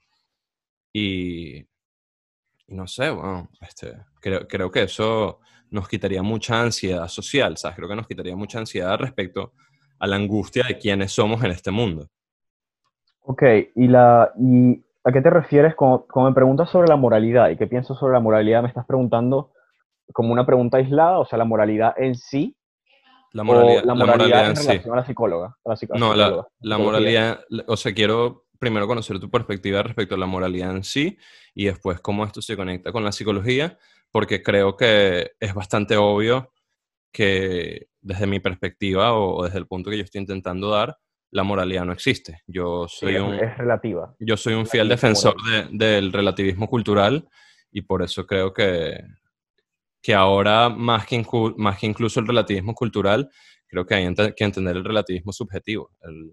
[0.93, 1.67] y,
[2.69, 5.41] no sé, bueno, este, creo, creo que eso
[5.71, 7.77] nos quitaría mucha ansiedad social, ¿sabes?
[7.77, 9.55] Creo que nos quitaría mucha ansiedad respecto
[10.05, 12.09] a la angustia de quienes somos en este mundo.
[13.23, 13.43] Ok,
[13.75, 17.67] y, la, y ¿a qué te refieres cuando, me preguntas sobre la moralidad y qué
[17.67, 18.61] pienso sobre la moralidad?
[18.61, 19.53] ¿Me estás preguntando
[20.13, 22.55] como una pregunta aislada, o sea, la moralidad en sí?
[23.33, 25.57] La moralidad, la moralidad, en, relación a la psicóloga.
[25.95, 30.85] no, la, moralidad, o sea, quiero primero conocer tu perspectiva respecto a la moralidad en
[30.85, 31.17] sí
[31.55, 33.79] y después cómo esto se conecta con la psicología,
[34.11, 36.53] porque creo que es bastante obvio
[37.11, 40.97] que desde mi perspectiva o, desde el punto que yo estoy intentando dar,
[41.31, 42.43] la moralidad no existe.
[42.47, 44.15] Yo soy un, es relativa.
[44.21, 45.35] Yo soy un fiel defensor
[45.73, 47.27] del relativismo cultural
[47.73, 49.01] y por eso creo que,
[50.01, 51.25] que ahora, más que,
[51.57, 53.29] más que incluso el relativismo cultural,
[53.67, 56.33] creo que hay que entender el relativismo subjetivo, el,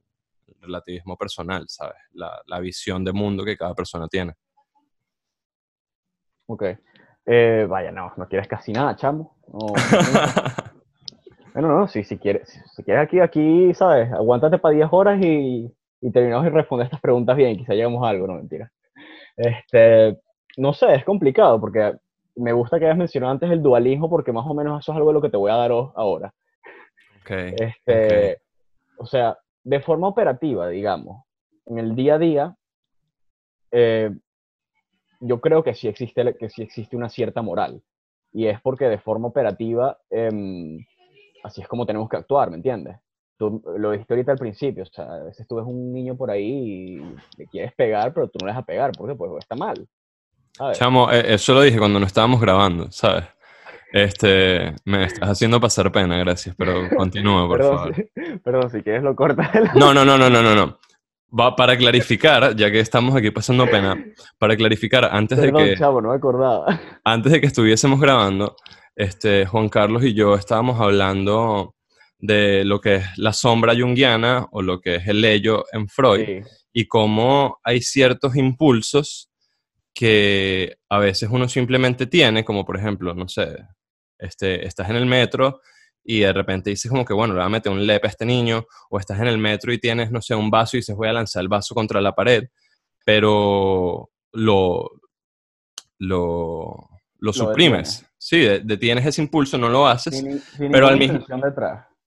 [0.60, 1.98] relativismo personal, ¿sabes?
[2.12, 4.34] La, la, visión de mundo que cada persona tiene.
[6.46, 6.64] Ok.
[7.26, 9.38] Eh, vaya, no, no quieres casi nada, chamo.
[11.54, 14.12] bueno, no, si, si, quieres, si quieres aquí, aquí, ¿sabes?
[14.12, 15.72] Aguántate para 10 horas y,
[16.02, 18.72] y terminamos y responder estas preguntas bien, quizá llegamos a algo, no mentira.
[19.38, 20.18] Este,
[20.58, 21.94] no sé, es complicado porque
[22.36, 25.10] me gusta que hayas mencionado antes el dualismo porque más o menos eso es algo
[25.10, 26.34] de lo que te voy a dar ahora.
[27.22, 28.42] Okay, este,
[28.98, 31.24] O sea, de forma operativa, digamos,
[31.68, 32.56] en el día a día,
[33.72, 34.12] eh,
[35.20, 37.82] yo creo que sí, existe, que sí existe una cierta moral.
[38.34, 40.84] Y es porque de forma operativa, em,
[41.44, 42.98] así es como tenemos que actuar, ¿me entiendes?
[43.38, 46.30] Tú lo dijiste ahorita al principio, o sea, a veces tú ves un niño por
[46.30, 46.96] ahí y
[47.38, 49.88] le quieres pegar, pero tú no le dejas pegar, porque pues está mal.
[50.74, 53.26] Chamo, eh, eso lo dije cuando no estábamos grabando, ¿sabes?
[53.92, 57.96] Este, me estás haciendo pasar pena, gracias, pero continúa, por favor.
[58.44, 59.50] perdón, si quieres lo cortas.
[59.76, 60.78] No, no, no, no, no, no, no.
[61.38, 63.96] Va, para clarificar, ya que estamos aquí pasando pena,
[64.38, 65.78] para clarificar, antes de que...
[65.78, 66.80] Chavo, no me acordaba.
[67.04, 68.56] Antes de que estuviésemos grabando,
[69.02, 71.76] este, Juan Carlos y yo estábamos hablando
[72.20, 76.46] de lo que es la sombra junguiana o lo que es el ello en Freud
[76.72, 79.32] y cómo hay ciertos impulsos
[79.92, 83.58] que a veces uno simplemente tiene, como por ejemplo, no sé,
[84.20, 85.62] este, estás en el metro
[86.04, 88.26] y de repente dices como que, bueno, le voy a meter un lepe a este
[88.26, 91.08] niño, o estás en el metro y tienes, no sé, un vaso y dices, voy
[91.08, 92.44] a lanzar el vaso contra la pared,
[93.04, 94.92] pero lo,
[95.98, 96.88] lo,
[97.18, 98.06] lo, suprimes.
[98.24, 100.24] Sí, detienes ese impulso, no lo haces,
[100.72, 101.26] pero, al mismo,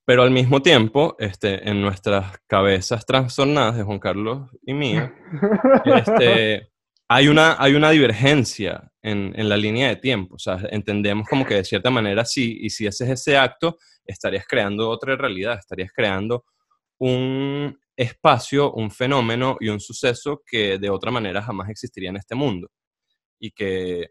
[0.04, 5.12] pero al mismo tiempo, este, en nuestras cabezas trastornadas de Juan Carlos y mía,
[5.84, 6.70] este,
[7.08, 10.36] hay una, hay una divergencia en, en, la línea de tiempo.
[10.36, 14.46] O sea, entendemos como que de cierta manera sí, y si haces ese acto, estarías
[14.46, 16.44] creando otra realidad, estarías creando
[16.98, 22.36] un espacio, un fenómeno y un suceso que de otra manera jamás existiría en este
[22.36, 22.70] mundo.
[23.40, 24.10] Y que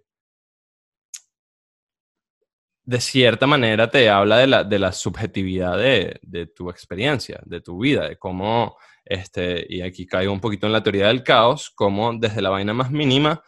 [2.85, 7.61] de cierta manera te habla de la, de la subjetividad de, de, tu experiencia, de
[7.61, 11.69] tu vida, de cómo, este, y aquí caigo un poquito en la teoría del caos,
[11.69, 13.41] cómo desde la vaina más mínima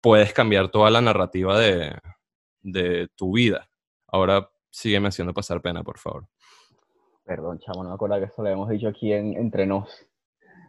[0.00, 1.96] puedes cambiar toda la narrativa de,
[2.60, 3.68] de tu vida.
[4.08, 6.26] Ahora sígueme haciendo pasar pena, por favor.
[7.24, 9.88] Perdón, chamo, no me acuerdo que eso lo hemos dicho aquí en, entre nos.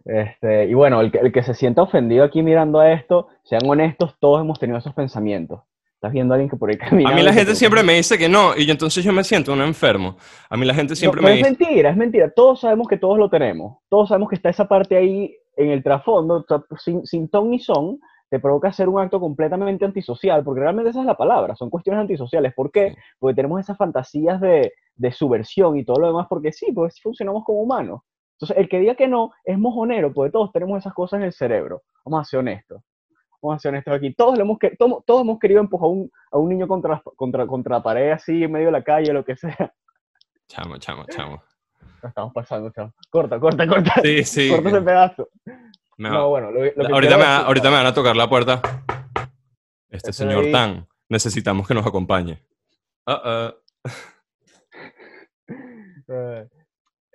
[0.05, 3.61] Este, y bueno, el que, el que se sienta ofendido aquí mirando a esto, sean
[3.65, 5.61] honestos, todos hemos tenido esos pensamientos.
[6.03, 7.11] Estás viendo a alguien que por ahí camina.
[7.11, 9.53] A mí la gente siempre me dice que no, y yo entonces yo me siento
[9.53, 10.17] un enfermo.
[10.49, 12.29] A mí la gente siempre no, me no es mentira, es mentira.
[12.29, 13.77] Todos sabemos que todos lo tenemos.
[13.87, 16.45] Todos sabemos que está esa parte ahí en el trasfondo,
[16.77, 20.99] sin, sin ton ni son, te provoca hacer un acto completamente antisocial, porque realmente esa
[20.99, 22.53] es la palabra, son cuestiones antisociales.
[22.53, 22.93] ¿Por qué?
[23.17, 27.45] Porque tenemos esas fantasías de, de subversión y todo lo demás, porque sí, porque funcionamos
[27.45, 28.01] como humanos.
[28.33, 31.31] Entonces, el que diga que no es mojonero, porque todos tenemos esas cosas en el
[31.31, 31.83] cerebro.
[32.03, 32.81] Vamos a ser honestos.
[33.43, 34.13] Vamos a ser honestos aquí.
[34.13, 37.75] Todos, hemos, todos, todos hemos querido empujar a un, a un niño contra, contra, contra
[37.75, 39.73] la pared así en medio de la calle, lo que sea.
[40.47, 41.43] Chamo, chamo, chamo.
[42.01, 42.93] Lo estamos pasando, chamo.
[43.09, 44.01] Corta, corta, corta.
[44.01, 44.49] Sí, sí.
[44.49, 45.29] Corta ese pedazo.
[45.97, 48.29] Me no, bueno, lo, lo que ahorita, me, quiero ahorita me van a tocar la
[48.29, 48.61] puerta.
[49.89, 50.51] Este señor ahí.
[50.51, 52.41] Tan, necesitamos que nos acompañe.
[53.05, 53.53] Ah, ah.
[56.05, 56.49] Eh,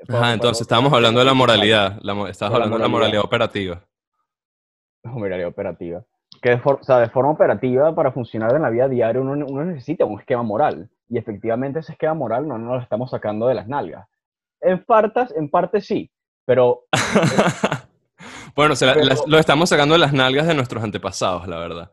[0.08, 1.98] Ajá, entonces estábamos hablando de la moralidad.
[2.00, 2.88] La, estabas la hablando de la moralidad.
[2.88, 3.86] moralidad operativa.
[5.04, 6.04] Moralidad operativa.
[6.40, 9.32] Que de, for- o sea, de forma operativa, para funcionar en la vida diaria, uno,
[9.46, 10.88] uno necesita un esquema moral.
[11.08, 14.06] Y efectivamente ese esquema moral no nos lo estamos sacando de las nalgas.
[14.60, 16.10] En partes, en parte sí,
[16.44, 16.82] pero
[18.54, 21.58] bueno, se la- Pero- las- lo estamos sacando de las nalgas de nuestros antepasados, la
[21.58, 21.90] verdad.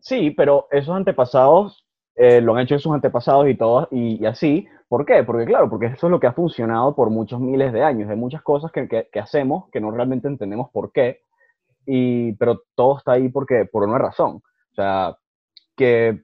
[0.00, 1.84] sí, pero esos antepasados
[2.16, 4.66] eh, lo han hecho sus antepasados y todos y, y así.
[4.88, 5.22] ¿Por qué?
[5.22, 8.08] Porque claro, porque eso es lo que ha funcionado por muchos miles de años.
[8.10, 11.20] Hay muchas cosas que, que- que hacemos que no realmente entendemos por qué,
[11.90, 14.42] y, pero todo está ahí porque, por una razón.
[14.72, 15.16] O sea,
[15.74, 16.22] que,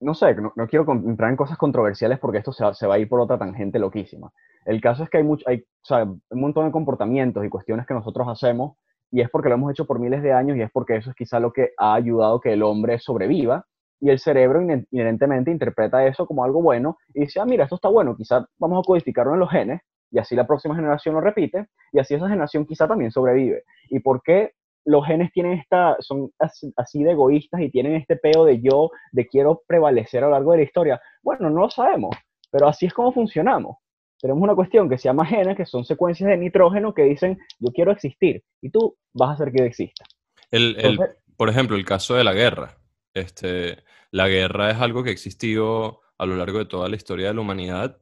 [0.00, 2.98] no sé, no, no quiero entrar en cosas controversiales porque esto se se va a
[2.98, 4.32] ir por otra tangente loquísima.
[4.64, 7.86] El caso es que hay, mucho, hay o sea, un montón de comportamientos y cuestiones
[7.86, 8.76] que nosotros hacemos
[9.10, 11.16] y es porque lo hemos hecho por miles de años y es porque eso es
[11.16, 13.66] quizá lo que ha ayudado que el hombre sobreviva
[14.00, 17.88] y el cerebro inherentemente interpreta eso como algo bueno y dice, ah, mira, esto está
[17.88, 19.80] bueno, quizá vamos a codificarlo en los genes
[20.12, 23.64] y así la próxima generación lo repite y así esa generación quizá también sobrevive.
[23.88, 24.52] ¿Y por qué
[24.84, 26.30] los genes tienen esta, son
[26.76, 30.52] así, de egoístas y tienen este peo de yo, de quiero prevalecer a lo largo
[30.52, 31.00] de la historia?
[31.22, 32.14] Bueno, no lo sabemos,
[32.50, 33.78] pero así es como funcionamos.
[34.20, 37.72] Tenemos una cuestión que se llama genes, que son secuencias de nitrógeno que dicen, yo
[37.72, 40.04] quiero existir, y tú vas a hacer que yo exista.
[40.50, 42.76] El, el- Entonces- por ejemplo, el caso de la guerra.
[43.14, 43.78] Este,
[44.10, 47.34] la guerra es algo que ha existido a lo largo de toda la historia de
[47.34, 47.98] la humanidad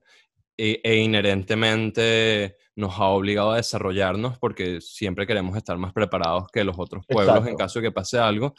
[0.63, 6.65] e, e inherentemente nos ha obligado a desarrollarnos porque siempre queremos estar más preparados que
[6.65, 7.57] los otros pueblos en Exacto.
[7.59, 8.55] caso de que pase algo.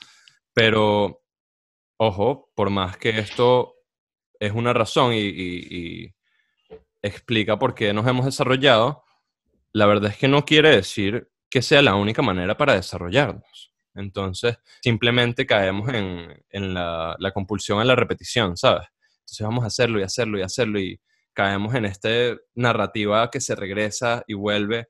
[0.54, 1.22] Pero,
[1.98, 3.76] ojo, por más que esto
[4.40, 5.68] es una razón y, y-
[6.06, 6.16] y
[7.02, 9.04] explica por qué nos hemos desarrollado,
[9.74, 13.74] la verdad es que no quiere decir que sea la única manera para desarrollarnos.
[13.94, 18.88] Entonces, simplemente caemos en, en la, la compulsión a la repetición, ¿sabes?
[19.20, 21.00] Entonces vamos a hacerlo y hacerlo y hacerlo y
[21.34, 22.10] caemos en esta
[22.56, 24.88] narrativa que se regresa y vuelve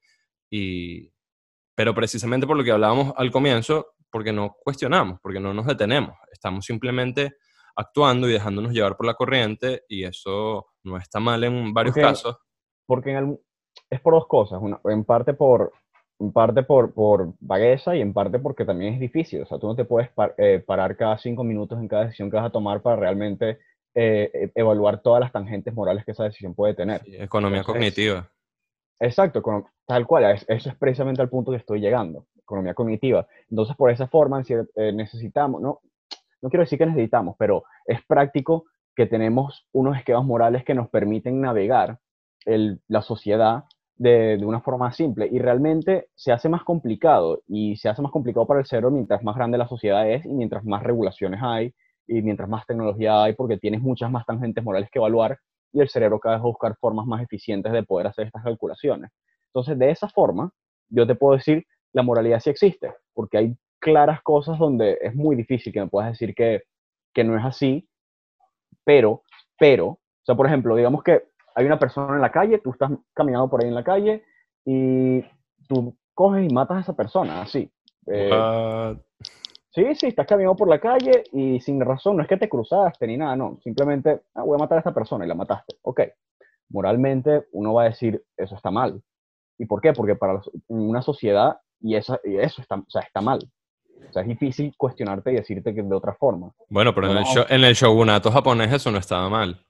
[0.49, 1.11] y...
[1.75, 6.15] Pero precisamente por lo que hablábamos al comienzo, porque no cuestionamos, porque no nos detenemos,
[6.31, 7.35] estamos simplemente
[7.75, 12.07] actuando y dejándonos llevar por la corriente y eso no está mal en varios Porque-
[12.07, 12.37] casos.
[12.85, 13.39] porque en el-
[13.89, 15.71] es por dos cosas, una- en parte por
[16.19, 19.65] en parte por, por vagueza y en parte porque también es difícil, o sea, tú
[19.65, 22.51] no te puedes par- eh, parar cada cinco minutos en cada decisión que vas a
[22.51, 23.57] tomar para realmente
[23.95, 27.01] eh, e- evaluar todas las tangentes morales que esa decisión puede tener.
[27.03, 28.29] Sí, Economía Entonces, cognitiva.
[28.99, 33.27] Exacto, econo- tal cual, es- eso es precisamente al punto que estoy llegando, economía cognitiva.
[33.49, 35.79] Entonces, por esa forma, eh, necesitamos, no,
[36.41, 38.65] no quiero decir que necesitamos, pero es práctico
[38.95, 41.99] que tenemos unos esquemas morales que nos permiten navegar
[42.45, 43.63] el- la sociedad
[43.95, 48.11] de, de una forma simple y realmente se hace más complicado y se hace más
[48.11, 51.73] complicado para el cerebro mientras más grande la sociedad es y mientras más regulaciones hay
[52.11, 55.39] y mientras más tecnología hay porque tienes muchas más tangentes morales que evaluar
[55.71, 58.43] y el cerebro cada vez va a buscar formas más eficientes de poder hacer estas
[58.43, 59.11] calculaciones.
[59.47, 60.51] Entonces, de esa forma,
[60.89, 65.37] yo te puedo decir, la moralidad sí existe, porque hay claras cosas donde es muy
[65.37, 66.63] difícil que me puedas decir que,
[67.13, 67.87] que no es así,
[68.83, 69.23] pero,
[69.57, 71.23] pero, o sea, por ejemplo, digamos que
[71.55, 74.25] hay una persona en la calle, tú estás caminando por ahí en la calle
[74.65, 75.21] y
[75.69, 77.71] tú coges y matas a esa persona, así.
[78.07, 78.97] Eh?
[79.73, 83.07] Sí, sí, estás caminando por la calle y sin razón, no es que te cruzaste
[83.07, 85.75] ni nada, no, simplemente ah, voy a matar a esta persona y la mataste.
[85.83, 86.01] Ok,
[86.69, 89.01] moralmente uno va a decir, eso está mal.
[89.57, 89.93] ¿Y por qué?
[89.93, 93.39] Porque para una sociedad, y eso, y eso está, o sea, está mal.
[94.09, 96.51] O sea, es difícil cuestionarte y decirte que de otra forma.
[96.69, 99.63] Bueno, pero en, el show- en el shogunato japonés eso no estaba mal.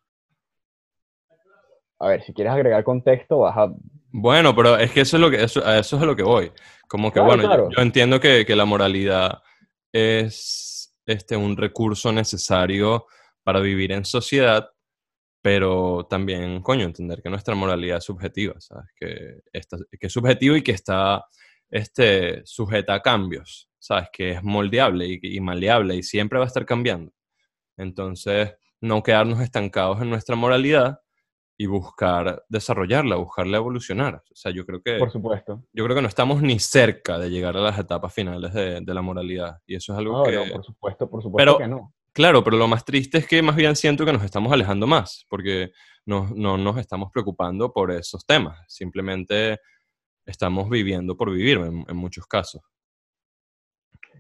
[2.00, 3.72] A ver, si quieres agregar contexto, vas a...
[4.12, 6.24] Bueno, pero es que eso es lo que eso, a eso es a lo que
[6.24, 6.52] voy.
[6.88, 7.70] Como que Claro, bueno, yo-.
[7.70, 9.44] Yo, entiendo que, que la moralidad
[9.94, 13.08] es este un recurso necesario
[13.44, 14.70] para vivir en sociedad,
[15.42, 18.86] pero también, coño, entender que nuestra moralidad es subjetiva, ¿sabes?
[18.96, 21.26] Que, está- que es subjetivo y que está
[21.70, 24.10] este, sujeta a cambios, ¿sabes?
[24.14, 27.14] Que es moldeable y, y maleable y siempre va a estar cambiando.
[27.78, 31.01] Entonces, no quedarnos estancados en nuestra moralidad
[31.62, 34.16] y buscar desarrollarla, buscarla evolucionar.
[34.32, 35.64] O sea, yo creo que, Por supuesto.
[35.74, 38.94] yo creo que no estamos ni cerca de llegar a las etapas finales de, de
[38.96, 39.58] la moralidad.
[39.68, 40.36] Y eso es algo No, que...
[40.38, 41.94] no, por supuesto, por supuesto Pero- que no.
[42.14, 45.26] Claro, pero lo más triste es que más bien siento que nos estamos alejando más,
[45.30, 45.72] porque
[46.06, 48.60] no, no nos estamos preocupando por esos temas.
[48.68, 49.60] Simplemente
[50.26, 52.62] estamos viviendo por vivir en, en muchos casos.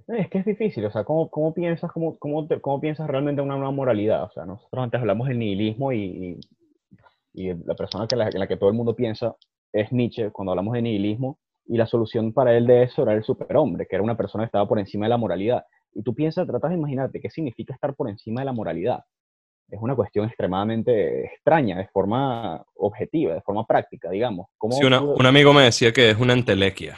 [0.08, 3.08] No, Es que es difícil, o sea, ¿cómo, cómo piensas, cómo, cómo, te- cómo piensas
[3.10, 4.24] realmente una nueva moralidad?
[4.24, 6.40] O sea, nosotros antes hablamos del nihilismo y, y,
[7.34, 9.36] y la persona que la, en la que todo el mundo piensa
[9.74, 13.24] es Nietzsche cuando hablamos de nihilismo, y la solución para él de eso era el
[13.24, 15.64] superhombre, que era una persona que estaba por encima de la moralidad.
[15.94, 19.00] Y tú piensas, tratas de imaginarte qué significa estar por encima de la moralidad.
[19.70, 24.48] Es una cuestión extremadamente extraña, de forma objetiva, de forma práctica, digamos.
[24.58, 26.98] ¿Cómo Sí, una- tú- un amigo me decía que es una entelequia.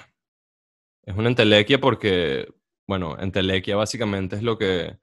[1.05, 2.47] Es una entelequia porque,
[2.87, 4.97] bueno, entelequia básicamente es lo que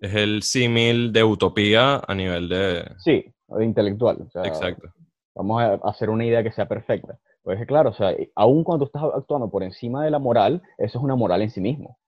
[0.00, 2.90] es el símil de utopía a nivel de...
[2.98, 3.24] Sí,
[3.60, 4.18] intelectual.
[4.26, 4.88] o sea, Exacto.
[5.34, 7.18] vamos a hacer una idea que sea perfecta.
[7.42, 11.04] Pues claro, o sea, aun cuando estás actuando por encima de la moral, eso es
[11.04, 11.98] una moral en sí mismo.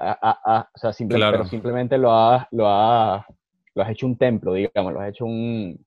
[0.00, 1.32] A- a- a- o sea, simple- Claro.
[1.38, 3.24] pero simplemente lo has, lo, has,
[3.74, 5.84] lo has hecho un templo, digamos, lo has hecho un...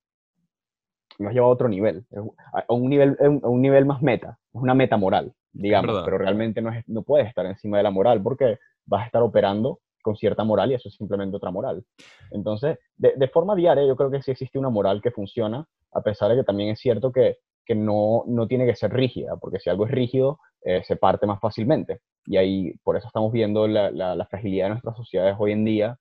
[1.20, 2.06] Lo has llevado a otro nivel,
[2.54, 6.62] a un nivel, a un nivel más meta, es una meta moral, digamos, pero realmente
[6.62, 10.16] no, es, no puedes estar encima de la moral porque vas a estar operando con
[10.16, 11.84] cierta moral y eso es simplemente otra moral.
[12.32, 16.30] Entonces, de, forma diaria, yo creo que sí existe una moral que funciona, a pesar
[16.32, 17.36] de que también es cierto que,
[17.66, 21.28] que no, no tiene que ser rígida, porque si algo es rígido, eh, se parte
[21.28, 22.00] más fácilmente.
[22.26, 25.98] Y ahí, por eso estamos viendo la, la- fragilidad de nuestras sociedades hoy en día,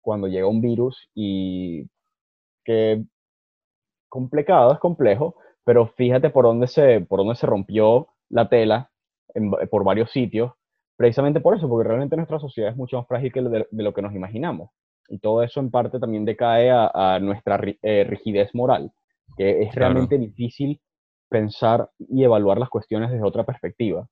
[0.00, 1.84] cuando llega un virus y
[2.64, 3.04] que
[4.08, 8.90] complicado, es complejo, pero fíjate por dónde se, por dónde se rompió la tela
[9.70, 10.52] por varios sitios,
[10.98, 13.84] precisamente por eso, porque realmente nuestra sociedad es mucho más frágil que lo de, de
[13.84, 14.70] lo que nos imaginamos.
[15.08, 18.92] Y todo eso en parte también decae a, a nuestra eh, rigidez moral,
[19.38, 19.94] que es Claro.
[19.94, 20.80] realmente difícil
[21.30, 24.08] pensar y evaluar las cuestiones desde otra perspectiva.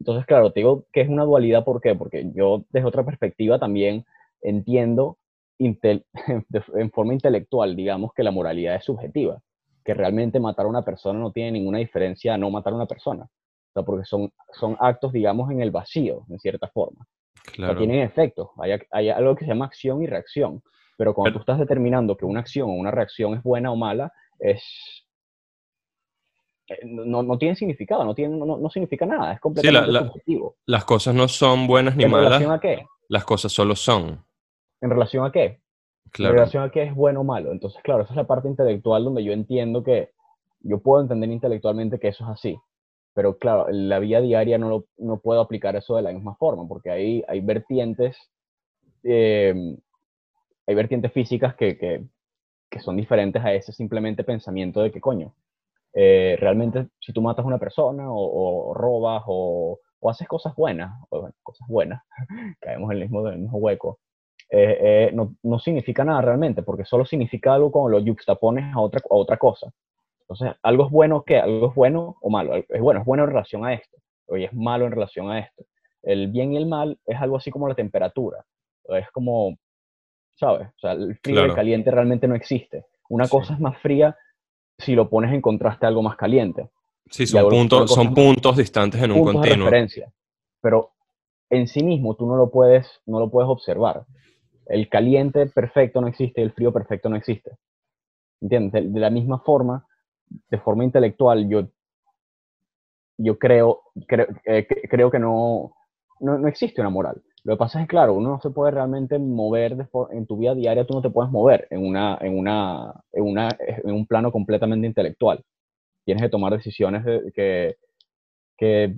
[0.00, 1.94] Entonces, claro, te digo que es una dualidad, ¿por qué?
[1.94, 4.04] Porque yo desde otra perspectiva también
[4.42, 5.18] entiendo
[5.58, 9.40] en forma intelectual, digamos, que la moralidad es subjetiva,
[9.84, 12.86] que realmente matar a una persona no tiene ninguna diferencia a no matar a una
[12.86, 13.28] persona.
[13.70, 17.00] O sea, porque son, son actos, digamos, en el vacío, en cierta forma.
[17.04, 17.78] O sea, Claro.
[17.78, 18.48] tienen efectos.
[18.58, 20.62] Hay, hay algo que se llama acción y reacción.
[20.96, 23.76] Pero cuando Pero- tú estás determinando que una acción o una reacción es buena o
[23.76, 24.62] mala, es...
[26.68, 30.56] eh, No, no tiene significado, no, tiene, no, no significa nada, es completamente la- subjetivo.
[30.66, 32.84] Las cosas no son buenas ni ¿En malas, relación a qué?
[33.08, 34.24] las cosas solo son.
[34.80, 35.44] ¿En relación a qué?
[35.44, 36.34] En Claro.
[36.34, 37.52] relación a qué es bueno o malo.
[37.52, 40.10] Entonces, claro, esa es la parte intelectual donde yo entiendo que
[40.60, 42.58] yo puedo entender intelectualmente que eso es así.
[43.14, 46.34] Pero claro, en la vida diaria no, lo- no puedo aplicar eso de la misma
[46.36, 48.16] forma, porque hay, hay vertientes,
[49.02, 49.54] eh,
[50.66, 52.04] hay vertientes físicas que, que,
[52.70, 55.34] que son diferentes a ese simplemente pensamiento de que coño,
[55.94, 60.54] eh, realmente si tú matas a una persona o, o robas o, o haces cosas
[60.54, 62.02] buenas, o, bueno, cosas buenas,
[62.60, 63.98] caemos en el mismo, en el mismo hueco,
[64.50, 68.80] eh, eh, no, no significa nada realmente, porque solo significa algo cuando lo yuxtapones a
[68.80, 69.70] otra, a otra cosa.
[70.30, 71.38] Entonces, algo es bueno, ¿qué?
[71.38, 72.54] Algo es bueno o malo.
[72.54, 73.96] Es bueno, es bueno en relación a esto,
[74.26, 75.64] o es malo en relación a esto.
[76.02, 78.44] El bien y el mal es algo así como la temperatura.
[78.88, 79.56] Es como,
[80.36, 80.68] ¿sabes?
[80.68, 81.54] O sea, el frío y el Claro.
[81.56, 82.86] caliente realmente no existe.
[83.08, 83.30] Una Sí.
[83.32, 84.16] cosa es más fría
[84.78, 86.70] si lo pones en contraste a algo más caliente.
[87.10, 89.66] Sí, Y son puntos, son puntos distantes en un puntos de continuo.
[89.66, 90.12] referencia.
[90.62, 90.92] Pero
[91.50, 94.04] en sí mismo tú no lo puedes, no lo puedes observar.
[94.66, 97.50] El caliente perfecto no existe, el frío perfecto no existe.
[98.40, 98.72] ¿Entiendes?
[98.84, 99.86] De, de la misma forma,
[100.50, 101.68] de forma intelectual, yo,
[103.18, 105.74] yo creo, creo, eh, que- creo que no,
[106.20, 107.20] no, no existe una moral.
[107.44, 110.36] Lo que pasa es que, claro, uno no se puede realmente mover de en tu
[110.36, 114.06] vida diaria, tú no te puedes mover en, una, en, una, en, una, en un
[114.06, 115.42] plano completamente intelectual.
[116.04, 117.76] Tienes que tomar decisiones de- que,
[118.58, 118.96] que,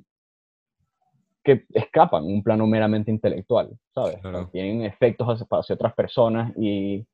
[1.45, 4.19] que escapan un plano meramente intelectual, ¿sabes?
[4.21, 4.49] Claro.
[4.53, 7.05] Tienen efectos hacia, hacia otras personas y,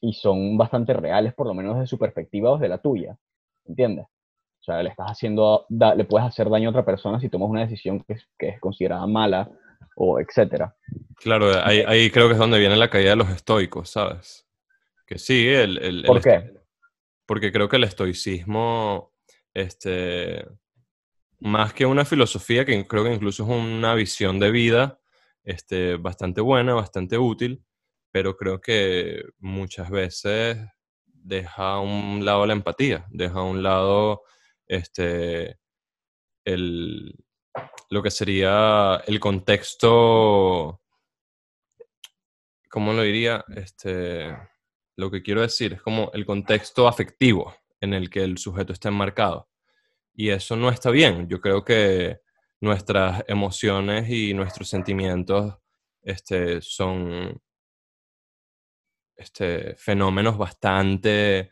[0.00, 3.16] y son bastante reales, por lo menos desde su perspectiva o desde la tuya,
[3.66, 4.06] ¿entiendes?
[4.06, 7.50] O sea, le estás haciendo, da- le puedes hacer daño a otra persona si tomas
[7.50, 9.50] una decisión que es, que es considerada mala
[9.96, 10.74] o etcétera.
[11.16, 14.46] Claro, ahí, creo que es donde viene la caída de los estoicos, ¿sabes?
[15.06, 15.78] Que sí, el...
[15.78, 16.52] el ¿Por qué?
[17.26, 19.12] Porque creo que el estoicismo,
[19.52, 20.46] este,
[21.40, 24.98] más que una filosofía, que creo que incluso es una visión de vida
[25.42, 27.62] este, bastante buena, bastante útil,
[28.10, 30.58] pero creo que muchas veces
[31.24, 34.22] deja a un lado la empatía, deja a un lado
[34.66, 35.58] este,
[36.44, 37.16] el,
[37.90, 40.82] lo que sería el contexto,
[42.68, 43.44] ¿cómo lo diría?
[43.56, 44.36] Este,
[44.96, 48.90] lo que quiero decir es como el contexto afectivo en el que el sujeto está
[48.90, 49.48] enmarcado.
[50.14, 51.26] Y eso no está bien.
[51.28, 52.20] Yo creo que
[52.60, 55.56] nuestras emociones y nuestros sentimientos
[56.02, 57.40] este, son
[59.16, 61.50] este, fenómenos bastante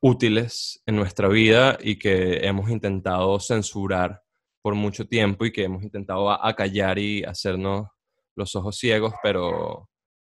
[0.00, 4.22] útiles en nuestra vida y que hemos intentado censurar
[4.62, 7.88] por mucho tiempo y que hemos intentado acallar y hacernos
[8.36, 9.88] los ojos ciegos, pero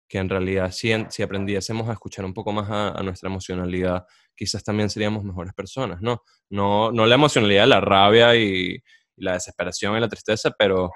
[0.09, 4.07] que en realidad si, aprendiésemos a escuchar un poco más a, nuestra emocionalidad,
[4.37, 6.23] quizás también seríamos mejores personas, ¿no?
[6.49, 8.79] No, no la emocionalidad, la rabia y,
[9.19, 10.91] la desesperación y la tristeza, pero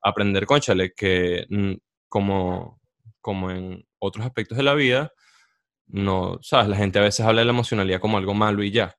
[0.00, 1.74] aprender, conchale, que mm,
[2.08, 2.80] como,
[3.20, 5.12] como en otros aspectos de la vida,
[5.86, 6.68] no, ¿sabes?
[6.68, 8.96] La gente a veces habla de la emocionalidad como algo malo y ya.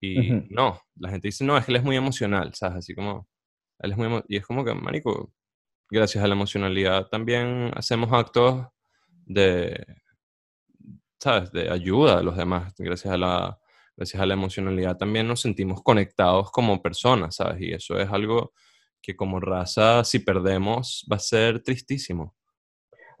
[0.00, 2.78] Y no, la gente dice, no, es que él es muy emocional, ¿sabes?
[2.78, 3.28] Así como,
[3.80, 4.22] él es muy...
[4.28, 5.32] Y es como que, marico,
[5.90, 8.66] gracias a la emocionalidad también hacemos actos
[9.26, 9.84] de,
[11.18, 11.52] ¿sabes?
[11.52, 12.74] De ayuda a los demás.
[12.78, 13.58] Gracias a la,
[13.96, 17.60] gracias a la emocionalidad también nos sentimos conectados como personas, ¿sabes?
[17.60, 18.52] Y eso es algo
[19.02, 22.34] que como raza, si perdemos, va a ser tristísimo.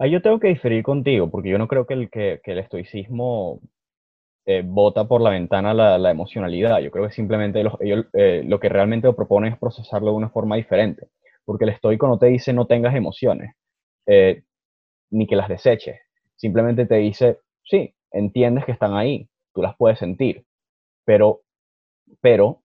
[0.00, 3.60] Ahí yo tengo que diferir contigo, porque yo no creo que el, que, el estoicismo
[4.46, 6.80] eh, bota por la ventana la, emocionalidad.
[6.80, 7.62] Yo creo que simplemente
[8.14, 11.08] eh, lo que realmente lo propone es procesarlo de una forma diferente.
[11.44, 13.54] Porque el estoico no te dice no tengas emociones.
[14.06, 14.42] Eh,
[15.10, 16.00] ni que las deseches.
[16.34, 20.46] Simplemente te dice, sí, entiendes que están ahí, tú las puedes sentir,
[21.04, 21.42] pero,
[22.22, 22.62] pero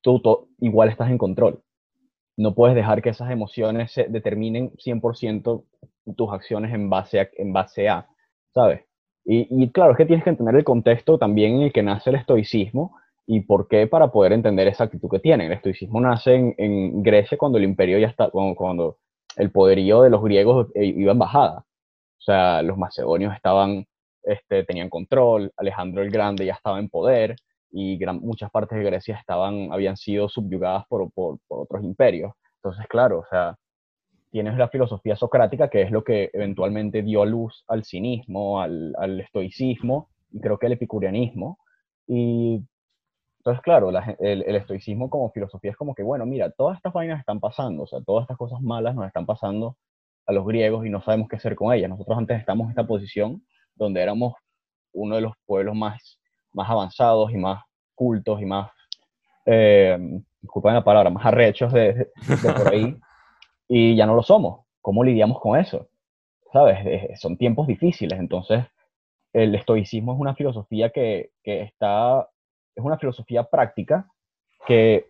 [0.00, 1.62] tú igual estás en control.
[2.38, 5.64] No puedes dejar que esas emociones se determinen 100%
[6.16, 8.08] tus acciones en base a, en base a
[8.54, 8.82] ¿sabes?
[9.30, 12.16] Y, claro, es que tienes que entender el contexto también en el que nace el
[12.16, 15.48] estoicismo y por qué para poder entender esa actitud que tienen.
[15.48, 18.96] El estoicismo nace en, Grecia cuando el imperio ya está, cuando, cuando,
[19.36, 21.58] el poderío de los griegos iba en bajada.
[21.58, 23.86] O sea, los macedonios estaban,
[24.22, 27.36] este, tenían control, Alejandro el Grande ya estaba en poder
[27.70, 32.32] y gran, muchas partes de Grecia estaban, habían sido subyugadas por, por, otros imperios.
[32.62, 33.56] Entonces, claro, o sea,
[34.30, 39.20] tienes la filosofía socrática, que es lo que eventualmente dio luz al cinismo, al, al
[39.20, 41.58] estoicismo y creo que al epicureanismo.
[42.06, 42.62] Y
[43.38, 47.20] entonces, claro, el, el, estoicismo como filosofía es como que, bueno, mira, todas estas vainas
[47.20, 49.76] están pasando, o sea, todas estas cosas malas nos están pasando
[50.26, 51.88] a los griegos y no sabemos qué hacer con ellas.
[51.88, 53.42] Nosotros antes estamos en esta posición
[53.74, 54.34] donde éramos
[54.92, 56.20] uno de los pueblos más,
[56.52, 57.62] más avanzados y más
[57.94, 58.70] cultos y más,
[59.46, 59.98] eh,
[60.40, 62.10] disculpen la palabra, más arrechos de,
[62.42, 62.96] por ahí,
[63.68, 64.64] y ya no lo somos.
[64.80, 65.88] ¿Cómo lidiamos con eso?
[66.52, 67.20] ¿Sabes?
[67.20, 68.64] son tiempos difíciles, entonces
[69.34, 72.26] el estoicismo es una filosofía que, que está,
[72.74, 74.08] es una filosofía práctica
[74.66, 75.06] que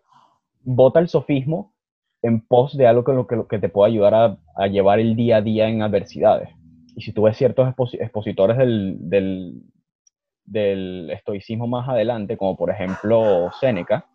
[0.63, 1.73] bota el sofismo
[2.23, 5.69] en pos de algo que, que, te pueda ayudar a, llevar el día a día
[5.69, 6.49] en adversidades.
[6.97, 9.63] Y si tú ves ciertos expositores del, del,
[10.45, 14.07] del, estoicismo más adelante, como por ejemplo Séneca,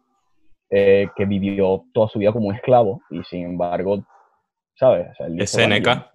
[0.69, 4.03] eh, que vivió toda su vida como un esclavo y sin embargo,
[4.75, 5.07] ¿sabes?
[5.37, 6.11] es Séneca.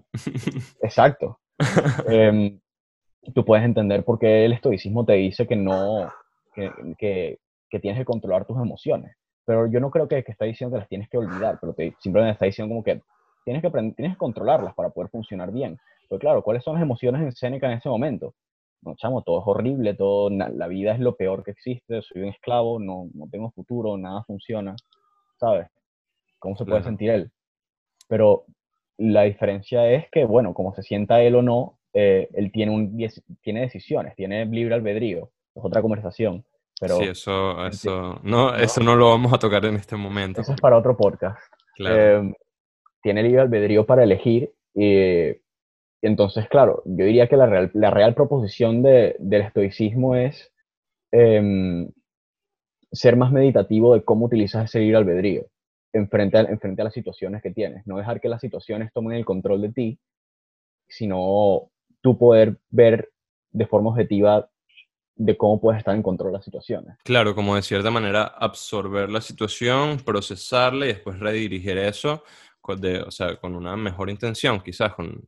[0.83, 1.41] Exacto.
[2.09, 2.61] Em,
[3.35, 6.09] tú puedes entender por qué el estoicismo te dice que no,
[6.55, 9.19] que, que, que tienes que controlar tus emociones
[9.49, 11.97] pero yo no creo que, que está diciendo que las tienes que olvidar, pero te,
[12.01, 13.01] simplemente está diciendo como que
[13.47, 15.79] tienes que, aprender, tienes que controlarlas para poder funcionar bien.
[16.07, 18.35] Pero claro, ¿cuáles son las emociones en Seneca en ese momento?
[18.83, 22.29] No, chamo, todo es horrible, todo, la vida es lo peor que existe, soy un
[22.29, 24.77] esclavo, no, no tengo futuro, nada funciona,
[25.41, 25.67] ¿sabes?
[26.39, 27.33] ¿Cómo se puede sentir él?
[28.09, 28.47] Pero
[28.97, 32.99] la diferencia es que, bueno, como se sienta él o no, eh, él tiene, un,
[33.43, 36.45] tiene decisiones, tiene libre albedrío, es otra conversación
[36.87, 40.41] sí, eso, eso, no, eso no lo vamos a tocar en este momento.
[40.41, 41.41] Eso es para otro podcast.
[41.79, 42.35] Em,
[43.03, 45.33] tiene libre albedrío para elegir y,
[46.03, 50.53] entonces, claro, yo diría que la real, la real proposición de, del estoicismo es
[51.11, 51.91] em,
[52.93, 55.47] ser más meditativo de cómo utilizas ese libre albedrío
[55.93, 57.87] en frente, a, a las situaciones que tienes.
[57.87, 59.99] No dejar que las situaciones tomen el control de ti,
[60.89, 61.71] sino
[62.01, 63.11] tú poder ver
[63.51, 64.49] de forma objetiva
[65.17, 66.97] de cómo puedes estar en control de las situaciones.
[67.03, 72.23] Claro, como de cierta manera absorber la situación, procesarla y después redirigir eso
[72.77, 75.25] de, o sea, con una mejor intención, quizás, con,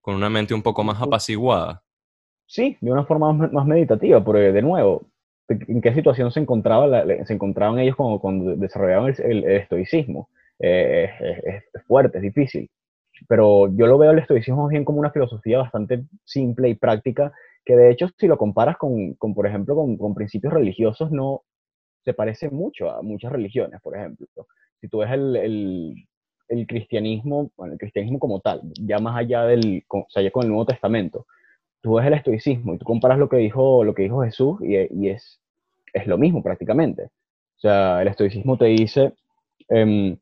[0.00, 1.82] con una mente un poco más apaciguada.
[2.46, 5.06] Sí, de una forma más, meditativa, porque de nuevo,
[5.50, 10.28] ¿en qué situación se, encontraba se encontraban ellos cuando, cuando desarrollaban el, estoicismo?
[10.58, 11.10] Eh,
[11.74, 12.70] es, fuerte, es difícil.
[13.28, 17.32] Pero yo lo veo el estoicismo bien como una filosofía bastante simple y práctica,
[17.64, 21.42] que de hecho si lo comparas con, con por ejemplo, con, con, principios religiosos, no
[22.04, 24.26] se parece mucho a muchas religiones, por ejemplo.
[24.80, 25.94] Si tú ves el, el,
[26.48, 30.44] el cristianismo, bueno, el cristianismo como tal, ya más allá del, o sea, ya con
[30.44, 31.26] el Nuevo Testamento,
[31.82, 35.08] tú ves el estoicismo y tú comparas lo que dijo, lo que dijo Jesús y,
[35.08, 35.40] es,
[35.92, 37.04] es lo mismo prácticamente.
[37.04, 39.12] O sea, el estoicismo te dice
[39.68, 40.16] em,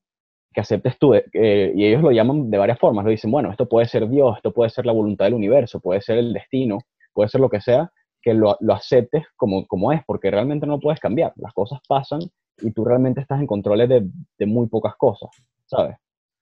[0.52, 3.68] que aceptes tú, eh, y ellos lo llaman de varias formas, lo dicen, bueno, esto
[3.68, 6.78] puede ser Dios, esto puede ser la voluntad del universo, puede ser el destino,
[7.12, 7.90] puede ser lo que sea,
[8.20, 12.20] que lo, lo aceptes como, como es, porque realmente no puedes cambiar, las cosas pasan
[12.60, 14.08] y tú realmente estás en control de,
[14.38, 15.30] de muy pocas cosas,
[15.66, 15.96] ¿sabes?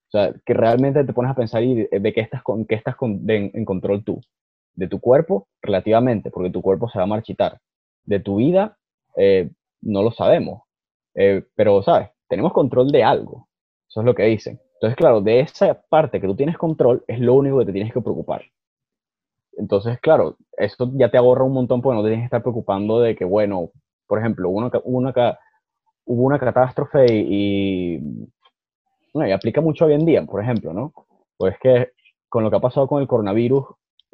[0.09, 2.94] O sea, que realmente te pones a pensar y de, qué estás, con, qué estás
[3.01, 4.20] en control tú.
[4.77, 7.59] De tu cuerpo, relativamente, porque tu cuerpo se va a marchitar.
[8.05, 8.77] De tu vida,
[9.16, 9.51] eh,
[9.81, 10.62] no lo sabemos.
[11.15, 12.11] Eh, pero, ¿sabes?
[12.28, 13.48] Tenemos control de algo.
[13.89, 14.61] Eso es lo que dicen.
[14.74, 17.93] Entonces, claro, de esa parte que tú tienes control es lo único que te tienes
[17.93, 18.43] que preocupar.
[19.57, 23.01] Entonces, claro, eso ya te ahorra un montón porque no te tienes que estar preocupando
[23.01, 23.70] de que, bueno,
[24.07, 25.12] por ejemplo, uno, una,
[26.05, 27.97] hubo una catástrofe y,
[29.15, 30.93] y aplica mucho hoy en día, por ejemplo, ¿no?
[31.39, 31.93] Pues que
[32.28, 33.65] con lo que ha pasado con el coronavirus,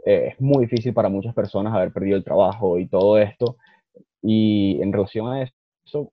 [0.05, 3.57] eh, es muy difícil para muchas personas haber perdido el trabajo y todo esto.
[4.23, 6.11] Y en relación a eso...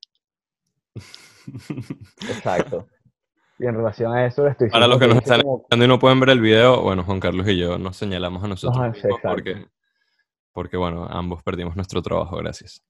[2.28, 2.88] Exacto.
[3.58, 6.20] Y en relación a eso, estoy Para los que nos están escuchando y no pueden
[6.20, 9.66] ver el video, bueno, Juan Carlos y yo nos señalamos a nosotros porque,
[10.54, 12.82] porque, bueno, ambos perdimos nuestro trabajo, gracias.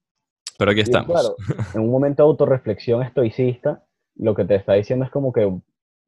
[0.59, 1.07] Pero aquí estamos.
[1.07, 1.35] claro,
[1.73, 3.83] en un momento de autorreflexión estoicista,
[4.15, 5.51] lo que te está diciendo es como que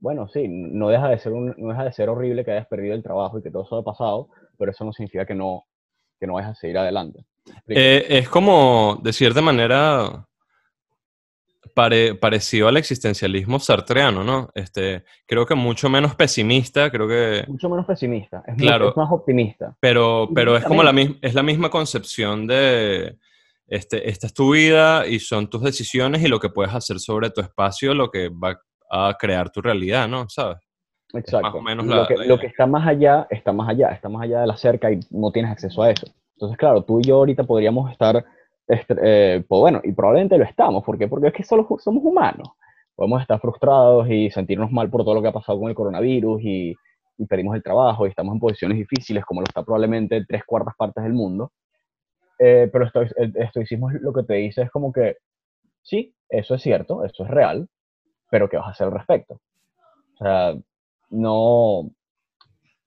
[0.02, 3.04] bueno, sí, no deja, de ser no deja de ser horrible que hayas perdido el
[3.04, 4.30] trabajo y que todo eso haya pasado,
[4.62, 5.66] pero eso no significa que no,
[6.20, 7.26] que no vayas a seguir adelante.
[7.68, 10.28] Eh, es como, de cierta manera,
[11.74, 14.52] parecido al existencialismo sartreano, ¿no?
[14.54, 17.44] Este, creo que mucho menos pesimista, creo que...
[17.48, 18.56] Mucho menos pesimista, es,
[18.96, 19.76] más optimista.
[19.80, 20.94] Pero, pero es como la,
[21.24, 23.18] es la misma concepción de...
[23.66, 27.32] Este, esta es tu vida y son tus decisiones y lo que puedes hacer sobre
[27.32, 28.62] tu espacio, lo que va
[28.92, 30.30] a crear tu realidad, ¿no?
[30.30, 30.60] ¿Sabes?
[31.14, 31.62] Exacto.
[31.62, 34.48] menos lo, que, lo, que, está más allá, está más allá, está más allá de
[34.48, 36.08] la cerca y no tienes acceso a eso.
[36.36, 38.24] Entonces, claro, tú y yo ahorita podríamos estar,
[38.68, 40.84] este, eh, pues bueno, y probablemente lo estamos.
[40.84, 41.08] ¿Por qué?
[41.08, 42.50] Porque es que solo somos humanos.
[42.96, 46.42] Podemos estar frustrados y sentirnos mal por todo lo que ha pasado con el coronavirus
[46.44, 46.76] y,
[47.18, 50.76] y perdimos el trabajo y estamos en posiciones difíciles como lo está probablemente tres cuartas
[50.76, 51.52] partes del mundo.
[52.40, 55.18] Eh, pero esto, el estoicismo lo que te dice es como que,
[55.84, 57.70] sí, eso es cierto, eso es real,
[58.32, 59.36] pero ¿qué vas a hacer al respecto?
[60.16, 60.56] O sea,
[61.12, 61.92] no,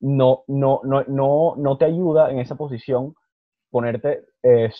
[0.00, 3.14] no, no, no, no, no te ayuda en esa posición
[3.70, 4.70] ponerte eh,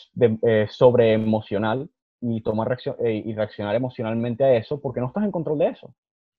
[0.43, 1.91] eh, sobre emocional
[2.21, 5.69] y tomar reacción, eh, y reaccionar emocionalmente a eso porque no estás en control de
[5.69, 5.95] eso.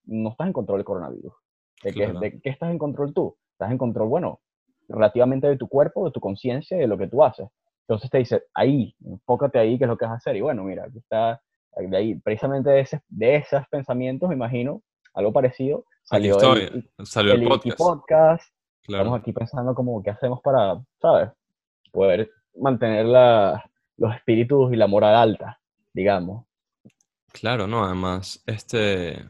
[0.06, 1.34] No estás en control del coronavirus.
[1.84, 3.36] ¿De, qué, estás en control tú?
[3.52, 4.40] Estás en control, bueno,
[4.88, 7.48] relativamente de tu cuerpo, de tu conciencia y de lo que tú haces.
[7.82, 10.36] Entonces te dice, ahí, enfócate ahí, qué es lo que vas a hacer.
[10.36, 11.42] Y bueno, mira, aquí está
[11.76, 14.82] de ahí, precisamente de, ese, de esos pensamientos, me imagino,
[15.14, 18.44] algo parecido, salió, el, salió el, podcast.
[18.82, 21.30] Estamos aquí pensando como qué hacemos para, ¿sabes?
[21.92, 25.60] Poder mantener la, los espíritus y la moral alta,
[25.94, 26.46] digamos.
[27.32, 29.26] Claro, no, además, este...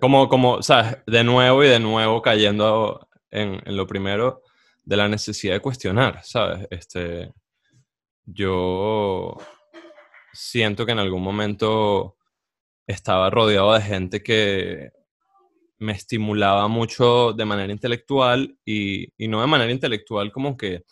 [0.00, 0.98] Como, como, ¿sabes?
[1.06, 4.42] De nuevo y de nuevo cayendo en, en lo primero
[4.84, 6.66] de la necesidad de cuestionar, ¿sabes?
[6.70, 7.32] Este,
[8.24, 9.36] yo
[10.32, 12.16] siento que en algún momento
[12.88, 14.90] estaba rodeado de gente que
[15.78, 20.84] me estimulaba mucho de manera intelectual y, no de manera intelectual como que,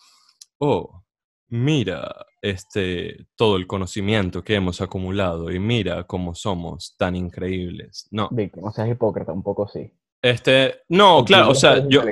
[0.58, 1.02] oh,
[1.48, 8.08] mira este, todo el conocimiento que hemos acumulado y mira cómo somos tan increíbles.
[8.10, 8.28] No.
[8.30, 9.90] no seas hipócrita, un poco sí.
[10.20, 12.02] Este, no, claro, o sea, yo,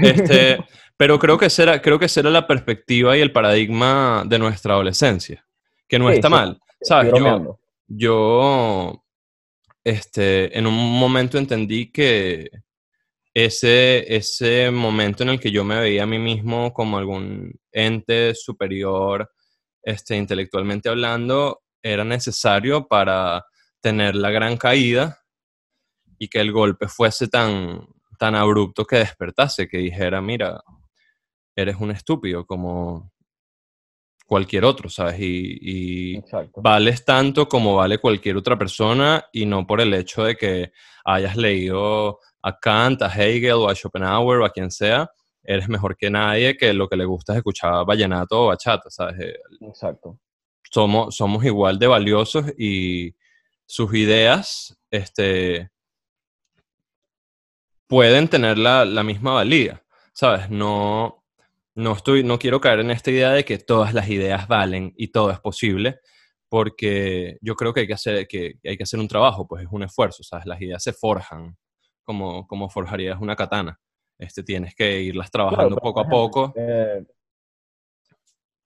[0.00, 0.58] este,
[0.96, 4.74] pero creo que, esa creo que esa era la perspectiva y el paradigma de nuestra
[4.74, 5.44] adolescencia,
[5.88, 6.60] que no está mal.
[6.80, 7.12] ¿Sabes?
[7.18, 7.58] Yo,
[7.88, 9.04] yo,
[9.88, 12.50] este, en un momento entendí que
[13.32, 18.34] ese, ese momento en el que yo me veía a mí mismo como algún ente
[18.34, 19.30] superior,
[19.82, 23.46] este, intelectualmente hablando, era necesario para
[23.80, 25.20] tener la gran caída
[26.18, 27.88] y que el golpe fuese tan,
[28.18, 30.60] tan abrupto que despertase, que dijera, mira,
[31.56, 33.10] eres un estúpido, como
[34.28, 35.16] cualquier otro, ¿sabes?
[35.18, 36.22] Y,
[36.56, 40.70] vales tanto como vale cualquier otra persona y no por el hecho de que
[41.06, 45.10] hayas leído a Kant, a Hegel o a Schopenhauer o a quien sea,
[45.42, 49.18] eres mejor que nadie que lo que le gusta es escuchar vallenato o bachata, ¿sabes?
[49.18, 50.18] Eh, Exacto.
[50.70, 53.14] Somos, somos igual de valiosos y
[53.64, 55.70] sus ideas este,
[57.86, 59.82] pueden tener la, la misma valía,
[60.12, 60.50] ¿sabes?
[60.50, 61.17] No,
[61.78, 65.08] no, estoy, no quiero caer en esta idea de que todas las ideas valen y
[65.08, 66.00] todo es posible,
[66.48, 69.68] porque yo creo que hay que hacer, que hay que hacer un trabajo, pues es
[69.70, 70.46] un esfuerzo, ¿sabes?
[70.46, 71.56] Las ideas se forjan
[72.02, 73.78] como, como forjarías una katana.
[74.18, 76.52] Este, tienes que irlas trabajando poco a poco.
[76.56, 77.06] Eh,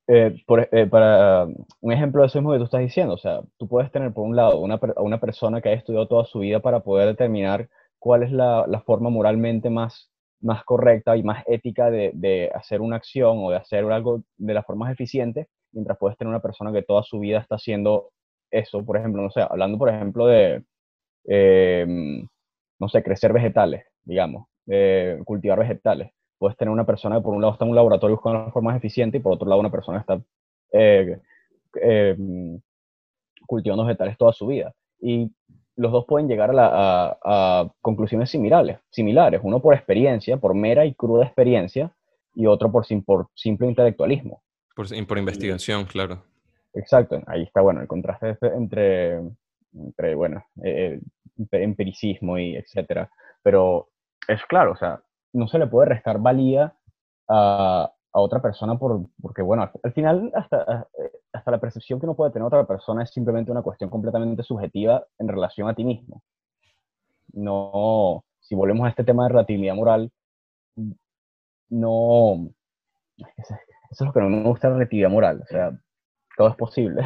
[0.09, 1.47] eh, eh, para
[1.81, 4.25] un ejemplo de eso mismo que tú estás diciendo, o sea, tú puedes tener por
[4.25, 7.69] un lado una, una persona que ha estudiado toda su vida para poder determinar
[7.99, 10.12] cuál es la, la forma moralmente más
[10.43, 14.63] más correcta y más ética de, hacer una acción o de hacer algo de la
[14.63, 18.11] forma más eficiente, mientras puedes tener una persona que toda su vida está haciendo
[18.51, 20.63] eso, por ejemplo, no sé, hablando por ejemplo de,
[21.25, 22.27] em,
[22.79, 24.47] no sé, crecer vegetales, digamos,
[25.25, 26.13] cultivar vegetales.
[26.39, 28.71] Puedes tener una persona que por un lado está en un laboratorio buscando la forma
[28.71, 30.21] más eficiente y por otro lado una persona está
[30.73, 31.21] eh,
[31.75, 32.61] em,
[33.47, 34.73] cultivando vegetales toda su vida.
[35.01, 35.31] Y
[35.77, 41.25] los dos pueden llegar a, conclusiones similares, similares, uno por experiencia, por mera y cruda
[41.25, 41.93] experiencia,
[42.35, 44.43] y otro por, por simple intelectualismo.
[44.75, 46.23] Por, por investigación, claro.
[46.75, 49.21] Exacto, ahí está, bueno, el contraste entre,
[49.75, 51.01] entre bueno, eh,
[51.51, 53.11] empiricismo y etcétera,
[53.43, 53.91] pero
[54.27, 55.01] es claro, o sea,
[55.35, 56.75] no se le puede restar valía
[57.29, 62.07] a, a otra persona por, porque, bueno, al final hasta, eh, hasta la percepción que
[62.07, 65.85] uno puede tener otra persona es simplemente una cuestión completamente subjetiva en relación a ti
[65.85, 66.23] mismo.
[67.33, 70.11] No, si volvemos a este tema de relatividad moral,
[71.71, 72.51] no,
[73.17, 73.57] eso
[73.91, 75.79] es lo que no me gusta la relatividad moral, o sea,
[76.37, 77.03] todo es posible.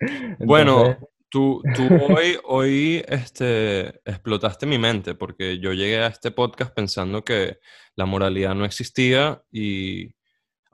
[0.38, 0.96] bueno,
[1.28, 1.82] tú, tú
[2.14, 7.58] hoy, hoy este, explotaste mi mente porque yo llegué a este podcast pensando que
[7.96, 10.14] la moralidad no existía y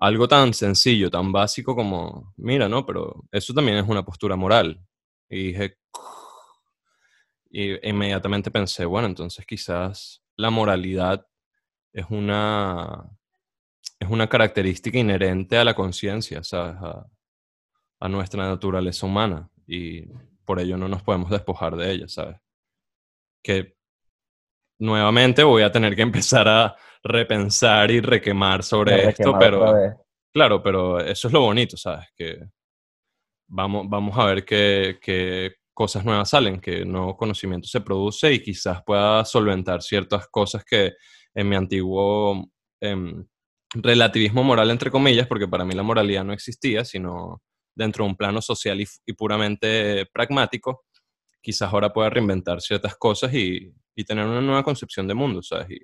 [0.01, 2.87] algo tan sencillo, tan básico como, mira, ¿no?
[2.87, 4.81] Pero eso también es una postura moral.
[5.29, 5.77] Y dije,
[7.51, 11.27] y inmediatamente pensé, bueno, entonces quizás la moralidad
[11.93, 13.11] es una,
[13.99, 16.77] es una característica inherente a la conciencia, ¿sabes?
[16.81, 17.07] A,
[18.01, 19.51] a nuestra naturaleza humana.
[19.67, 20.07] Y
[20.47, 22.39] por ello no nos podemos despojar de ella, ¿sabes?
[23.43, 23.77] Que
[24.79, 29.75] nuevamente voy a tener que empezar a repensar y requemar sobre esto, pero
[30.33, 32.07] claro, pero eso es lo bonito, ¿sabes?
[32.15, 32.39] Que
[33.49, 38.43] vamos, vamos a ver qué, qué cosas nuevas salen, que nuevo conocimiento se produce y
[38.43, 40.93] quizás pueda solventar ciertas cosas que
[41.35, 42.51] en mi antiguo
[42.81, 43.27] em,
[43.73, 47.43] relativismo moral, entre comillas, porque para mí la moralidad no existía, sino
[47.75, 50.85] dentro de un plano social y, puramente pragmático,
[51.41, 55.71] quizás ahora pueda reinventar ciertas cosas y, y tener una nueva concepción de mundo, ¿sabes?
[55.71, 55.79] Y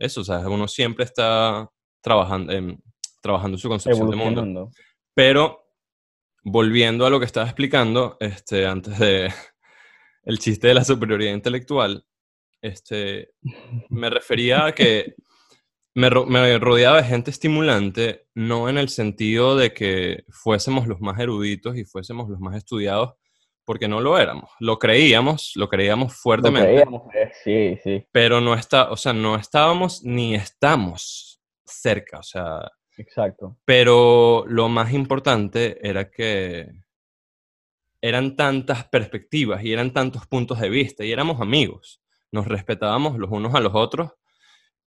[0.00, 0.46] eso, ¿sabes?
[0.46, 1.70] Uno siempre está
[2.00, 2.82] trabajando en,
[3.20, 4.70] trabajando su concepción de mundo.
[5.14, 5.70] Pero,
[6.42, 9.32] volviendo a lo que estaba explicando, este, antes de
[10.24, 12.04] el chiste de la superioridad intelectual,
[12.62, 13.32] este,
[13.88, 15.14] me refería a que
[15.94, 21.18] me, me, rodeaba de gente estimulante, no en el sentido de que fuésemos los más
[21.18, 23.14] eruditos y fuésemos los más estudiados,
[23.70, 24.50] porque no lo éramos.
[24.58, 26.70] Lo creíamos, lo creíamos fuertemente.
[26.70, 28.04] Lo creíamos, eh, sí, sí.
[28.10, 32.68] Pero no está, o sea, no estábamos ni estamos cerca, o sea.
[32.96, 33.58] Exacto.
[33.64, 36.68] Pero lo más importante era que
[38.00, 42.02] eran tantas perspectivas y eran tantos puntos de vista y éramos amigos.
[42.32, 44.10] Nos respetábamos los unos a los otros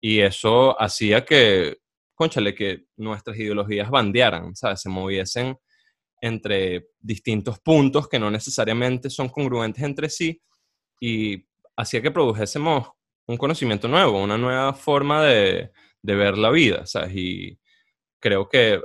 [0.01, 1.77] y eso hacía que,
[2.15, 4.81] conchale, que nuestras ideologías bandearan, ¿sabes?
[4.81, 5.57] Se moviesen
[6.23, 10.41] entre distintos puntos que no necesariamente son congruentes entre sí
[11.01, 11.45] y
[11.75, 12.91] hacía que produjésemos
[13.27, 15.71] un conocimiento nuevo, una nueva forma de,
[16.01, 17.11] ver la vida, ¿sabes?
[17.13, 17.59] Y
[18.21, 18.81] creo que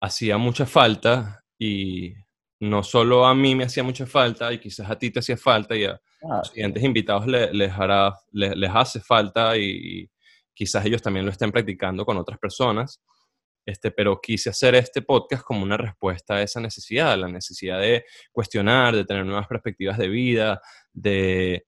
[0.00, 2.12] hacía mucha falta y
[2.58, 5.76] no solo a mí me hacía mucha falta y quizás a ti te hacía falta
[5.76, 10.10] y a ah, los siguientes invitados les, hará, les, hace falta y
[10.52, 13.00] quizás ellos también lo estén practicando con otras personas
[13.66, 18.04] este, pero quise hacer este podcast como una respuesta a esa necesidad, la necesidad de
[18.32, 20.60] cuestionar, de tener nuevas perspectivas de vida,
[20.92, 21.66] de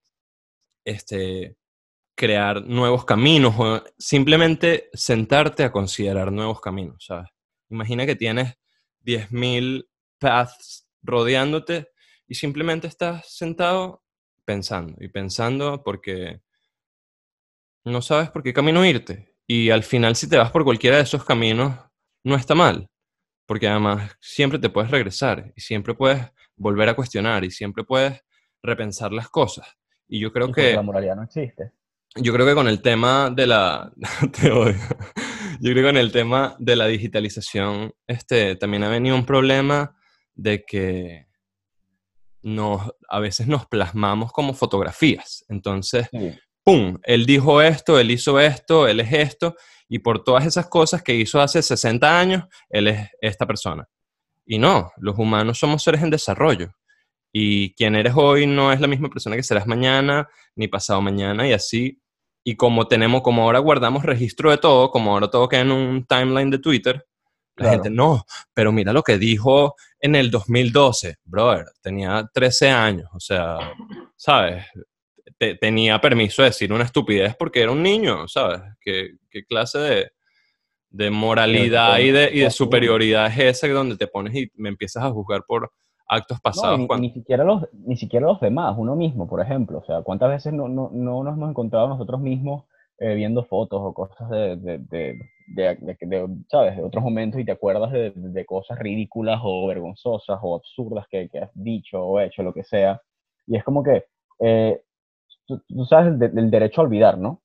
[0.85, 1.57] este,
[2.15, 7.09] crear nuevos caminos o simplemente sentarte a considerar nuevos caminos.
[7.69, 8.55] Imagina que tienes
[9.05, 9.87] 10.000
[10.19, 11.89] paths rodeándote
[12.27, 14.03] y simplemente estás sentado
[14.45, 16.43] pensando y pensando porque
[17.85, 21.03] no sabes por qué camino irte y al final, si te vas por cualquiera de
[21.03, 21.79] esos caminos,
[22.25, 22.89] no está mal,
[23.45, 26.23] porque además siempre te puedes regresar y siempre puedes
[26.57, 28.19] volver a cuestionar y siempre puedes
[28.63, 29.67] repensar las cosas.
[30.09, 30.73] Y yo creo que...
[30.73, 31.73] La moralidad no existe.
[32.17, 33.93] Yo creo que con el tema de la...
[34.41, 34.79] te odio.
[35.61, 39.95] Yo creo que con el tema de la digitalización este, también ha venido un problema
[40.35, 41.27] de que
[42.41, 45.45] nos, a veces nos plasmamos como fotografías.
[45.51, 46.09] Entonces,
[46.65, 46.99] ¡pum!
[47.03, 49.57] Él dijo esto, él hizo esto, él es esto,
[49.89, 53.89] y por todas esas cosas que hizo hace 60 años, él es esta persona.
[54.47, 56.73] Y no, los humanos somos seres en desarrollo.
[57.33, 61.47] Y quien eres hoy no es la misma persona que serás mañana, ni pasado mañana,
[61.49, 62.01] y así.
[62.45, 66.07] Y como tenemos, como ahora guardamos registro de todo, como ahora todo queda en un
[66.07, 67.07] timeline de Twitter,
[67.57, 68.25] la gente, no,
[68.55, 73.59] pero mira lo que dijo en el 2012, brother, tenía 13 años, o sea,
[74.17, 74.65] ¿sabes?
[75.61, 78.61] Tenía permiso de decir una estupidez porque era un niño, ¿sabes?
[78.81, 79.17] ¿Qué,
[79.49, 80.11] clase
[80.91, 85.05] de, moralidad y de, y de, superioridad es esa donde te pones y me empiezas
[85.05, 85.71] a juzgar por
[86.07, 86.81] actos pasados?
[86.99, 89.79] ni, siquiera los, ni siquiera los demás, uno mismo, por ejemplo.
[89.79, 92.65] O sea, ¿cuántas veces no, no, no nos hemos encontrado nosotros mismos
[92.99, 94.79] eh, viendo fotos o cosas de, de,
[95.49, 96.77] de, ¿sabes?
[96.77, 101.41] de otros momentos y te acuerdas de, cosas ridículas o vergonzosas o absurdas que, que,
[101.41, 103.01] has dicho o hecho, lo que sea.
[103.47, 104.05] Y es como que,
[104.39, 104.81] eh,
[105.47, 107.43] tú, sabes el, derecho a olvidar, ¿no?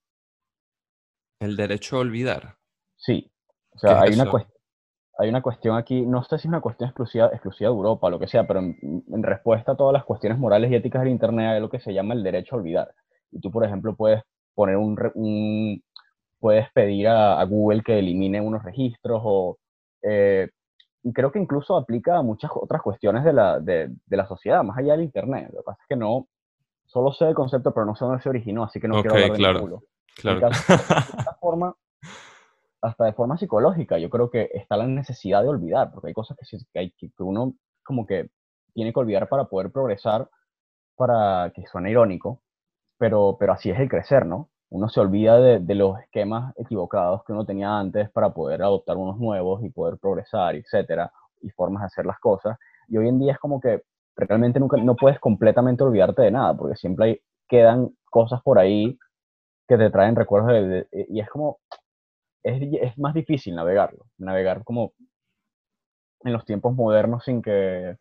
[1.39, 2.55] El derecho a olvidar.
[2.95, 3.31] Sí.
[3.73, 4.31] O sea, hay una,
[5.19, 8.09] hay una cuestión aquí, no sé si es una cuestión exclusiva, exclusiva de Europa o
[8.09, 11.11] lo que sea, pero en, en, respuesta a todas las cuestiones morales y éticas del
[11.11, 12.93] Internet hay lo que se llama el derecho a olvidar.
[13.31, 14.23] Y tú, por ejemplo, puedes
[14.57, 15.83] poner un,
[16.39, 19.57] puedes pedir a, Google que elimine unos registros o
[20.01, 20.49] eh,
[21.13, 24.93] creo que incluso aplica a muchas otras cuestiones de la, de, la, sociedad, más allá
[24.93, 25.49] del Internet.
[25.51, 26.27] Lo que pasa es que no,
[26.87, 29.31] solo sé el concepto, pero no sé dónde se originó, así que no quiero hablar
[29.31, 29.83] de claro,
[30.15, 30.49] Claro.
[31.39, 31.75] forma,
[32.81, 36.35] hasta de forma psicológica, yo creo que está la necesidad de olvidar, porque hay cosas
[36.37, 37.53] que, hay, que uno
[37.83, 38.29] como que
[38.73, 40.27] tiene que olvidar para poder progresar,
[40.95, 42.41] para que suene irónico,
[42.97, 44.49] pero, pero así es el crecer, ¿no?
[44.69, 49.17] Uno se olvida de, los esquemas equivocados que uno tenía antes para poder adoptar unos
[49.17, 51.11] nuevos y poder progresar, etcétera,
[51.41, 52.57] y formas de hacer las cosas.
[52.89, 53.83] Y hoy en día es como que
[54.25, 58.97] realmente nunca, no puedes completamente olvidarte de nada, porque siempre hay, quedan cosas por ahí
[59.67, 61.59] que te traen recuerdos de, y es como,
[62.43, 64.93] es, es, más difícil navegarlo, navegar como
[66.21, 67.97] en los tiempos modernos sin que,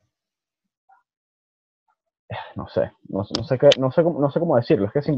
[2.55, 5.09] no sé, no, sé, qué, no, sé, no sé cómo decirlo, es que es,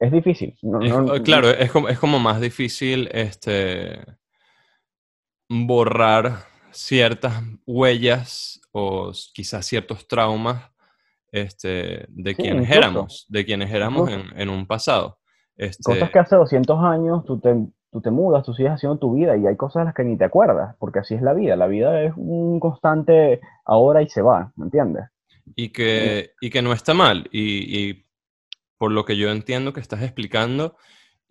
[0.00, 0.56] es difícil.
[1.24, 4.04] claro, es como, es como más difícil este,
[5.48, 10.68] borrar ciertas huellas o quizás ciertos traumas
[11.30, 15.18] este, de quienes éramos, de quienes éramos en, un pasado.
[15.56, 17.54] Este, cosas que hace 200 años tú te,
[17.92, 20.18] tú te mudas, tú sigues haciendo tu vida y hay cosas de las que ni
[20.18, 21.54] te acuerdas, porque así es la vida.
[21.54, 25.04] La vida es un constante ahora y se va, ¿me entiendes?
[25.54, 27.28] Y que, y que no está mal.
[27.30, 28.04] Y,
[28.76, 30.76] por lo que yo entiendo que estás explicando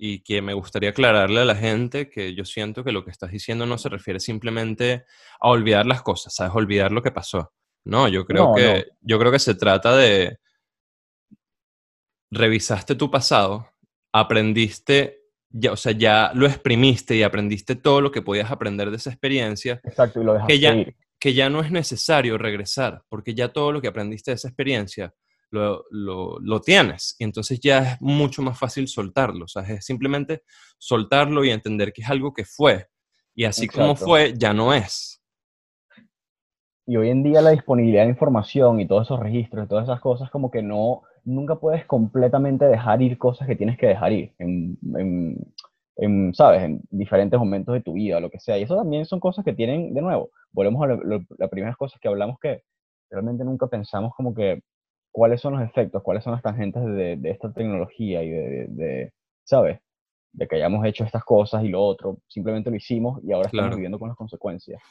[0.05, 3.31] y que me gustaría aclararle a la gente que yo siento que lo que estás
[3.31, 5.05] diciendo no se refiere simplemente
[5.39, 6.53] a olvidar las cosas, ¿sabes?
[6.53, 7.53] Olvidar lo que pasó.
[7.85, 10.39] No, yo creo, que, Yo creo que se trata de...
[12.31, 13.69] Revisaste tu pasado,
[14.11, 18.97] aprendiste ya, o sea, ya lo exprimiste y aprendiste todo lo que podías aprender de
[18.97, 19.79] esa experiencia.
[19.85, 23.81] Exacto, y lo dejaste que que ya no es necesario regresar, porque ya todo lo
[23.81, 25.13] que aprendiste de esa experiencia
[25.53, 27.15] lo, lo, tienes.
[27.19, 29.45] Y entonces ya es mucho más fácil soltarlo.
[29.45, 30.43] O sea, es simplemente
[30.77, 32.87] soltarlo y entender que es algo que fue.
[33.35, 35.21] Y así como fue, ya no es.
[36.85, 40.01] Y hoy en día la disponibilidad de información y todos esos registros y todas esas
[40.01, 44.33] cosas, como que no, nunca puedes completamente dejar ir cosas que tienes que dejar ir.
[44.39, 44.77] En,
[45.95, 46.63] en, ¿sabes?
[46.63, 48.57] En diferentes momentos de tu vida, lo que sea.
[48.57, 50.99] Y eso también son cosas que tienen, de nuevo, volvemos a
[51.37, 52.63] las primeras cosas que hablamos que
[53.09, 54.61] realmente nunca pensamos como que
[55.13, 59.13] cuáles son los efectos, cuáles son las tangentes de, de esta tecnología y de, de,
[59.43, 59.79] ¿sabes?
[60.33, 63.75] De que hayamos hecho estas cosas y lo otro, simplemente lo hicimos y ahora estamos
[63.75, 64.81] viviendo con las consecuencias.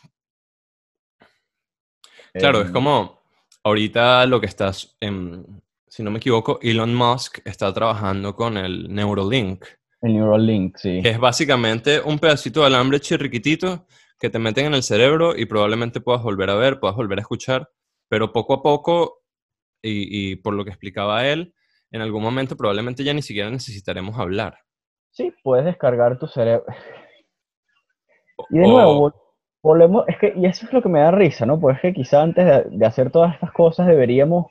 [2.33, 3.19] Claro, es em, como
[3.65, 9.65] ahorita lo que estás, si no me equivoco, Elon Musk está trabajando con el Neuralink.
[10.03, 11.01] El Neuralink, sí.
[11.03, 13.87] Que es básicamente un pedacito de alambre chirriquitito
[14.21, 17.23] que te meten en el cerebro y probablemente puedas volver a ver, puedas volver a
[17.23, 17.69] escuchar,
[18.09, 19.22] pero poco a poco,
[19.83, 21.55] y, por lo que explicaba él,
[21.91, 24.59] en algún momento probablemente ya ni siquiera necesitaremos hablar.
[25.11, 26.65] Sí, puedes descargar tu cerebro.
[28.51, 29.13] Y de nuevo,
[29.63, 31.61] volvemos, es que, y eso es lo que me da risa, ¿no?
[31.61, 34.47] Porque es que quizá antes de, de hacer todas estas cosas deberíamos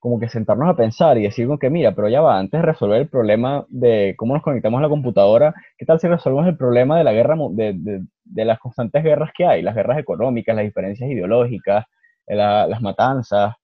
[0.00, 2.66] como que sentarnos a pensar y decir como que mira, pero ya va, antes de
[2.66, 6.56] resolver el problema de cómo nos conectamos a la computadora, ¿qué tal si resolvemos el
[6.56, 10.54] problema de la guerra, de, de, de las constantes guerras que hay, las guerras económicas,
[10.54, 11.84] las diferencias ideológicas,
[12.26, 13.54] las matanzas?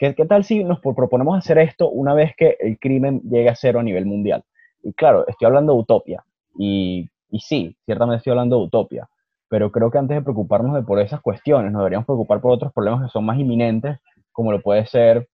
[0.00, 3.54] ¿Qué, ¿Qué tal si nos proponemos hacer esto una vez que el crimen llegue a
[3.54, 4.42] cero a nivel mundial?
[4.82, 6.24] Y claro, estoy hablando de utopia,
[6.58, 9.10] y, y sí, ciertamente estoy hablando de utopia,
[9.48, 12.72] pero creo que antes de preocuparnos de por esas cuestiones, nos deberíamos preocupar por otros
[12.72, 13.98] problemas que son más inminentes,
[14.32, 15.28] como lo puede ser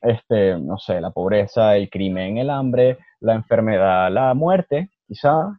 [0.00, 5.58] este, no sé, la pobreza, el crimen, el hambre, la enfermedad, la muerte, quizá,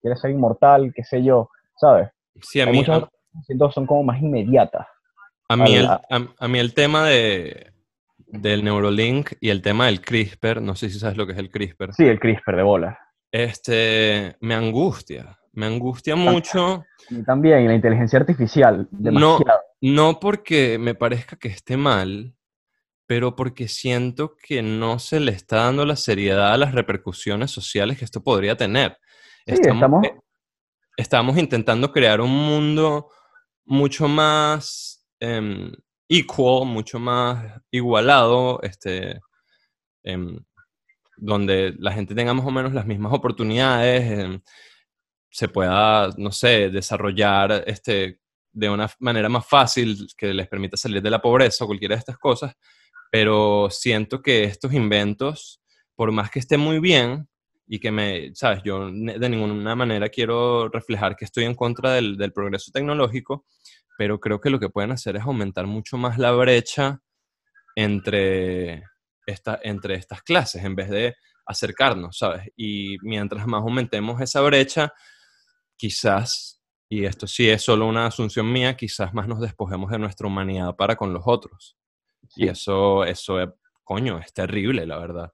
[0.00, 2.10] quieres ser inmortal, qué sé yo, ¿sabes?
[2.42, 4.86] Sí, a mí, muchas son como más inmediatas.
[5.48, 7.73] A mí, el, a, mí el tema de,
[8.40, 11.50] del Neurolink y el tema del CRISPR, no sé si sabes lo que es el
[11.50, 11.92] CRISPR.
[11.94, 12.98] Sí, el CRISPR de bola.
[13.30, 16.84] Este, me angustia, me angustia mucho.
[17.10, 19.38] Y también la inteligencia artificial, demasiado.
[19.80, 22.34] No, no porque me parezca que esté mal,
[23.06, 27.98] pero porque siento que no se le está dando la seriedad a las repercusiones sociales
[27.98, 28.98] que esto podría tener.
[29.46, 30.14] estamos, eh,
[30.96, 33.10] estamos, intentando crear un mundo
[33.64, 35.72] mucho más em,
[36.18, 39.20] equal, mucho más igualado, este,
[40.02, 40.38] em,
[41.16, 44.40] donde la gente tenga más o menos las mismas oportunidades, em,
[45.30, 48.20] se pueda, no sé, desarrollar este,
[48.52, 51.98] de una manera más fácil que les permita salir de la pobreza o cualquiera de
[52.00, 52.54] estas cosas.
[53.10, 55.60] Pero siento que estos inventos,
[55.96, 57.28] por más que estén muy bien
[57.66, 62.32] y que me, sabes, yo de ninguna manera quiero reflejar que estoy en contra del,
[62.32, 63.44] progreso tecnológico,
[63.96, 67.00] pero creo que lo que pueden hacer es aumentar mucho más la brecha
[67.76, 68.82] entre,
[69.26, 71.14] esta, entre estas clases en vez de
[71.46, 72.48] acercarnos, ¿sabes?
[72.56, 74.92] Y mientras más aumentemos esa brecha,
[75.76, 80.26] quizás, y esto sí es solo una asunción mía, quizás más nos despojemos de nuestra
[80.26, 81.76] humanidad para con los otros.
[82.36, 83.48] Y eso, eso es,
[83.82, 85.32] coño, es terrible, la verdad.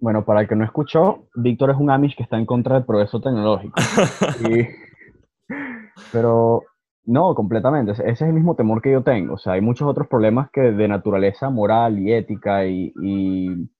[0.00, 2.84] Bueno, para el que no escuchó, Víctor es un Amish que está en contra del
[2.84, 3.74] progreso tecnológico.
[6.12, 6.62] Pero
[7.08, 7.92] no, completamente.
[7.92, 9.34] Ese es el mismo temor que yo tengo.
[9.34, 13.70] O sea, hay muchos otros problemas que de naturaleza moral y ética y, y,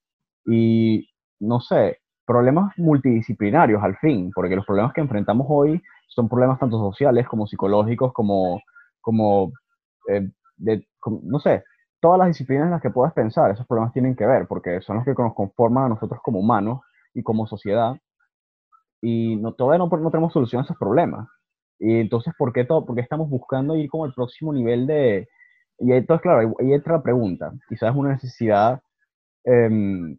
[0.46, 1.06] y
[1.38, 6.78] no sé, problemas multidisciplinarios al fin, porque los problemas que enfrentamos hoy son problemas tanto
[6.78, 8.62] sociales como psicológicos, como,
[9.02, 9.52] como,
[10.08, 11.64] eh, de, como no sé,
[12.00, 14.96] todas las disciplinas en las que puedas pensar, esos problemas tienen que ver, porque son
[14.96, 16.80] los que nos conforman a nosotros como humanos
[17.12, 17.94] y como sociedad.
[19.02, 21.28] Y no, todavía no, no tenemos solución a esos problemas.
[21.78, 25.28] Y entonces, ¿por qué, todo, por estamos buscando ir como al próximo nivel de...
[25.78, 27.52] Y entonces, claro, ahí entra la pregunta.
[27.68, 28.80] Quizás una necesidad
[29.44, 30.18] em,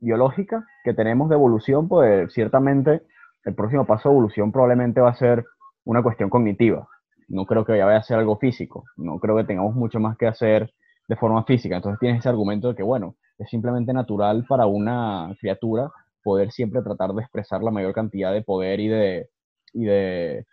[0.00, 3.02] biológica que tenemos de evolución, pues ciertamente
[3.44, 5.44] el próximo paso de evolución probablemente va a ser
[5.84, 6.88] una cuestión cognitiva
[7.32, 10.26] no creo que vaya a ser algo físico, no creo que tengamos mucho más que
[10.26, 10.72] hacer
[11.08, 11.76] de forma física.
[11.76, 15.90] Entonces tienes ese argumento de que, bueno, es simplemente natural para una criatura
[16.22, 19.30] poder siempre tratar de expresar la mayor cantidad de poder y de,
[19.72, 20.46] y de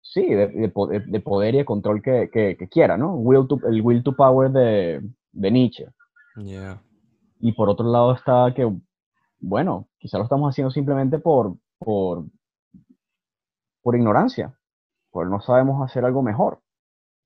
[0.00, 3.14] sí, de, poder y de control que, que, quiera, ¿no?
[3.14, 5.00] Will el will to power de,
[5.32, 5.86] de Nietzsche.
[7.40, 8.70] Y por otro lado está que,
[9.40, 12.24] bueno, quizá lo estamos haciendo simplemente por, por,
[13.82, 14.56] por ignorancia
[15.12, 16.60] pues no sabemos hacer algo mejor,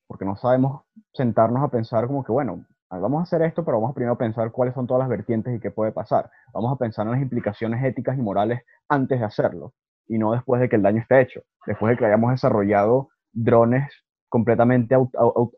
[0.08, 0.82] porque no sabemos
[1.14, 4.50] sentarnos a pensar como que, bueno, vamos a hacer esto, pero vamos a primero pensar
[4.50, 6.28] cuáles son todas las vertientes y qué puede pasar.
[6.52, 9.72] Vamos a pensar en las implicaciones éticas y morales antes de hacerlo,
[10.08, 13.90] y no después de que el daño esté hecho, después de que hayamos desarrollado drones
[14.28, 14.96] completamente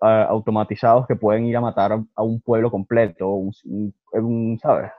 [0.01, 4.93] automatizados que pueden ir a matar a un pueblo completo, un, ¿sabes?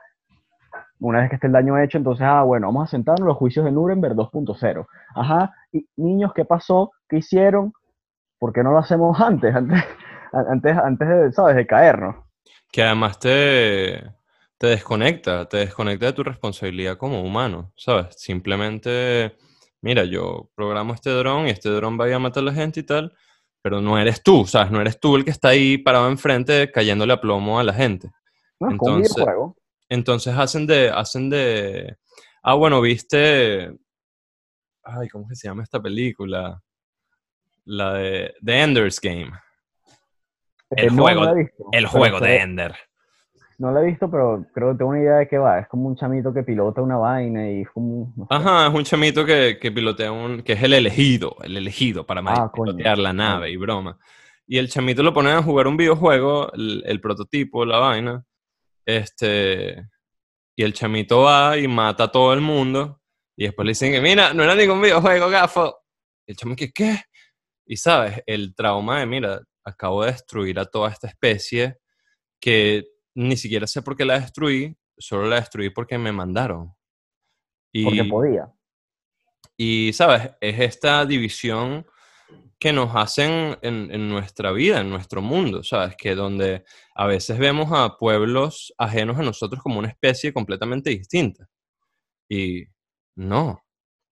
[0.98, 3.64] Una vez que esté el daño hecho, entonces, ah, bueno, vamos a sentarnos los juicios
[3.64, 4.86] de Nuremberg 2.0.
[5.14, 6.92] Ajá, y niños, ¿qué pasó?
[7.08, 7.72] ¿Qué hicieron?
[8.38, 9.54] ¿Por qué no lo hacemos antes?
[9.54, 9.82] Antes,
[10.32, 11.56] antes, antes de, ¿sabes?
[11.56, 12.16] De caernos.
[12.70, 14.12] Que además te,
[14.60, 18.14] te desconecta, te desconecta de tu responsabilidad como humano, ¿sabes?
[18.18, 19.34] Simplemente,
[19.80, 22.52] mira, yo programo este dron y este dron va a ir a matar a la
[22.52, 23.16] gente y tal,
[23.62, 24.70] pero no eres tú, ¿sabes?
[24.70, 28.10] No eres tú el que está ahí parado enfrente cayéndole a plomo a la gente.
[28.60, 29.24] No, entonces,
[29.88, 31.96] entonces hacen de, hacen de,
[32.42, 33.74] ah, bueno, viste,
[34.82, 36.62] ay, ¿cómo se llama esta película?
[37.64, 39.32] La de The Ender's Game.
[40.68, 41.34] El eh, juego,
[41.72, 42.89] el juego de Ender.
[43.60, 45.58] No lo he visto, pero creo que tengo una idea de qué va.
[45.58, 48.10] Es como un chamito que pilota una vaina y es como...
[48.30, 50.40] Ajá, es un chamito que, que, pilotea un...
[50.40, 53.98] que es el elegido, el elegido para ah, pilotear la nave y broma.
[54.46, 58.24] Y el chamito lo pone a jugar un videojuego, el prototipo, la vaina,
[58.86, 59.86] este,
[60.56, 63.02] y el chamito va y mata a todo el mundo.
[63.36, 65.82] Y después le dicen que, mira, no era ningún videojuego, gafo.
[66.26, 67.02] Y el chamito que, ¿qué?
[67.66, 71.76] Y sabes, el trauma de, mira, acabo de destruir a toda esta especie
[72.40, 76.74] que ni siquiera sé por qué la destruí, solo la destruí porque me mandaron.
[77.72, 78.52] Y, porque podía.
[79.56, 80.30] Y, ¿sabes?
[80.40, 81.86] Es esta división
[82.58, 85.96] que nos hacen en, en, nuestra vida, en nuestro mundo, ¿sabes?
[85.96, 86.64] Que donde
[86.94, 91.48] a veces vemos a pueblos ajenos a nosotros como una especie completamente distinta.
[92.28, 92.64] Y
[93.16, 93.64] no,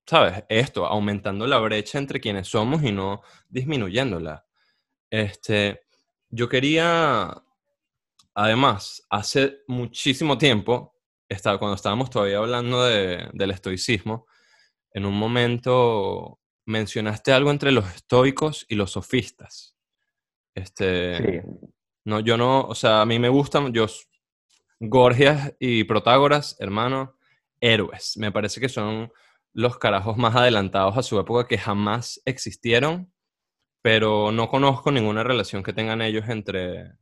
[0.06, 0.44] ¿sabes?
[0.48, 4.46] Esto, aumentando la brecha entre quienes somos y no disminuyéndola.
[5.10, 5.82] Este,
[6.30, 7.34] yo quería,
[8.39, 10.94] además, hace muchísimo tiempo,
[11.28, 14.27] estaba, cuando estábamos todavía hablando de, del estoicismo,
[14.93, 19.77] en un momento mencionaste algo entre los estoicos y los sofistas.
[20.55, 21.43] Este,
[22.05, 23.86] No, yo no, o sea, a mí me gustan, yo,
[24.78, 27.16] Gorgias y Protágoras, hermano,
[27.60, 28.16] héroes.
[28.19, 29.12] Me parece que son
[29.52, 33.12] los carajos más adelantados a su época que jamás existieron,
[33.82, 36.93] pero no conozco ninguna relación que tengan ellos entre,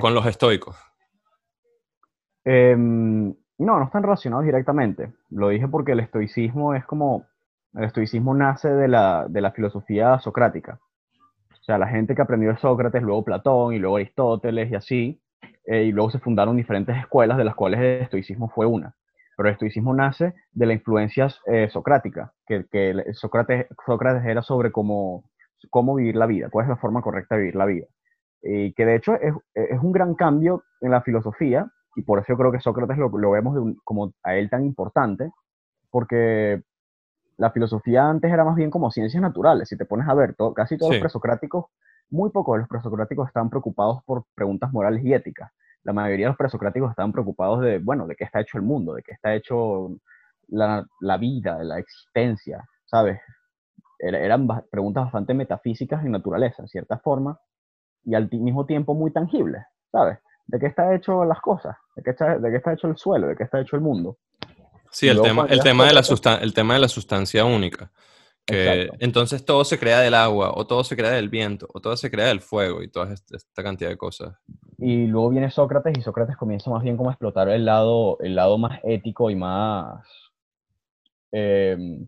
[0.00, 0.76] con, los estoicos.
[2.44, 5.12] Em, no, no están relacionados directamente.
[5.30, 7.26] Lo dije porque el estoicismo es como,
[7.74, 10.78] el estoicismo nace de la, de la filosofía socrática.
[11.52, 15.20] O sea, la gente que aprendió de Sócrates, luego Platón y luego Aristóteles y así,
[15.66, 18.94] eh, y luego se fundaron diferentes escuelas de las cuales el estoicismo fue una.
[19.36, 22.64] Pero el estoicismo nace de la influencia eh, socrática, que,
[23.12, 25.28] Sócrates, Sócrates era sobre cómo,
[25.70, 27.86] cómo vivir la vida, cuál es la forma correcta de vivir la vida.
[28.42, 32.28] Y que de hecho es, es un gran cambio en la filosofía, y por eso
[32.28, 35.30] yo creo que Sócrates lo, lo vemos como a él tan importante,
[35.90, 36.62] porque
[37.38, 39.68] la filosofía antes era más bien como ciencias naturales.
[39.68, 41.66] Si te pones a ver, todo, casi todos los presocráticos,
[42.10, 45.50] muy pocos de los presocráticos estaban preocupados por preguntas morales y éticas
[45.86, 48.92] la mayoría de los presocráticos estaban preocupados de, bueno, de qué está hecho el mundo,
[48.94, 49.96] de qué está hecho
[50.48, 53.20] la, la vida, la existencia, ¿sabes?
[53.98, 57.38] eran preguntas bastante metafísicas en naturaleza, en cierta forma,
[58.06, 60.18] y al mismo tiempo muy tangibles, ¿sabes?
[60.46, 61.76] ¿De qué está hecho las cosas?
[61.96, 63.26] ¿De qué está, de qué está hecho el suelo?
[63.26, 64.16] ¿De qué está hecho el mundo?
[64.92, 66.02] Sí, el tema, el, tema de la
[66.40, 67.90] el tema de la sustancia única.
[68.46, 71.96] Que entonces todo se crea del agua, o todo se crea del viento, o todo
[71.96, 74.36] se crea del fuego, y toda esta cantidad de cosas.
[74.78, 78.36] Y luego viene Sócrates y Sócrates comienza más bien como a explotar el lado, el
[78.36, 80.06] lado más ético y más,
[81.32, 82.06] em,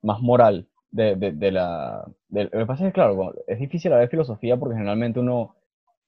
[0.00, 2.04] más moral de, de, la...
[2.30, 5.56] lo que pasa es que, claro, es difícil hablar de filosofía porque generalmente uno...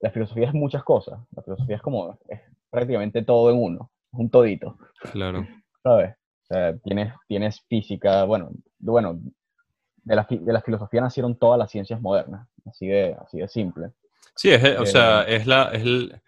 [0.00, 1.18] La filosofía es muchas cosas.
[1.34, 2.18] La filosofía es como...
[2.28, 2.40] Es
[2.70, 3.90] prácticamente todo en uno.
[4.12, 4.76] Es un todito.
[5.12, 5.46] Claro.
[5.82, 6.14] ¿Sabes?
[6.84, 9.18] tienes, tienes física, bueno, bueno
[10.04, 12.46] de, la, de la filosofía nacieron todas las ciencias modernas.
[12.66, 13.90] Así de, así de simple.
[14.36, 16.20] Sí, es, o sea, eh, es, la, es, el,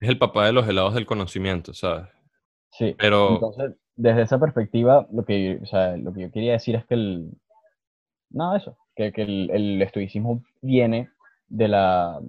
[0.00, 2.08] es el papá de los helados del conocimiento, ¿sabes?
[2.70, 3.34] Sí, pero...
[3.34, 6.94] Entonces, desde esa perspectiva, lo que, o sea, lo que yo quería decir es que
[6.94, 7.30] el...
[8.30, 11.10] Nada, eso, que, que el, el, estoicismo viene
[11.48, 12.20] de la,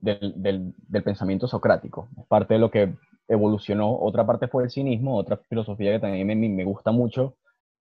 [0.00, 2.08] del, del, del, pensamiento socrático.
[2.18, 2.94] Es parte de lo que
[3.28, 3.96] evolucionó.
[3.98, 7.36] Otra parte fue el cinismo, otra filosofía que también me, me gusta mucho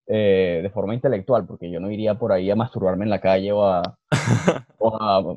[0.08, 3.52] eh, de forma intelectual, porque yo no iría por ahí a masturbarme en la calle
[3.52, 3.98] o a,
[4.78, 5.36] o a,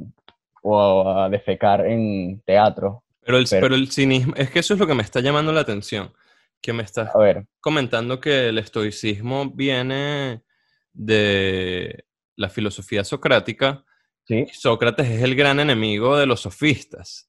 [0.63, 3.03] o a defecar en teatro.
[3.21, 5.61] Pero el, pero, el cinismo, es que eso es lo que me está llamando la
[5.61, 6.13] atención,
[6.61, 7.11] que me estás
[7.61, 10.43] comentando que el estoicismo viene
[10.95, 12.07] de
[12.37, 13.85] la filosofía socrática.
[14.27, 14.47] ¿Sí?
[14.53, 17.29] Sócrates es el gran enemigo de los sofistas.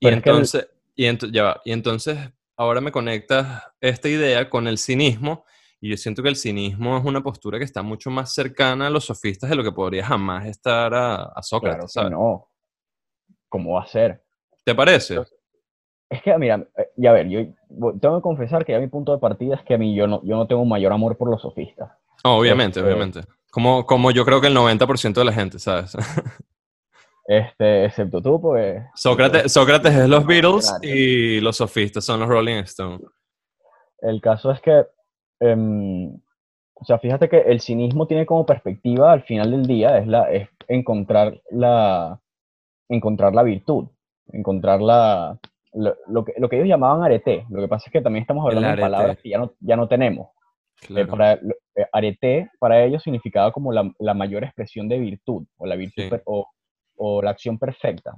[0.00, 2.18] y entonces, y, ya y entonces
[2.56, 5.44] ahora me conectas esta idea con el cinismo
[5.80, 8.90] y yo siento que el cinismo es una postura que está mucho más cercana a
[8.90, 11.92] los sofistas de lo que podría jamás estar a, Sócrates.
[11.92, 12.48] Claro no,
[13.48, 14.24] cómo va a ser.
[14.64, 15.20] ¿Te parece?
[16.08, 17.40] Es que, mira, eh, ya ver, yo
[18.00, 20.22] tengo que confesar que ya mi punto de partida es que a mí yo no,
[20.24, 21.90] yo no tengo mayor amor por los sofistas.
[22.34, 23.20] Obviamente, este, obviamente.
[23.50, 25.96] Como, como yo creo que el 90% de la gente, ¿sabes?
[27.28, 28.84] Este, excepto tú, pues...
[28.94, 33.00] Sócrates, Sócrates es los Beatles y los sofistas son los Rolling Stones.
[33.98, 34.86] El caso es que,
[35.40, 36.14] em,
[36.74, 40.30] o sea, fíjate que el cinismo tiene como perspectiva al final del día es, la,
[40.30, 42.20] es encontrar la,
[42.88, 43.88] encontrar la virtud,
[44.32, 45.36] encontrar la,
[45.72, 47.44] lo, que, lo que ellos llamaban arete.
[47.50, 49.88] Lo que pasa es que también estamos hablando de palabras que ya no, ya no
[49.88, 50.28] tenemos.
[50.90, 51.40] Eh, para,
[51.76, 56.04] eh, arete para ellos significaba como la, la, mayor expresión de virtud o la virtud
[56.24, 56.48] o,
[56.96, 58.16] o, la acción perfecta.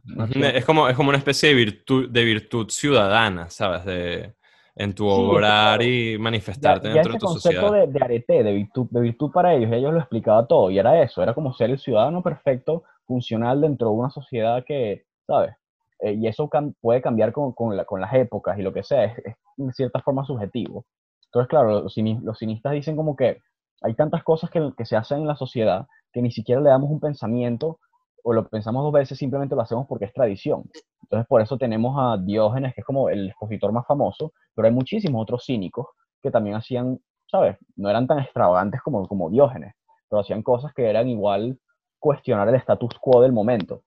[0.55, 3.85] Es, como, es como una especie de virtud, de virtud ciudadana, ¿sabes?
[3.85, 4.35] De,
[4.79, 7.63] en tu obrar y manifestarte dentro de tu sociedad.
[7.63, 11.03] concepto de, arete, de virtud, de virtud para ellos, ellos lo explicaba todo y era
[11.03, 15.57] eso, era como ser el ciudadano perfecto funcional dentro de una sociedad que, ¿sabes?
[16.01, 16.49] Eh, y eso
[16.81, 20.85] puede cambiar con, con, las épocas y lo que sea, es, en cierta forma subjetivo.
[21.29, 23.39] Entonces, claro, los, los cinistas dicen como que
[23.83, 26.91] hay tantas cosas que, que, se hacen en la sociedad que ni siquiera le damos
[26.91, 27.79] un pensamiento
[28.25, 30.65] o lo pensamos dos veces, simplemente lo hacemos porque es tradición.
[31.03, 34.75] Entonces, por eso tenemos a Diógenes, que es como el expositor más famoso, pero hay
[34.75, 35.87] muchísimos otros cínicos
[36.23, 36.99] que también hacían,
[37.31, 37.57] ¿sabes?
[37.77, 39.75] No eran tan extravagantes como, como Diógenes,
[40.09, 41.59] pero hacían cosas que eran igual
[41.99, 43.83] cuestionar el status quo del momento.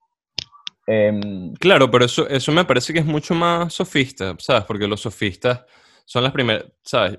[0.86, 4.64] Em, claro, pero eso, eso me parece que es mucho más sofista, ¿sabes?
[4.64, 5.64] Porque los sofistas
[6.04, 7.18] son las primeras, ¿sabes?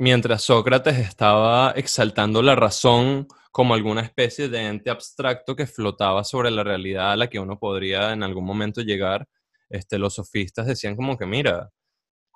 [0.00, 6.52] Mientras Sócrates estaba exaltando la razón como alguna especie de ente abstracto que flotaba sobre
[6.52, 9.26] la realidad a la que uno podría en algún momento llegar,
[9.68, 11.70] este, los sofistas decían como que, mira,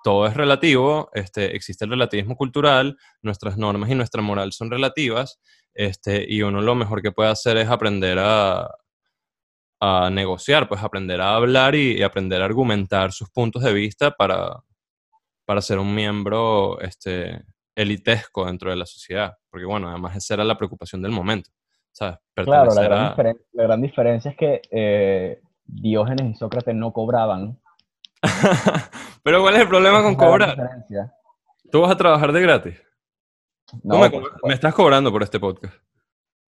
[0.03, 5.39] todo es relativo, este, existe el relativismo cultural, nuestras normas y nuestra moral son relativas,
[5.73, 8.69] este, y uno lo mejor que puede hacer es aprender a,
[9.79, 14.63] a negociar, pues aprender a hablar y, aprender a argumentar sus puntos de vista para,
[15.45, 17.43] para ser un miembro este,
[17.75, 19.37] elitesco dentro de la sociedad.
[19.49, 21.49] Porque bueno, además esa era la preocupación del momento.
[21.93, 22.17] ¿sabes?
[22.33, 23.15] Claro, la
[23.53, 27.59] gran, diferencia es que eh, Diógenes y Sócrates no cobraban.
[29.23, 30.57] Pero ¿cuál es el problema con cobrar?
[31.71, 32.81] ¿Tú vas a trabajar de gratis?
[33.83, 34.09] No, me,
[34.43, 35.73] me, estás cobrando por este podcast.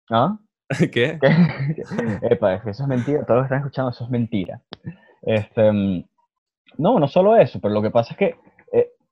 [0.09, 0.37] ¿Ah?
[0.91, 1.19] ¿Qué?
[2.21, 4.61] Epa, eso es mentira, todos están escuchando, eso es mentira.
[5.21, 6.03] Este, mm,
[6.77, 8.35] no, no solo eso, pero lo que pasa es que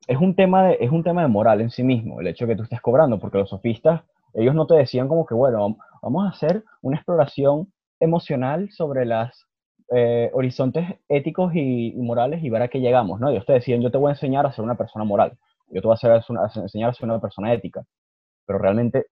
[0.07, 2.53] es, un tema de, es un tema de moral en sí mismo, el hecho de
[2.53, 4.01] que tú estés cobrando, porque los sofistas,
[4.33, 9.47] ellos no te decían como que, bueno, vamos a hacer una exploración emocional sobre los
[9.95, 13.29] eh, horizontes éticos y, morales y ver a qué llegamos, ¿no?
[13.29, 15.87] Ellos te decían, yo te voy a enseñar a ser una persona moral, yo te
[15.87, 17.83] voy a, a enseñar a ser una persona ética,
[18.45, 19.07] pero realmente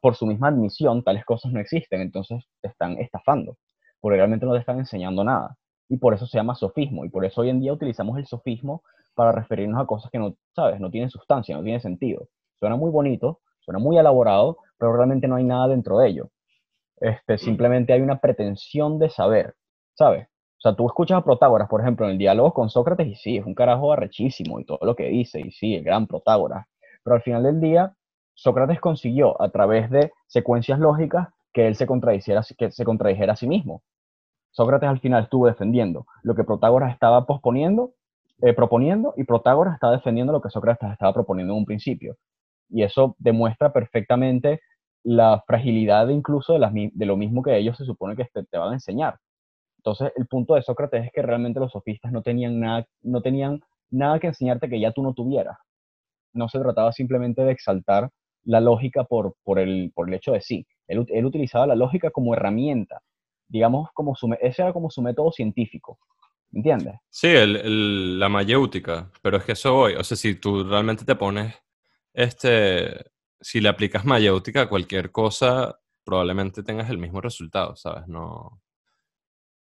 [0.00, 3.56] por su misma admisión, tales cosas no existen, entonces te están estafando,
[4.00, 5.56] porque realmente no te están enseñando nada.
[5.90, 8.84] Y por eso se llama sofismo, y por eso hoy en día utilizamos el sofismo
[9.14, 12.28] para referirnos a cosas que no, sabes, no tienen sustancia, no tienen sentido.
[12.60, 16.30] Suena muy bonito, suena muy elaborado, pero realmente no hay nada dentro de ello.
[17.00, 19.56] Este, simplemente hay una pretensión de saber,
[19.94, 20.28] ¿sabes?
[20.58, 23.36] O sea, tú escuchas a Protágoras, por ejemplo, en el diálogo con Sócrates, y sí,
[23.38, 26.66] es un carajo arrechísimo y todo lo que dice, y sí, el gran Protágoras.
[27.02, 27.94] Pero al final del día,
[28.34, 33.36] Sócrates consiguió a través de secuencias lógicas que él se contradijera, que se contradijera a
[33.36, 33.82] sí mismo.
[34.50, 37.92] Sócrates al final estuvo defendiendo lo que Protágoras estaba posponiendo,
[38.42, 42.16] eh, proponiendo, y Protágoras estaba defendiendo lo que Sócrates estaba proponiendo en un principio.
[42.68, 44.60] Y eso demuestra perfectamente
[45.02, 48.70] la fragilidad incluso de, de lo mismo que ellos se supone que te, te, van
[48.70, 49.18] a enseñar.
[49.78, 53.60] Entonces, el punto de Sócrates es que realmente los sofistas no tenían nada, no tenían
[53.90, 55.56] nada que enseñarte que ya tú no tuvieras.
[56.32, 58.10] No se trataba simplemente de exaltar
[58.44, 60.66] la lógica por, el, hecho de sí.
[60.86, 63.00] Él, utilizaba la lógica como herramienta,
[63.50, 65.98] digamos, como su, ese era como su método científico.
[66.52, 66.94] ¿Entiendes?
[67.10, 71.14] Sí, el, la mayéutica, pero es que eso hoy, o sea, si tú realmente te
[71.14, 71.54] pones,
[72.12, 73.04] este,
[73.40, 78.08] si le aplicas mayéutica a cualquier cosa, probablemente tengas el mismo resultado, ¿sabes?
[78.08, 78.60] No,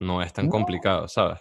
[0.02, 1.40] no es tan complicado, ¿sabes?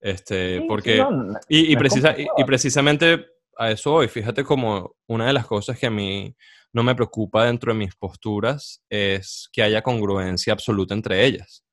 [0.00, 1.04] Este, porque,
[1.48, 3.26] y, y, precisa, y, precisamente
[3.56, 6.34] a eso hoy, fíjate como una de las cosas que a mí
[6.72, 11.64] no me preocupa dentro de mis posturas es que haya congruencia absoluta entre ellas.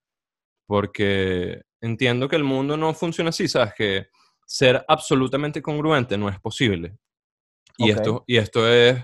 [0.67, 3.73] Porque entiendo que el mundo no funciona así, ¿sabes?
[3.75, 4.07] Que
[4.45, 6.97] ser absolutamente congruente no es posible.
[7.77, 9.01] Y, esto, y esto es...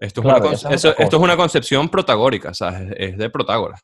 [0.00, 2.94] Esto es, una, esto es una concepción protagórica, ¿sabes?
[2.96, 3.80] Es de Protágoras.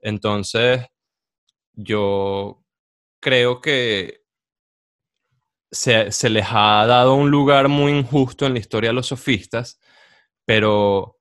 [0.00, 0.84] Entonces,
[1.74, 2.64] yo
[3.20, 4.22] creo que
[5.70, 9.78] se, se, les ha dado un lugar muy injusto en la historia de los sofistas
[10.44, 11.18] pero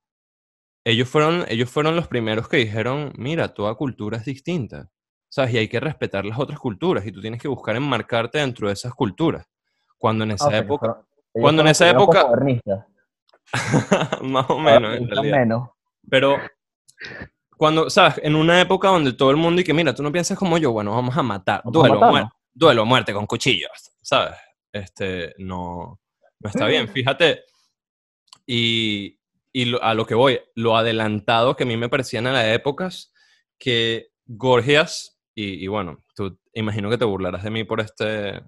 [0.86, 4.90] ellos fueron, ellos fueron los primeros que dijeron, mira, toda cultura es distinta,
[5.34, 5.56] ¿sabes?
[5.56, 8.74] Y hay que respetar las otras culturas y tú tienes que buscar enmarcarte dentro de
[8.74, 9.48] esas culturas.
[9.98, 11.04] Cuando en esa ah, época...
[11.32, 12.28] cuando en esa época...
[14.22, 15.40] más o menos, en realidad.
[15.40, 15.70] Menos.
[16.08, 16.38] Pero
[17.58, 18.22] cuando, ¿sabes?
[18.22, 20.72] En una época donde todo el mundo y que, mira, tú no piensas como yo,
[20.72, 21.64] bueno, vamos a matar.
[21.66, 23.72] Duelo, duelo, muerte con cuchillos,
[24.04, 24.38] ¿sabes?
[24.72, 26.00] Este, no,
[26.40, 26.88] no está bien.
[26.94, 27.42] Fíjate,
[28.46, 29.18] y,
[29.82, 33.12] a lo que voy, lo adelantado que a mí me parecían a las épocas
[33.58, 38.44] que Gorgias, y, bueno, tú imagino que te burlarás de mí por este,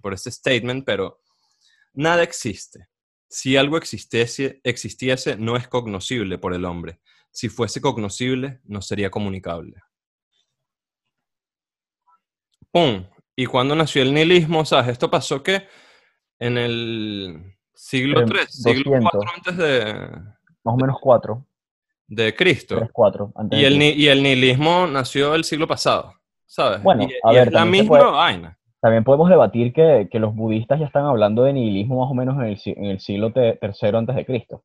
[0.00, 1.20] por este statement, pero
[1.92, 2.88] nada existe.
[3.28, 7.00] Si algo existiese, existiese, no es cognoscible por el hombre.
[7.30, 9.76] Si fuese cognoscible, no sería comunicable.
[12.70, 13.06] ¡Pum!
[13.36, 14.64] ¿Y cuando nació el nihilismo?
[14.64, 14.88] ¿Sabes?
[14.88, 15.66] Esto pasó que
[16.38, 20.10] en el Siglo III, eh, siglo IV antes de...
[20.64, 21.46] Más o menos 4.
[22.06, 22.76] De Cristo.
[22.76, 26.14] 3, 4, antes y, el, y el nihilismo nació el siglo pasado,
[26.52, 26.82] ¿sabes?
[26.82, 28.58] Bueno, a ver, es la misma vaina.
[28.80, 32.36] También podemos debatir que, que, los budistas ya están hablando de nihilismo más o menos
[32.36, 34.62] en el, en el siglo III antes de Cristo.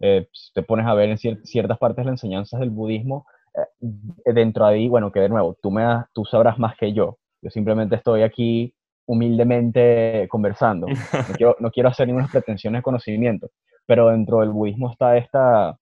[0.00, 4.66] Eh, si te pones a ver en ciertas partes las enseñanzas del budismo, eh, dentro
[4.66, 5.84] de ahí, bueno, que de nuevo, tú, me
[6.14, 7.18] tú sabrás más que yo.
[7.42, 8.72] Yo simplemente estoy aquí
[9.04, 10.86] humildemente conversando.
[10.86, 13.50] No quiero, no quiero hacer ninguna pretensiones de conocimiento,
[13.84, 15.76] pero dentro del budismo está esta,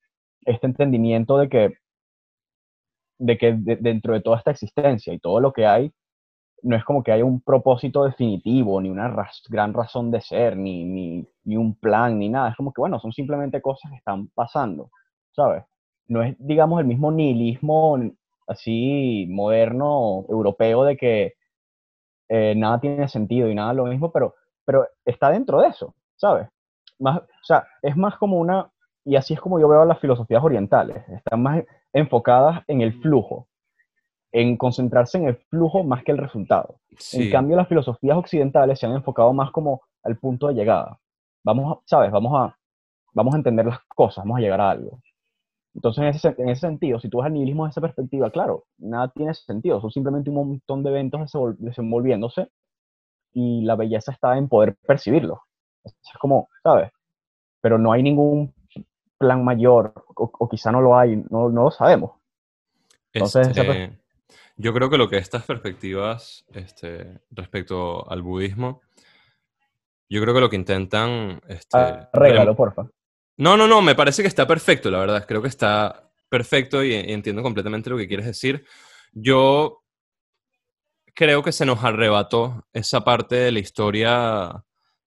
[0.46, 1.74] este entendimiento de que,
[3.18, 5.92] de que dentro de toda esta existencia y todo lo que hay,
[6.62, 9.14] no es como que haya un propósito definitivo, ni una
[9.48, 12.50] gran razón de ser, ni, ni, ni, un plan, ni nada.
[12.50, 14.90] Es como que, bueno, son simplemente cosas que están pasando,
[15.32, 15.64] ¿sabes?
[16.08, 17.98] No es, digamos, el mismo nihilismo
[18.46, 21.34] así moderno, europeo, de que
[22.28, 24.34] eh, nada tiene sentido y nada lo mismo, pero,
[24.64, 26.48] pero está dentro de eso, ¿sabes?
[26.98, 28.70] Más, o sea, es más como una,
[29.04, 31.62] y así es como yo veo las filosofías orientales, están más
[31.92, 33.48] enfocadas en el flujo,
[34.32, 36.80] en concentrarse en el flujo más que el resultado.
[37.12, 40.98] En cambio, las filosofías occidentales se han enfocado más como al punto de llegada.
[41.44, 42.10] Vamos, ¿sabes?
[42.10, 42.56] Vamos a,
[43.14, 45.00] vamos a entender las cosas, vamos a llegar a algo.
[45.74, 48.64] Entonces, en ese, en ese sentido, si tú ves el nihilismo desde esa perspectiva, claro,
[48.78, 52.48] nada tiene sentido, son simplemente un montón de eventos desenvolviéndose
[53.32, 55.42] y la belleza está en poder percibirlo.
[55.84, 56.90] Es como, ¿sabes?
[57.60, 58.52] Pero no hay ningún
[59.18, 62.12] plan mayor, o, quizá no lo hay, no, no lo sabemos.
[63.12, 63.98] Entonces, este,
[64.56, 68.80] yo creo que lo que estas perspectivas este, respecto al budismo,
[70.08, 71.40] yo creo que lo que intentan...
[71.48, 72.10] Este, ah,
[72.56, 72.88] porfa.
[73.36, 75.24] No, no, no, me parece que está perfecto, la verdad.
[75.26, 78.64] Creo que está perfecto y, entiendo completamente lo que quieres decir.
[79.12, 79.84] Yo
[81.14, 84.64] creo que se nos arrebató esa parte de la historia,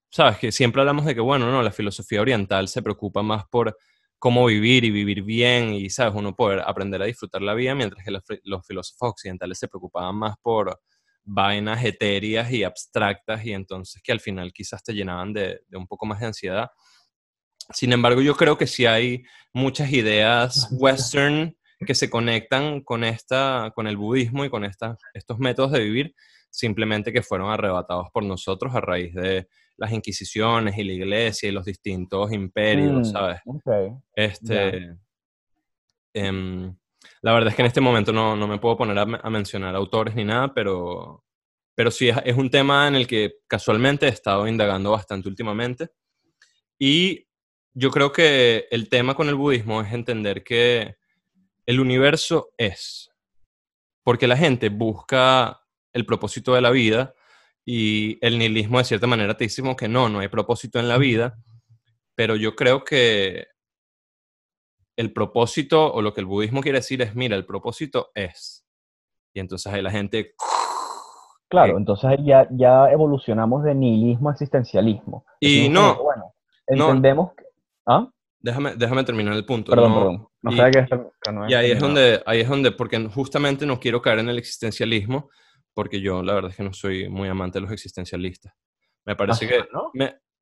[0.09, 3.77] sabes, que siempre hablamos de que, bueno, no, la filosofía oriental se preocupa más por
[4.21, 8.05] cómo vivir y vivir bien y, sabes, uno poder aprender a disfrutar la vida, mientras
[8.05, 10.79] que los, filósofos occidentales se preocupaban más por
[11.23, 16.05] vainas etéreas y abstractas y entonces que al final quizás te llenaban de un poco
[16.05, 16.69] más de ansiedad.
[17.73, 19.23] Sin embargo, yo creo que sí hay
[19.53, 25.39] muchas ideas western que se conectan con, esta, con el budismo y con esta, estos
[25.39, 26.15] métodos de vivir,
[26.51, 29.47] simplemente que fueron arrebatados por nosotros a raíz de
[29.81, 33.41] las inquisiciones y la iglesia y los distintos imperios, mm, ¿sabes?
[34.13, 34.95] Este,
[36.13, 36.75] em,
[37.23, 40.23] la verdad es que en este momento no, me puedo poner a, mencionar autores ni
[40.23, 41.25] nada, pero,
[41.73, 45.89] pero sí es, es, un tema en el que casualmente he estado indagando bastante últimamente.
[46.77, 47.27] Y
[47.73, 50.95] yo creo que el tema con el budismo es entender que
[51.65, 53.09] el universo es,
[54.03, 55.59] porque la gente busca
[55.91, 57.15] el propósito de la vida
[57.65, 60.97] y el nihilismo de cierta manera te dice que no, no hay propósito en la
[60.97, 61.37] vida,
[62.15, 63.47] pero yo creo que
[64.97, 68.65] el propósito o lo que el budismo quiere decir es, mira, el propósito es.
[69.33, 70.33] Y entonces ahí la gente...
[71.49, 75.25] Claro, entonces ya, ya evolucionamos de nihilismo a existencialismo.
[75.41, 76.33] Y no, bueno,
[76.65, 77.43] entendemos que
[77.85, 78.07] ¿Ah?
[78.39, 79.69] Déjame, déjame terminar el punto.
[79.69, 80.27] Perdón, perdón.
[80.41, 80.87] No y, que
[81.49, 85.29] y ahí es, donde, ahí es donde, porque justamente no quiero caer en el existencialismo,
[85.73, 88.53] porque yo la verdad es que no soy muy amante de los existencialistas.
[89.05, 89.63] Me parece que...
[89.73, 89.91] ¿no?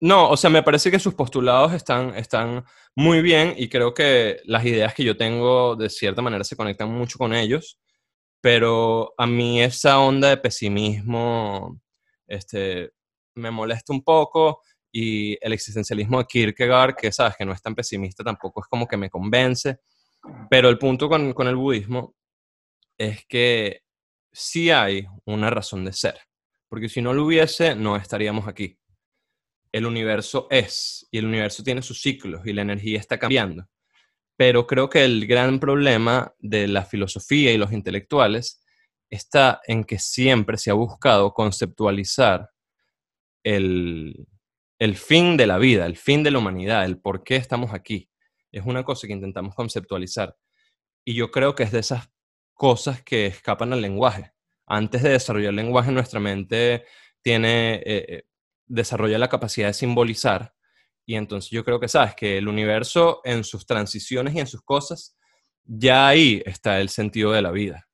[0.01, 2.63] no, o sea, me parece que sus postulados están, están
[2.95, 6.91] muy bien y creo que las ideas que yo tengo de cierta manera se conectan
[6.91, 7.79] mucho con ellos,
[8.41, 11.79] pero a mí esa onda de pesimismo
[12.27, 12.91] este,
[13.35, 14.61] me molesta un poco
[14.91, 18.87] y el existencialismo de Kierkegaard, que sabes que no es tan pesimista, tampoco es como
[18.87, 19.79] que me convence.
[20.49, 22.15] Pero el punto con, con el budismo
[22.97, 23.83] es que
[24.39, 26.17] sí hay una razón de ser,
[26.69, 28.77] porque si no lo hubiese, no estaríamos aquí.
[29.71, 33.67] El universo es, y el universo tiene sus ciclos, y la energía está cambiando.
[34.37, 38.63] Pero creo que el gran problema de la filosofía y los intelectuales
[39.09, 42.49] está en que siempre se ha buscado conceptualizar
[43.43, 44.27] el,
[44.79, 48.09] el fin de la vida, el fin de la humanidad, el por qué estamos aquí.
[48.51, 50.35] Es una cosa que intentamos conceptualizar.
[51.05, 52.09] Y yo creo que es de esas
[52.59, 54.33] cosas que escapan al lenguaje.
[54.67, 56.83] Antes de desarrollar el lenguaje, nuestra mente
[57.21, 58.23] tiene, eh, eh,
[58.67, 60.53] desarrolla la capacidad de simbolizar.
[61.05, 64.61] Y entonces yo creo que sabes que el universo en sus transiciones y en sus
[64.61, 65.17] cosas,
[65.63, 67.87] ya ahí está el sentido de la vida.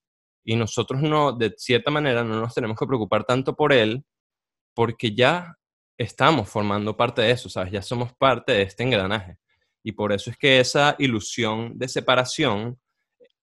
[0.43, 4.03] Y nosotros no, de cierta manera, no nos tenemos que preocupar tanto por él,
[4.73, 5.59] porque ya
[5.95, 7.71] estamos formando parte de eso, ¿sabes?
[7.71, 9.37] Ya somos parte de este engranaje.
[9.83, 12.79] Y por eso es que esa ilusión de separación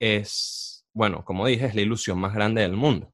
[0.01, 3.13] es, bueno, como dije, es la ilusión más grande del mundo.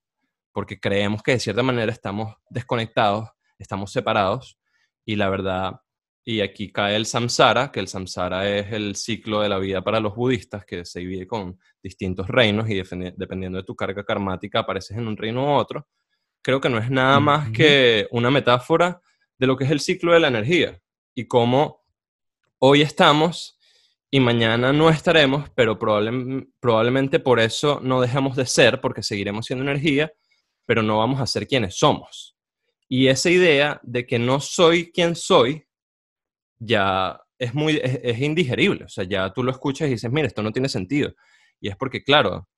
[0.53, 3.29] Porque creemos que de cierta manera estamos desconectados,
[3.59, 4.59] estamos separados.
[5.05, 5.81] Y la verdad,
[6.25, 10.01] y aquí cae el samsara, que el samsara es el ciclo de la vida para
[10.01, 14.97] los budistas, que se divide con distintos reinos y dependiendo de tu carga karmática apareces
[14.97, 15.89] en un reino u otro.
[16.43, 19.01] Creo que no es nada más que una metáfora
[19.39, 20.79] de lo que es el ciclo de la energía
[21.15, 21.83] y cómo
[22.59, 23.58] hoy estamos
[24.11, 29.65] y mañana no estaremos, pero probablemente por eso no dejamos de ser, porque seguiremos siendo
[29.65, 30.13] energía,
[30.65, 32.37] pero no vamos a ser quienes somos.
[32.89, 35.67] Y esa idea de que no soy quien soy,
[36.59, 38.85] ya es muy, es, indigerible.
[38.85, 41.15] O sea, ya tú lo escuchas y dices, mira, esto no tiene sentido.
[41.61, 42.49] Y es porque, claro,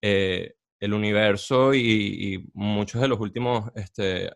[0.00, 4.30] eh, el universo y, muchos de los últimos, este,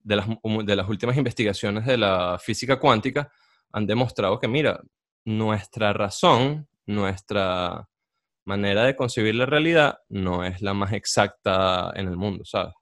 [0.00, 0.26] de, las,
[0.64, 3.30] de las últimas investigaciones de la física cuántica
[3.72, 4.80] han demostrado que, mira,
[5.24, 7.88] nuestra razón, nuestra
[8.44, 12.74] manera de concebir la realidad no es la más exacta en el mundo, ¿sabes?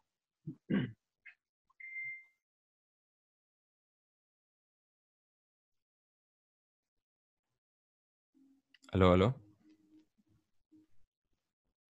[8.92, 9.34] Aló, aló.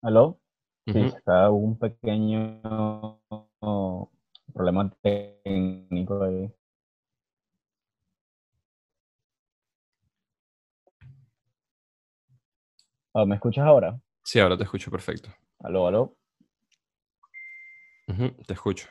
[0.02, 0.40] ¿Aló?
[0.88, 2.62] Sí, está un pequeño
[4.54, 6.52] problema técnico ahí.
[13.20, 14.00] Ah, ¿Me escuchas ahora?
[14.24, 15.30] Sí, ahora te escucho perfecto.
[15.60, 16.16] Aló, aló.
[18.48, 18.88] te escucho.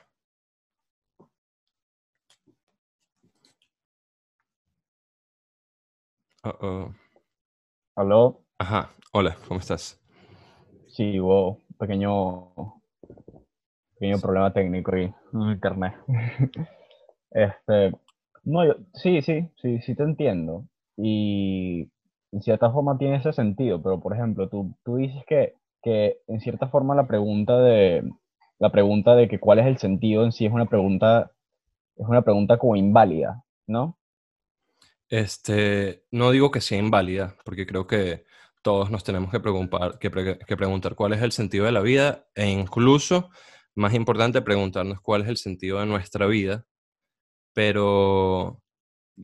[6.44, 6.94] Uh -oh.
[7.96, 8.44] Aló.
[8.58, 9.98] Ajá, hola, ¿cómo estás?
[10.88, 12.52] Sí, un pequeño,
[13.94, 15.94] pequeño problema técnico ahí en internet.
[17.30, 17.92] este,
[18.44, 20.66] no, yo, sí, sí, sí, sí te entiendo.
[20.98, 21.90] Y
[22.32, 26.40] en cierta forma tiene ese sentido, pero por ejemplo, tú, tú dices que, que en
[26.40, 28.02] cierta forma la pregunta de
[28.58, 31.30] la pregunta de que cuál es el sentido en sí es una pregunta
[31.96, 33.98] es una pregunta como inválida, ¿no?
[35.08, 38.24] Este, no digo que sea inválida, porque creo que
[38.62, 39.40] todos nos tenemos que
[39.98, 43.30] que, que preguntar cuál es el sentido de la vida e incluso,
[43.74, 46.66] más importante, preguntarnos cuál es el sentido de nuestra vida,
[47.52, 48.62] pero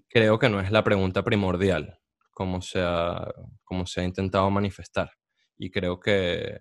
[0.09, 2.01] creo que no es la pregunta primordial
[2.35, 3.32] como se ha,
[3.62, 5.11] como se ha intentado manifestar.
[5.56, 6.59] Y creo que,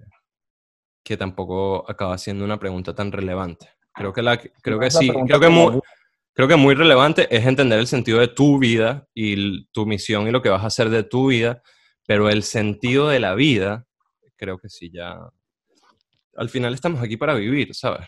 [1.03, 3.67] que tampoco acaba siendo una pregunta tan relevante.
[3.93, 5.79] Creo que, la, creo que sí, creo que, muy,
[6.33, 10.31] creo que muy relevante es entender el sentido de tu vida y tu misión y
[10.31, 11.61] lo que vas a hacer de tu vida,
[12.07, 13.85] pero el sentido de la vida,
[14.37, 15.17] creo que sí ya...
[16.35, 18.07] Al final estamos aquí para vivir, ¿sabes?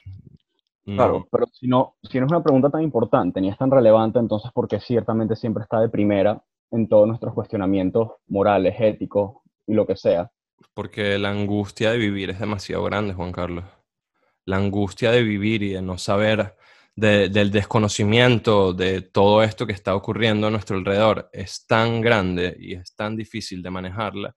[0.84, 4.20] Claro, pero si no, si no es una pregunta tan importante ni es tan relevante,
[4.20, 6.44] entonces porque ciertamente siempre está de primera
[6.76, 10.32] en todos nuestros cuestionamientos morales, éticos y lo que sea.
[10.74, 13.66] Porque la angustia de vivir es demasiado grande, Juan Carlos.
[14.46, 16.56] La angustia de vivir y de no saber,
[16.96, 22.76] del desconocimiento de todo esto que está ocurriendo a nuestro alrededor es tan grande y
[22.76, 24.36] es tan difícil de manejarla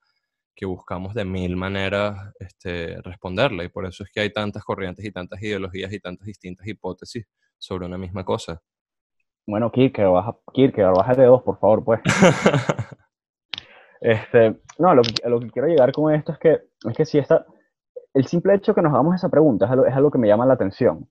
[0.53, 3.63] que buscamos de mil maneras este, responderla.
[3.63, 7.25] Y por eso es que hay tantas corrientes y tantas ideologías y tantas distintas hipótesis
[7.57, 8.61] sobre una misma cosa.
[9.49, 12.01] Bueno, Kierkegaard, baja, Kierkegaard, baja de dos, por favor, pues.
[13.99, 17.17] este, no, lo que, lo que quiero llegar con esto es que, es que si
[17.17, 17.47] está,
[18.13, 20.45] el simple hecho que nos hagamos esa pregunta es algo, es algo que me llama
[20.45, 21.09] la atención.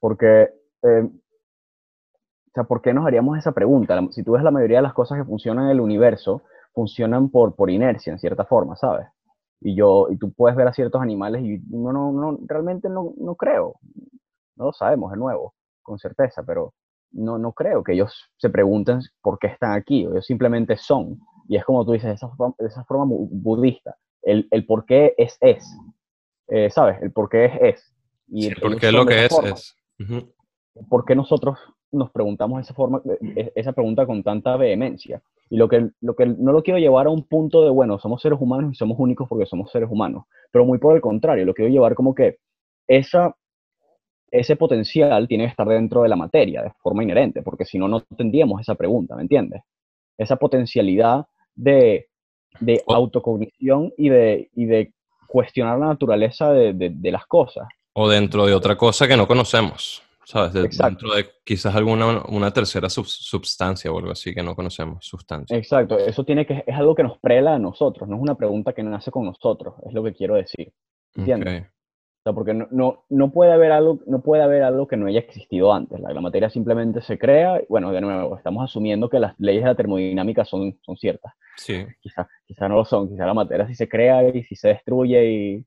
[0.00, 0.50] Porque,
[0.82, 3.98] eh, o sea, ¿por qué nos haríamos esa pregunta?
[4.10, 6.42] Si tú ves la mayoría de las cosas que funcionan en el universo,
[6.74, 9.06] funcionan por, por inercia, en cierta forma, ¿sabes?
[9.60, 13.14] Y yo, y tú puedes ver a ciertos animales y no, no, no realmente no,
[13.16, 13.76] no creo.
[14.56, 16.74] No lo sabemos, de nuevo, con certeza, pero
[17.12, 21.18] no, no creo que ellos se pregunten por qué están aquí, ellos simplemente son.
[21.48, 25.64] Y es como tú dices, esa, esa forma budista, el, el, por qué es es,
[26.48, 27.00] eh, ¿sabes?
[27.02, 27.94] El por qué es es.
[28.28, 29.76] Y por qué lo que es es.
[30.88, 31.58] ¿Por qué nosotros
[31.90, 33.00] nos preguntamos esa, forma,
[33.36, 35.22] e, esa pregunta con tanta vehemencia?
[35.50, 38.20] Y lo que, lo que no lo quiero llevar a un punto de, bueno, somos
[38.20, 41.54] seres humanos y somos únicos porque somos seres humanos, pero muy por el contrario, lo
[41.54, 42.38] quiero llevar como que
[42.86, 43.34] esa
[44.30, 47.88] ese potencial tiene que estar dentro de la materia de forma inherente, porque si no,
[47.88, 49.62] no tendríamos esa pregunta, ¿me entiendes?
[50.16, 52.08] Esa potencialidad de,
[52.60, 54.92] de autocognición y de, y de
[55.26, 57.66] cuestionar la naturaleza de, de, las cosas.
[57.92, 60.52] O dentro de otra cosa que no conocemos, ¿sabes?
[60.52, 65.56] dentro de quizás alguna una tercera substancia o algo así que no conocemos, sustancia.
[65.56, 68.72] Exacto, eso tiene que, es algo que nos prela a nosotros, no es una pregunta
[68.72, 70.72] que nace con nosotros, es lo que quiero decir.
[71.14, 71.66] ¿Entiendes?
[72.24, 75.98] Porque no, no, puede haber algo, no puede haber algo que no haya existido antes.
[76.00, 77.60] La, materia simplemente se crea.
[77.68, 81.32] Bueno, de nuevo, estamos asumiendo que las leyes de la termodinámica son, son ciertas.
[81.56, 81.86] Sí.
[82.00, 83.08] Quizás quizá no lo son.
[83.08, 85.66] Quizá la materia sí se crea y si se destruye y,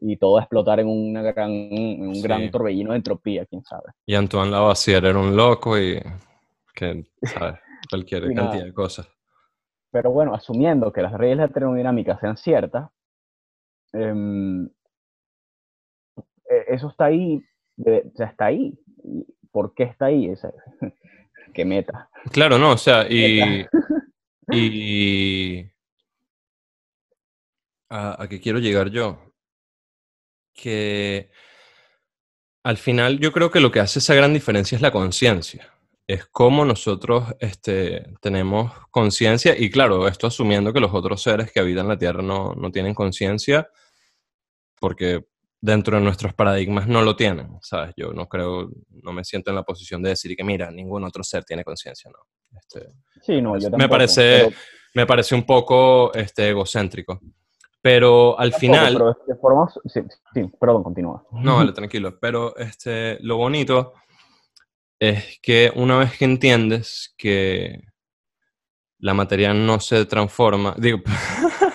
[0.00, 3.92] y todo a explotar en, una gran, un gran torbellino de entropía, quién sabe.
[4.06, 6.00] Y Antoine Lavoisier era un loco y
[6.74, 7.60] que, ¿sabes?
[7.90, 9.08] Cualquier cantidad de cosas.
[9.90, 12.90] Pero bueno, asumiendo que las leyes de la termodinámica sean ciertas,
[13.92, 14.14] eh,
[16.68, 17.42] eso está ahí,
[17.78, 18.78] o sea, está ahí.
[19.52, 20.28] ¿Por qué está ahí?
[20.28, 20.52] Esa,
[21.54, 22.08] ¿Qué meta?
[22.32, 23.64] Claro, no, o sea, y,
[24.52, 25.70] y
[27.88, 29.34] ¿A, a qué quiero llegar yo?
[30.54, 31.30] Que
[32.62, 35.72] al final yo creo que lo que hace esa gran diferencia es la conciencia.
[36.06, 41.60] Es cómo nosotros este, tenemos conciencia y claro, esto asumiendo que los otros seres que
[41.60, 43.68] habitan la Tierra no, no tienen conciencia,
[44.80, 45.26] porque
[45.60, 47.92] dentro de nuestros paradigmas no lo tienen, ¿sabes?
[47.96, 48.70] Yo no creo,
[49.02, 52.10] no me siento en la posición de decir que, mira, ningún otro ser tiene conciencia,
[52.10, 52.18] ¿no.
[52.58, 52.92] Este,
[53.22, 54.56] Sí, no, yo me tampoco, parece, pero-
[54.94, 57.20] me parece un poco este, egocéntrico.
[57.82, 58.92] Pero al tampoco, final...
[58.94, 60.00] pero de forma, sí,
[60.34, 61.24] sí, perdón, continúa.
[61.32, 62.18] No, vale, tranquilo.
[62.20, 63.94] Pero este, lo bonito
[64.98, 67.80] es que una vez que entiendes que
[68.98, 70.98] la materia no se transforma, digo,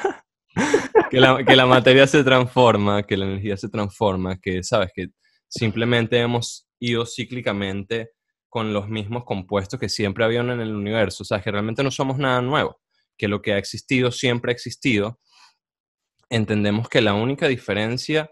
[1.45, 5.07] que la, materia se transforma, que la energía se transforma, que sabes que
[5.47, 8.11] simplemente hemos ido cíclicamente
[8.49, 11.91] con los mismos compuestos que siempre habían en el universo, o sea, que realmente no
[11.91, 12.81] somos nada nuevo,
[13.17, 15.19] que lo que ha existido siempre ha existido,
[16.29, 18.31] entendemos que la única diferencia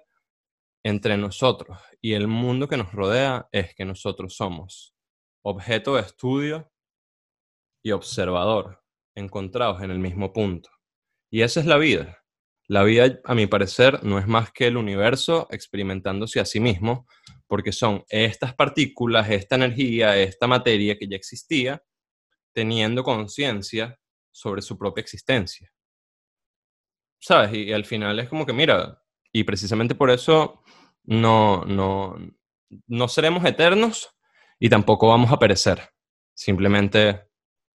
[0.83, 4.93] entre nosotros y el mundo que nos rodea es que nosotros somos
[5.41, 6.71] objeto de estudio
[7.83, 8.83] y observador,
[9.15, 10.69] encontrados en el mismo punto.
[11.29, 12.22] Y esa es la vida.
[12.73, 17.05] La vida, a mi parecer, no es más que el universo experimentándose a sí mismo,
[17.45, 21.83] porque son estas partículas, esta energía, esta materia que ya existía,
[22.51, 23.99] teniendo conciencia
[24.31, 25.71] sobre su propia existencia.
[27.19, 27.53] ¿Sabes?
[27.53, 28.99] Y, al final es como que, mira,
[29.31, 30.63] y precisamente por eso
[31.03, 32.15] no, no,
[32.87, 34.09] no seremos eternos
[34.57, 35.79] y tampoco vamos a perecer.
[36.33, 37.21] Simplemente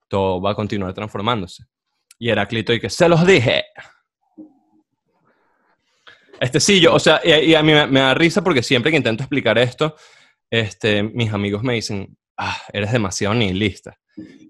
[0.08, 1.66] todo va a continuar transformándose.
[2.18, 3.62] Y Heráclito, y que se los dije.
[6.40, 8.90] Este sí, yo, o sea, y, y a mí me, me da risa porque siempre
[8.90, 9.94] que intento explicar esto,
[10.51, 13.97] este, mis amigos me dicen, ah, eres demasiado nihilista.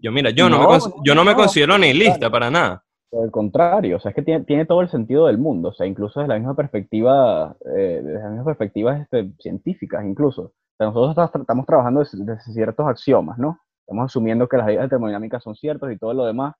[0.00, 2.84] Yo, mira, yo no, me, No, cons- yo no me no, considero nihilista para nada.
[3.10, 5.72] Por el contrario, o sea, es que tiene, tiene todo el sentido del mundo, o
[5.72, 10.42] sea, incluso desde la misma perspectiva, eh, desde las mismas perspectivas este, científicas, incluso.
[10.42, 13.58] O sea, nosotros estamos trabajando desde, desde ciertos axiomas, ¿no?
[13.86, 16.54] Estamos asumiendo que las leyes de termodinámica son ciertas y todo lo demás.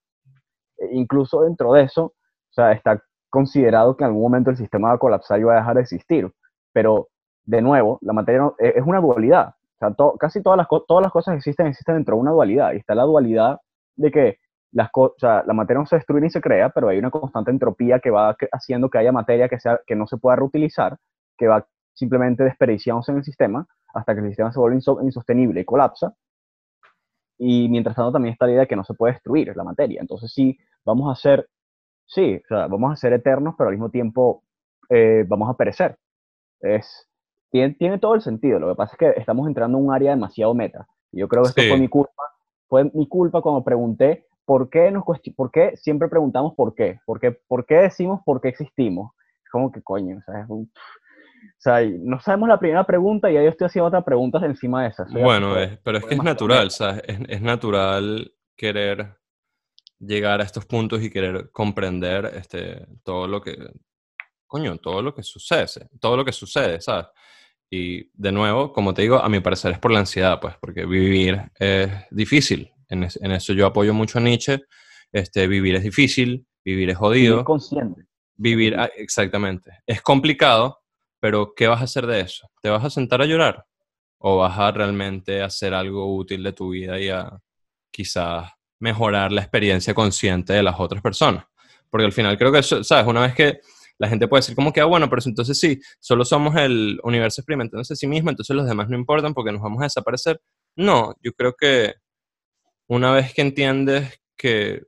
[0.79, 4.89] E incluso dentro de eso, o sea, está considerado que en algún momento el sistema
[4.89, 6.31] va a colapsar y va a dejar de existir.
[6.73, 7.09] Pero,
[7.45, 9.55] de nuevo, la materia no- es es una dualidad.
[9.77, 12.73] O sea, casi todas las, todas las cosas que existen, existen dentro de una dualidad.
[12.73, 13.59] Y está la dualidad
[13.97, 14.39] de que
[14.73, 18.01] las o la materia no se destruye ni se crea, pero hay una constante entropía
[18.01, 20.97] que va haciendo que haya materia que, sea, que no se pueda reutilizar,
[21.39, 25.61] que va simplemente desperdiciándose en el sistema hasta que el sistema se vuelve inso- insostenible
[25.61, 26.13] y colapsa.
[27.39, 30.01] Y mientras tanto también está la idea de que no se puede destruir la materia.
[30.01, 31.49] Entonces sí, vamos a ser,
[32.09, 34.43] sí, o sea, vamos a ser eternos, pero al mismo tiempo
[34.91, 35.97] eh, vamos a perecer.
[36.61, 37.09] Es,
[37.51, 38.59] tiene, tiene todo el sentido.
[38.59, 40.89] Lo que pasa es que estamos entrando en un área demasiado meta.
[41.13, 41.69] Yo creo que esto Sí.
[41.69, 42.23] fue mi culpa.
[42.69, 45.05] Fue mi culpa cuando pregunté por qué, nos
[45.37, 46.99] por qué siempre preguntamos por qué.
[47.07, 49.13] ¿Por qué, por qué decimos por qué existimos?
[49.45, 53.31] Es como que coño, o sea, es un- o sea, no sabemos la primera pregunta
[53.31, 55.05] y ya yo estoy haciendo otras preguntas encima de esa.
[55.05, 56.71] Eso ya Bueno, es- pero es que es natural.
[56.71, 57.03] ¿sabes?
[57.07, 59.17] Es, es natural querer
[60.01, 63.57] llegar a estos puntos y querer comprender este, todo lo que,
[64.47, 65.67] coño, todo lo que sucede,
[66.01, 67.07] todo lo que sucede, ¿sabes?
[67.71, 70.87] Y de nuevo, como te digo, a mi parecer es por la ansiedad, pues, porque
[70.87, 72.71] vivir es difícil.
[72.89, 74.61] En, es- en eso yo apoyo mucho a Nietzsche.
[75.13, 77.35] Este, vivir es difícil, vivir es jodido.
[77.37, 78.03] Vivir consciente.
[78.37, 79.73] Vivir, ah, exactamente.
[79.87, 80.81] Es complicado,
[81.21, 82.51] pero ¿qué vas a hacer de eso?
[82.63, 83.67] ¿Te vas a sentar a llorar?
[84.19, 87.39] ¿O vas a realmente hacer algo útil de tu vida y a
[87.91, 88.51] quizás
[88.81, 91.45] mejorar la experiencia consciente de las otras personas?
[91.91, 93.07] Porque al final creo que ¿sabes?
[93.07, 93.61] Una vez que
[93.99, 97.41] la gente puede decir como que, ah, bueno, pero entonces sí, solo somos el universo
[97.41, 100.41] experimentándose a sí mismo, entonces los demás no importan porque nos vamos a desaparecer.
[100.77, 101.95] No, yo creo que
[102.87, 104.83] una vez que entiendes que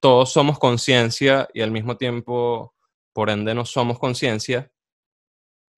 [0.00, 2.74] todos somos conciencia y al mismo tiempo,
[3.12, 4.70] por ende, no somos conciencia,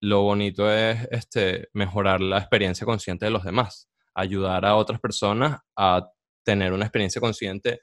[0.00, 5.60] lo bonito es este, mejorar la experiencia consciente de los demás, ayudar a otras personas
[5.76, 6.08] a
[6.48, 7.80] tener una experiencia consciente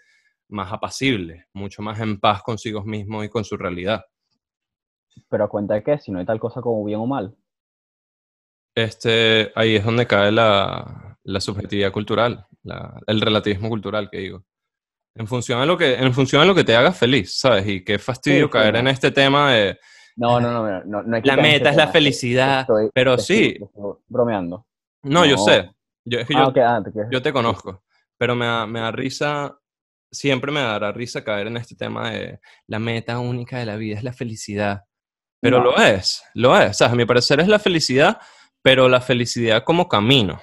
[0.50, 4.04] más apacible, mucho más en paz consigo mismos y con su realidad.
[5.30, 7.36] Pero a cuenta de que si no hay tal cosa como bien o mal.
[8.76, 14.44] Este, ahí es donde cae la, la subjetividad cultural, la- el relativismo cultural que digo.
[15.16, 17.68] En función, de lo que, en función de lo que te haga feliz, ¿sabes?
[17.68, 18.80] Y qué fastidio Sí, sí, caer no.
[18.80, 19.78] en este tema de
[20.18, 23.38] No, no, no, no, no, hay que la meta es la felicidad, estoy- pero estoy-
[23.38, 24.66] sí, estoy bromeando.
[25.04, 25.70] no, yo sé,
[26.04, 27.84] yo, es que Ah, yo, ok, ah, te yo te conozco,
[28.18, 29.60] pero me da, me da risa,
[30.12, 33.98] siempre me dará risa caer en este tema de la meta única de la vida
[33.98, 34.82] es la felicidad.
[35.42, 35.66] Pero No.
[35.66, 36.72] lo es, lo es.
[36.72, 38.20] O sea, a mi parecer es la felicidad,
[38.62, 40.42] pero la felicidad como camino.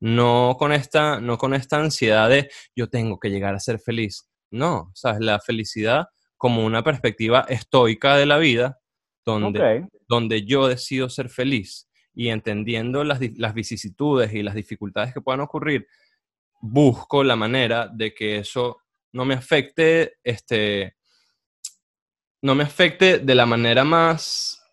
[0.00, 4.28] No con esta, no con esta ansiedad de yo tengo que llegar a ser feliz.
[4.50, 5.20] No, ¿sabes?
[5.20, 8.78] La felicidad como una perspectiva estoica de la vida,
[9.24, 15.22] donde, donde yo decido ser feliz y entendiendo las, las vicisitudes y las dificultades que
[15.22, 15.86] puedan ocurrir,
[16.66, 18.78] busco la manera de que eso
[19.12, 20.96] no me afecte, este,
[22.40, 24.64] no me afecte de la manera más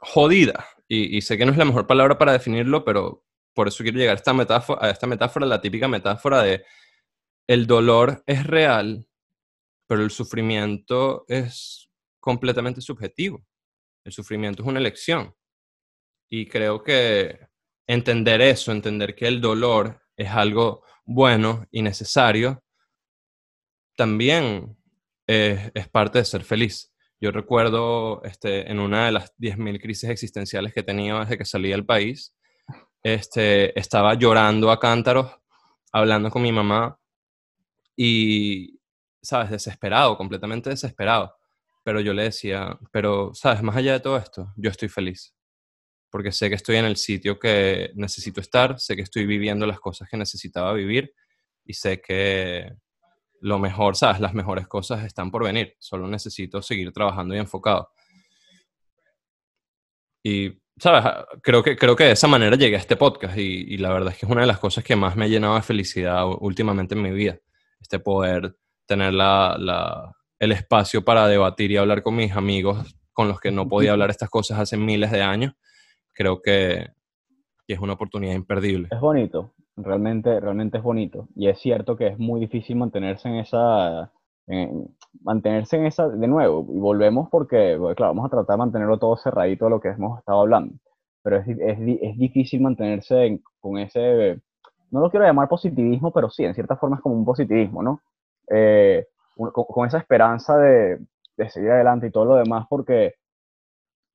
[0.00, 0.66] jodida.
[0.86, 3.24] Y, sé que no es la mejor palabra para definirlo, pero
[3.54, 6.64] por eso quiero llegar a esta metáfora, a esta metáfora, la típica metáfora de
[7.46, 9.06] el dolor es real,
[9.86, 11.90] pero el sufrimiento es
[12.20, 13.46] completamente subjetivo.
[14.04, 15.34] El sufrimiento es una elección.
[16.30, 17.48] Y creo que
[17.86, 22.62] entender eso, entender que el dolor es algo bueno y necesario,
[23.96, 24.76] también
[25.26, 26.92] es, parte de ser feliz.
[27.18, 31.46] Yo recuerdo este, en una de las 10.000 crisis existenciales que he tenido desde que
[31.46, 32.36] salí del país,
[33.02, 35.34] este, estaba llorando a cántaros,
[35.92, 36.98] hablando con mi mamá
[37.96, 38.78] y,
[39.22, 39.50] ¿sabes?
[39.50, 41.34] Desesperado, completamente desesperado.
[41.84, 43.62] Pero yo le decía, pero, ¿sabes?
[43.62, 45.34] Más allá de todo esto, yo estoy feliz.
[46.10, 49.80] Porque sé que estoy en el sitio que necesito estar, sé que estoy viviendo las
[49.80, 51.14] cosas que necesitaba vivir
[51.64, 52.72] y sé que
[53.40, 54.20] lo mejor, ¿sabes?
[54.20, 55.76] Las mejores cosas están por venir.
[55.78, 57.90] Solo necesito seguir trabajando y enfocado.
[60.22, 61.04] Y, ¿sabes?
[61.04, 64.12] Ah, creo que, creo que de esa manera llegué a este podcast y, la verdad
[64.12, 66.94] es que es una de las cosas que más me ha llenado de felicidad últimamente
[66.94, 67.38] en mi vida.
[67.80, 68.56] Este poder
[68.86, 73.68] tener la, el espacio para debatir y hablar con mis amigos con los que no
[73.68, 75.54] podía hablar estas cosas hace miles de años.
[76.18, 76.90] Creo que,
[77.64, 78.88] que es una oportunidad imperdible.
[78.90, 81.28] Es bonito, realmente, realmente es bonito.
[81.36, 84.10] Y es cierto que es muy difícil mantenerse en esa,
[85.22, 89.16] mantenerse en esa, de nuevo, y volvemos porque, claro, vamos a tratar de mantenerlo todo
[89.16, 90.74] cerradito de lo que hemos estado hablando,
[91.22, 94.40] pero es, es, es difícil mantenerse con ese,
[94.90, 98.00] no lo quiero llamar positivismo, pero sí, en cierta forma es como un positivismo, ¿no?
[98.50, 100.98] Eh, con, con, esa esperanza de,
[101.36, 103.14] de seguir adelante y todo lo demás, porque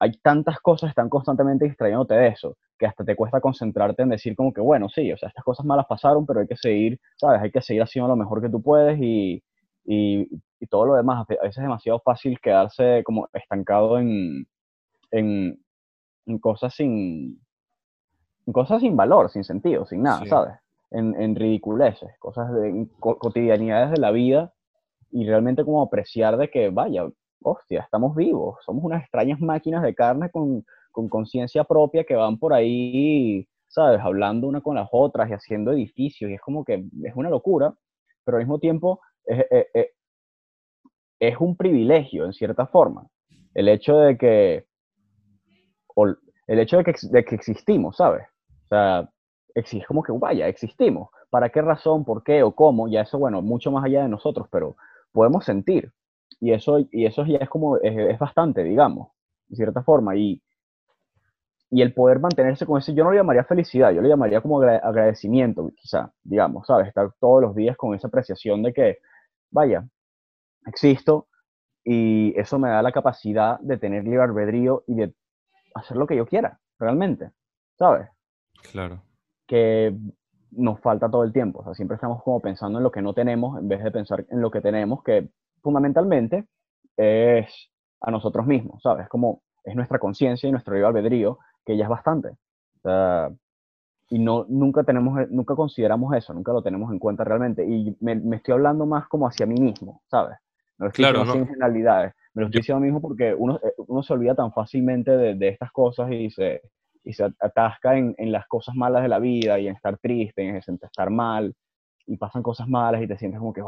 [0.04, 4.10] hay tantas cosas que están constantemente distrayéndote de eso, que hasta te cuesta concentrarte en
[4.10, 7.00] decir como que, bueno, sí, o sea, estas cosas malas pasaron, pero hay que seguir,
[7.16, 7.42] ¿sabes?
[7.42, 9.42] Hay que seguir haciendo lo mejor que tú puedes y,
[9.86, 10.28] y,
[10.70, 11.26] todo lo demás.
[11.30, 14.46] A veces es demasiado fácil quedarse como estancado en,
[15.12, 15.58] en,
[16.26, 17.40] en cosas sin
[18.46, 20.56] en cosas sin valor, sin sentido, sin nada, ¿sabes?
[20.91, 24.54] En, en, ridiculeces, cosas de cotidianidades de la vida
[25.12, 27.07] y realmente como apreciar de que, vaya,
[27.44, 30.63] hostia, estamos vivos, somos unas extrañas máquinas de carne con
[31.10, 33.99] conciencia propia que van por ahí, ¿sabes?
[34.02, 37.73] Hablando una con las otras y haciendo edificios, y es como que es una locura,
[38.23, 39.46] pero al mismo tiempo es,
[41.20, 43.07] es, un privilegio, en cierta forma,
[43.54, 44.65] el hecho de que,
[46.47, 48.28] el hecho de que, de que existimos, ¿sabes?
[48.65, 49.10] O sea,
[49.55, 51.10] es como que, vaya, existimos.
[51.30, 52.88] ¿Para qué razón, por qué o cómo?
[52.88, 54.76] Ya eso, bueno, mucho más allá de nosotros, pero
[55.12, 55.91] podemos sentir.
[56.44, 59.13] Y eso, y eso ya es como, es, bastante, digamos,
[59.47, 60.18] de cierta forma.
[60.18, 60.44] Y,
[61.72, 64.62] y el poder mantenerse con eso, yo no lo llamaría felicidad, yo lo llamaría como
[64.62, 66.89] agradecimiento, quizá, digamos, ¿sabes?
[66.89, 68.97] Estar todos los días con esa apreciación de que,
[69.52, 69.88] vaya,
[70.65, 71.30] existo
[71.81, 75.13] y eso me da la capacidad de tener libre albedrío y de
[75.76, 77.31] hacer lo que yo quiera, realmente,
[77.80, 78.10] ¿sabes?
[78.73, 79.02] Claro.
[79.47, 79.96] Que
[80.52, 83.13] nos falta todo el tiempo, o sea, siempre estamos como pensando en lo que no
[83.13, 85.30] tenemos en vez de pensar en lo que tenemos, que
[85.64, 86.46] fundamentalmente
[86.98, 89.08] es a nosotros mismos, ¿sabes?
[89.08, 92.32] Como es nuestra conciencia y nuestro libre albedrío, que ya es bastante.
[94.10, 97.66] y no, nunca, tenemos, nunca consideramos eso, nunca lo tenemos en cuenta realmente.
[97.66, 100.38] Y me, estoy hablando más como hacia mí mismo, ¿sabes?
[100.78, 102.14] No estoy claro, sin generalidades.
[102.34, 105.12] Me lo estoy diciendo a mí mismo porque uno, eh, uno se olvida tan fácilmente
[105.12, 106.62] de, de estas cosas y se,
[107.04, 110.44] y se atasca en, en, las cosas malas de la vida y en estar triste,
[110.44, 111.54] en estar mal,
[112.06, 113.62] y pasan cosas malas y te sientes como que.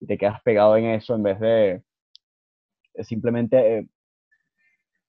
[0.00, 1.82] Y te quedas pegado en eso en vez de
[3.04, 3.88] simplemente, eh,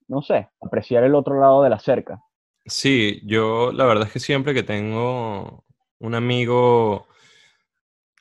[0.08, 2.22] no sé, apreciar el otro lado de la cerca.
[2.66, 5.66] Sí, yo la verdad es que siempre que tengo
[6.00, 7.08] un amigo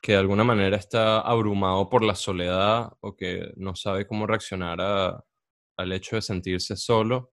[0.00, 4.81] que de alguna manera está abrumado por la soledad o que no sabe cómo reaccionar
[5.76, 7.32] al hecho de sentirse solo,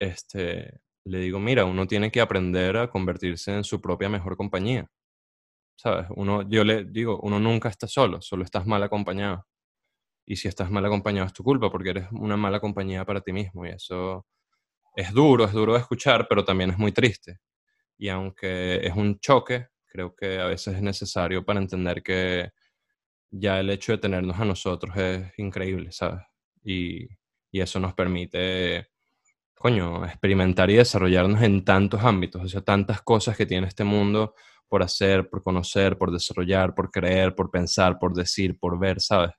[0.00, 4.90] este, le digo, mira, uno tiene que aprender a convertirse en su propia mejor compañía.
[5.80, 6.06] ¿Sabes?
[6.10, 9.46] Uno, yo le digo, uno nunca está solo, solo estás mal acompañado.
[10.26, 13.32] Y si estás mal acompañado es tu culpa, porque eres una mala compañía para ti
[13.32, 13.66] mismo.
[13.66, 14.26] Y eso
[14.96, 17.40] es duro, es duro de escuchar, pero también es muy triste.
[17.98, 22.50] Y aunque es un choque, creo que a veces es necesario para entender que
[23.30, 26.22] ya el hecho de tenernos a nosotros es increíble, ¿sabes?
[26.64, 27.08] Y,
[27.52, 28.88] y eso nos permite,
[29.54, 34.34] coño, experimentar y desarrollarnos en tantos ámbitos, o sea, tantas cosas que tiene este mundo
[34.70, 39.32] por hacer, por conocer, por desarrollar, por creer, por pensar, por decir, por ver, ¿sabes?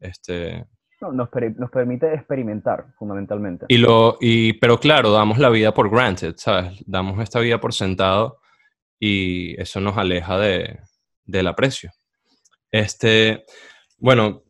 [0.00, 0.66] Este,
[1.02, 3.66] no, nos, nos, permite experimentar, fundamentalmente.
[3.68, 6.82] Y lo, y, pero claro, damos la vida por granted, ¿sabes?
[6.86, 8.38] Damos esta vida por sentado
[8.98, 10.80] y eso nos aleja de,
[11.24, 11.90] del aprecio.
[12.70, 13.44] Este,
[13.98, 14.44] bueno,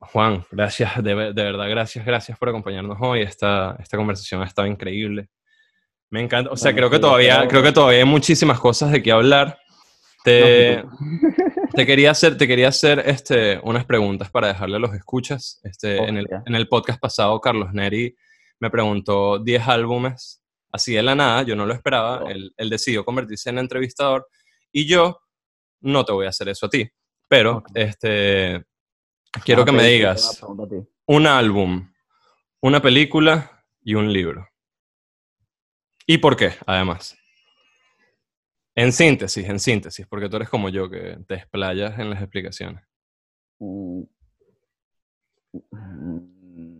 [0.00, 3.22] Juan, gracias, de, verdad, gracias, gracias por acompañarnos hoy.
[3.22, 5.28] Esta, esta conversación ha estado increíble.
[6.14, 9.10] Me encanta, o sea, creo que todavía, creo que todavía hay muchísimas cosas de qué
[9.10, 9.58] hablar.
[10.22, 10.84] Te,
[11.74, 15.60] te quería hacer, te quería hacer este, unas preguntas para dejarle a los escuchas.
[15.64, 18.14] Este, en, el, en, el, podcast pasado, Carlos Neri
[18.60, 22.30] me preguntó 10 álbumes así de la nada, yo no lo esperaba.
[22.30, 24.28] Él, él, decidió convertirse en entrevistador
[24.70, 25.18] y yo
[25.80, 26.88] no te voy a hacer eso a ti,
[27.26, 28.64] pero este,
[29.44, 30.40] Quiero ah, que me digas
[31.06, 31.92] un álbum,
[32.60, 34.48] una película y un libro.
[36.06, 37.16] ¿Y por qué, además?
[38.74, 42.84] En síntesis, en síntesis, porque tú eres como yo, que te explayas en las explicaciones.
[43.58, 44.02] Mm.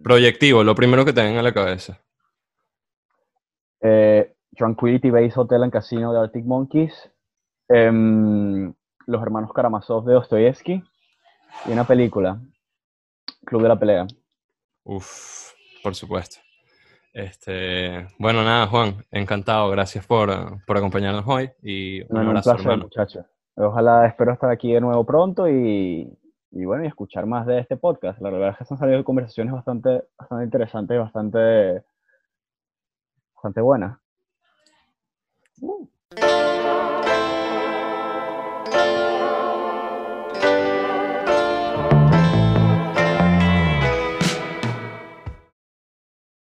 [0.02, 2.00] Proyectivo, lo primero que te venga a la cabeza.
[3.80, 7.10] Eh, Tranquility Base Hotel and Casino de Arctic Monkeys.
[7.68, 8.74] Em,
[9.06, 10.82] los hermanos Karamazov de Dostoyevsky
[11.66, 12.40] y una película,
[13.44, 14.06] Club de la Pelea.
[14.84, 16.43] Uf, por supuesto.
[17.14, 19.70] Este, bueno, nada, Juan, encantado.
[19.70, 23.24] Gracias por, acompañarnos hoy y un abrazo, muchachos.
[23.54, 26.12] Ojalá espero estar aquí de nuevo pronto y,
[26.50, 28.20] bueno, y escuchar más de este podcast.
[28.20, 31.84] La verdad es que han salido conversaciones bastante, bastante interesantes y bastante,
[33.36, 33.96] bastante buenas.
[35.60, 35.88] Uh.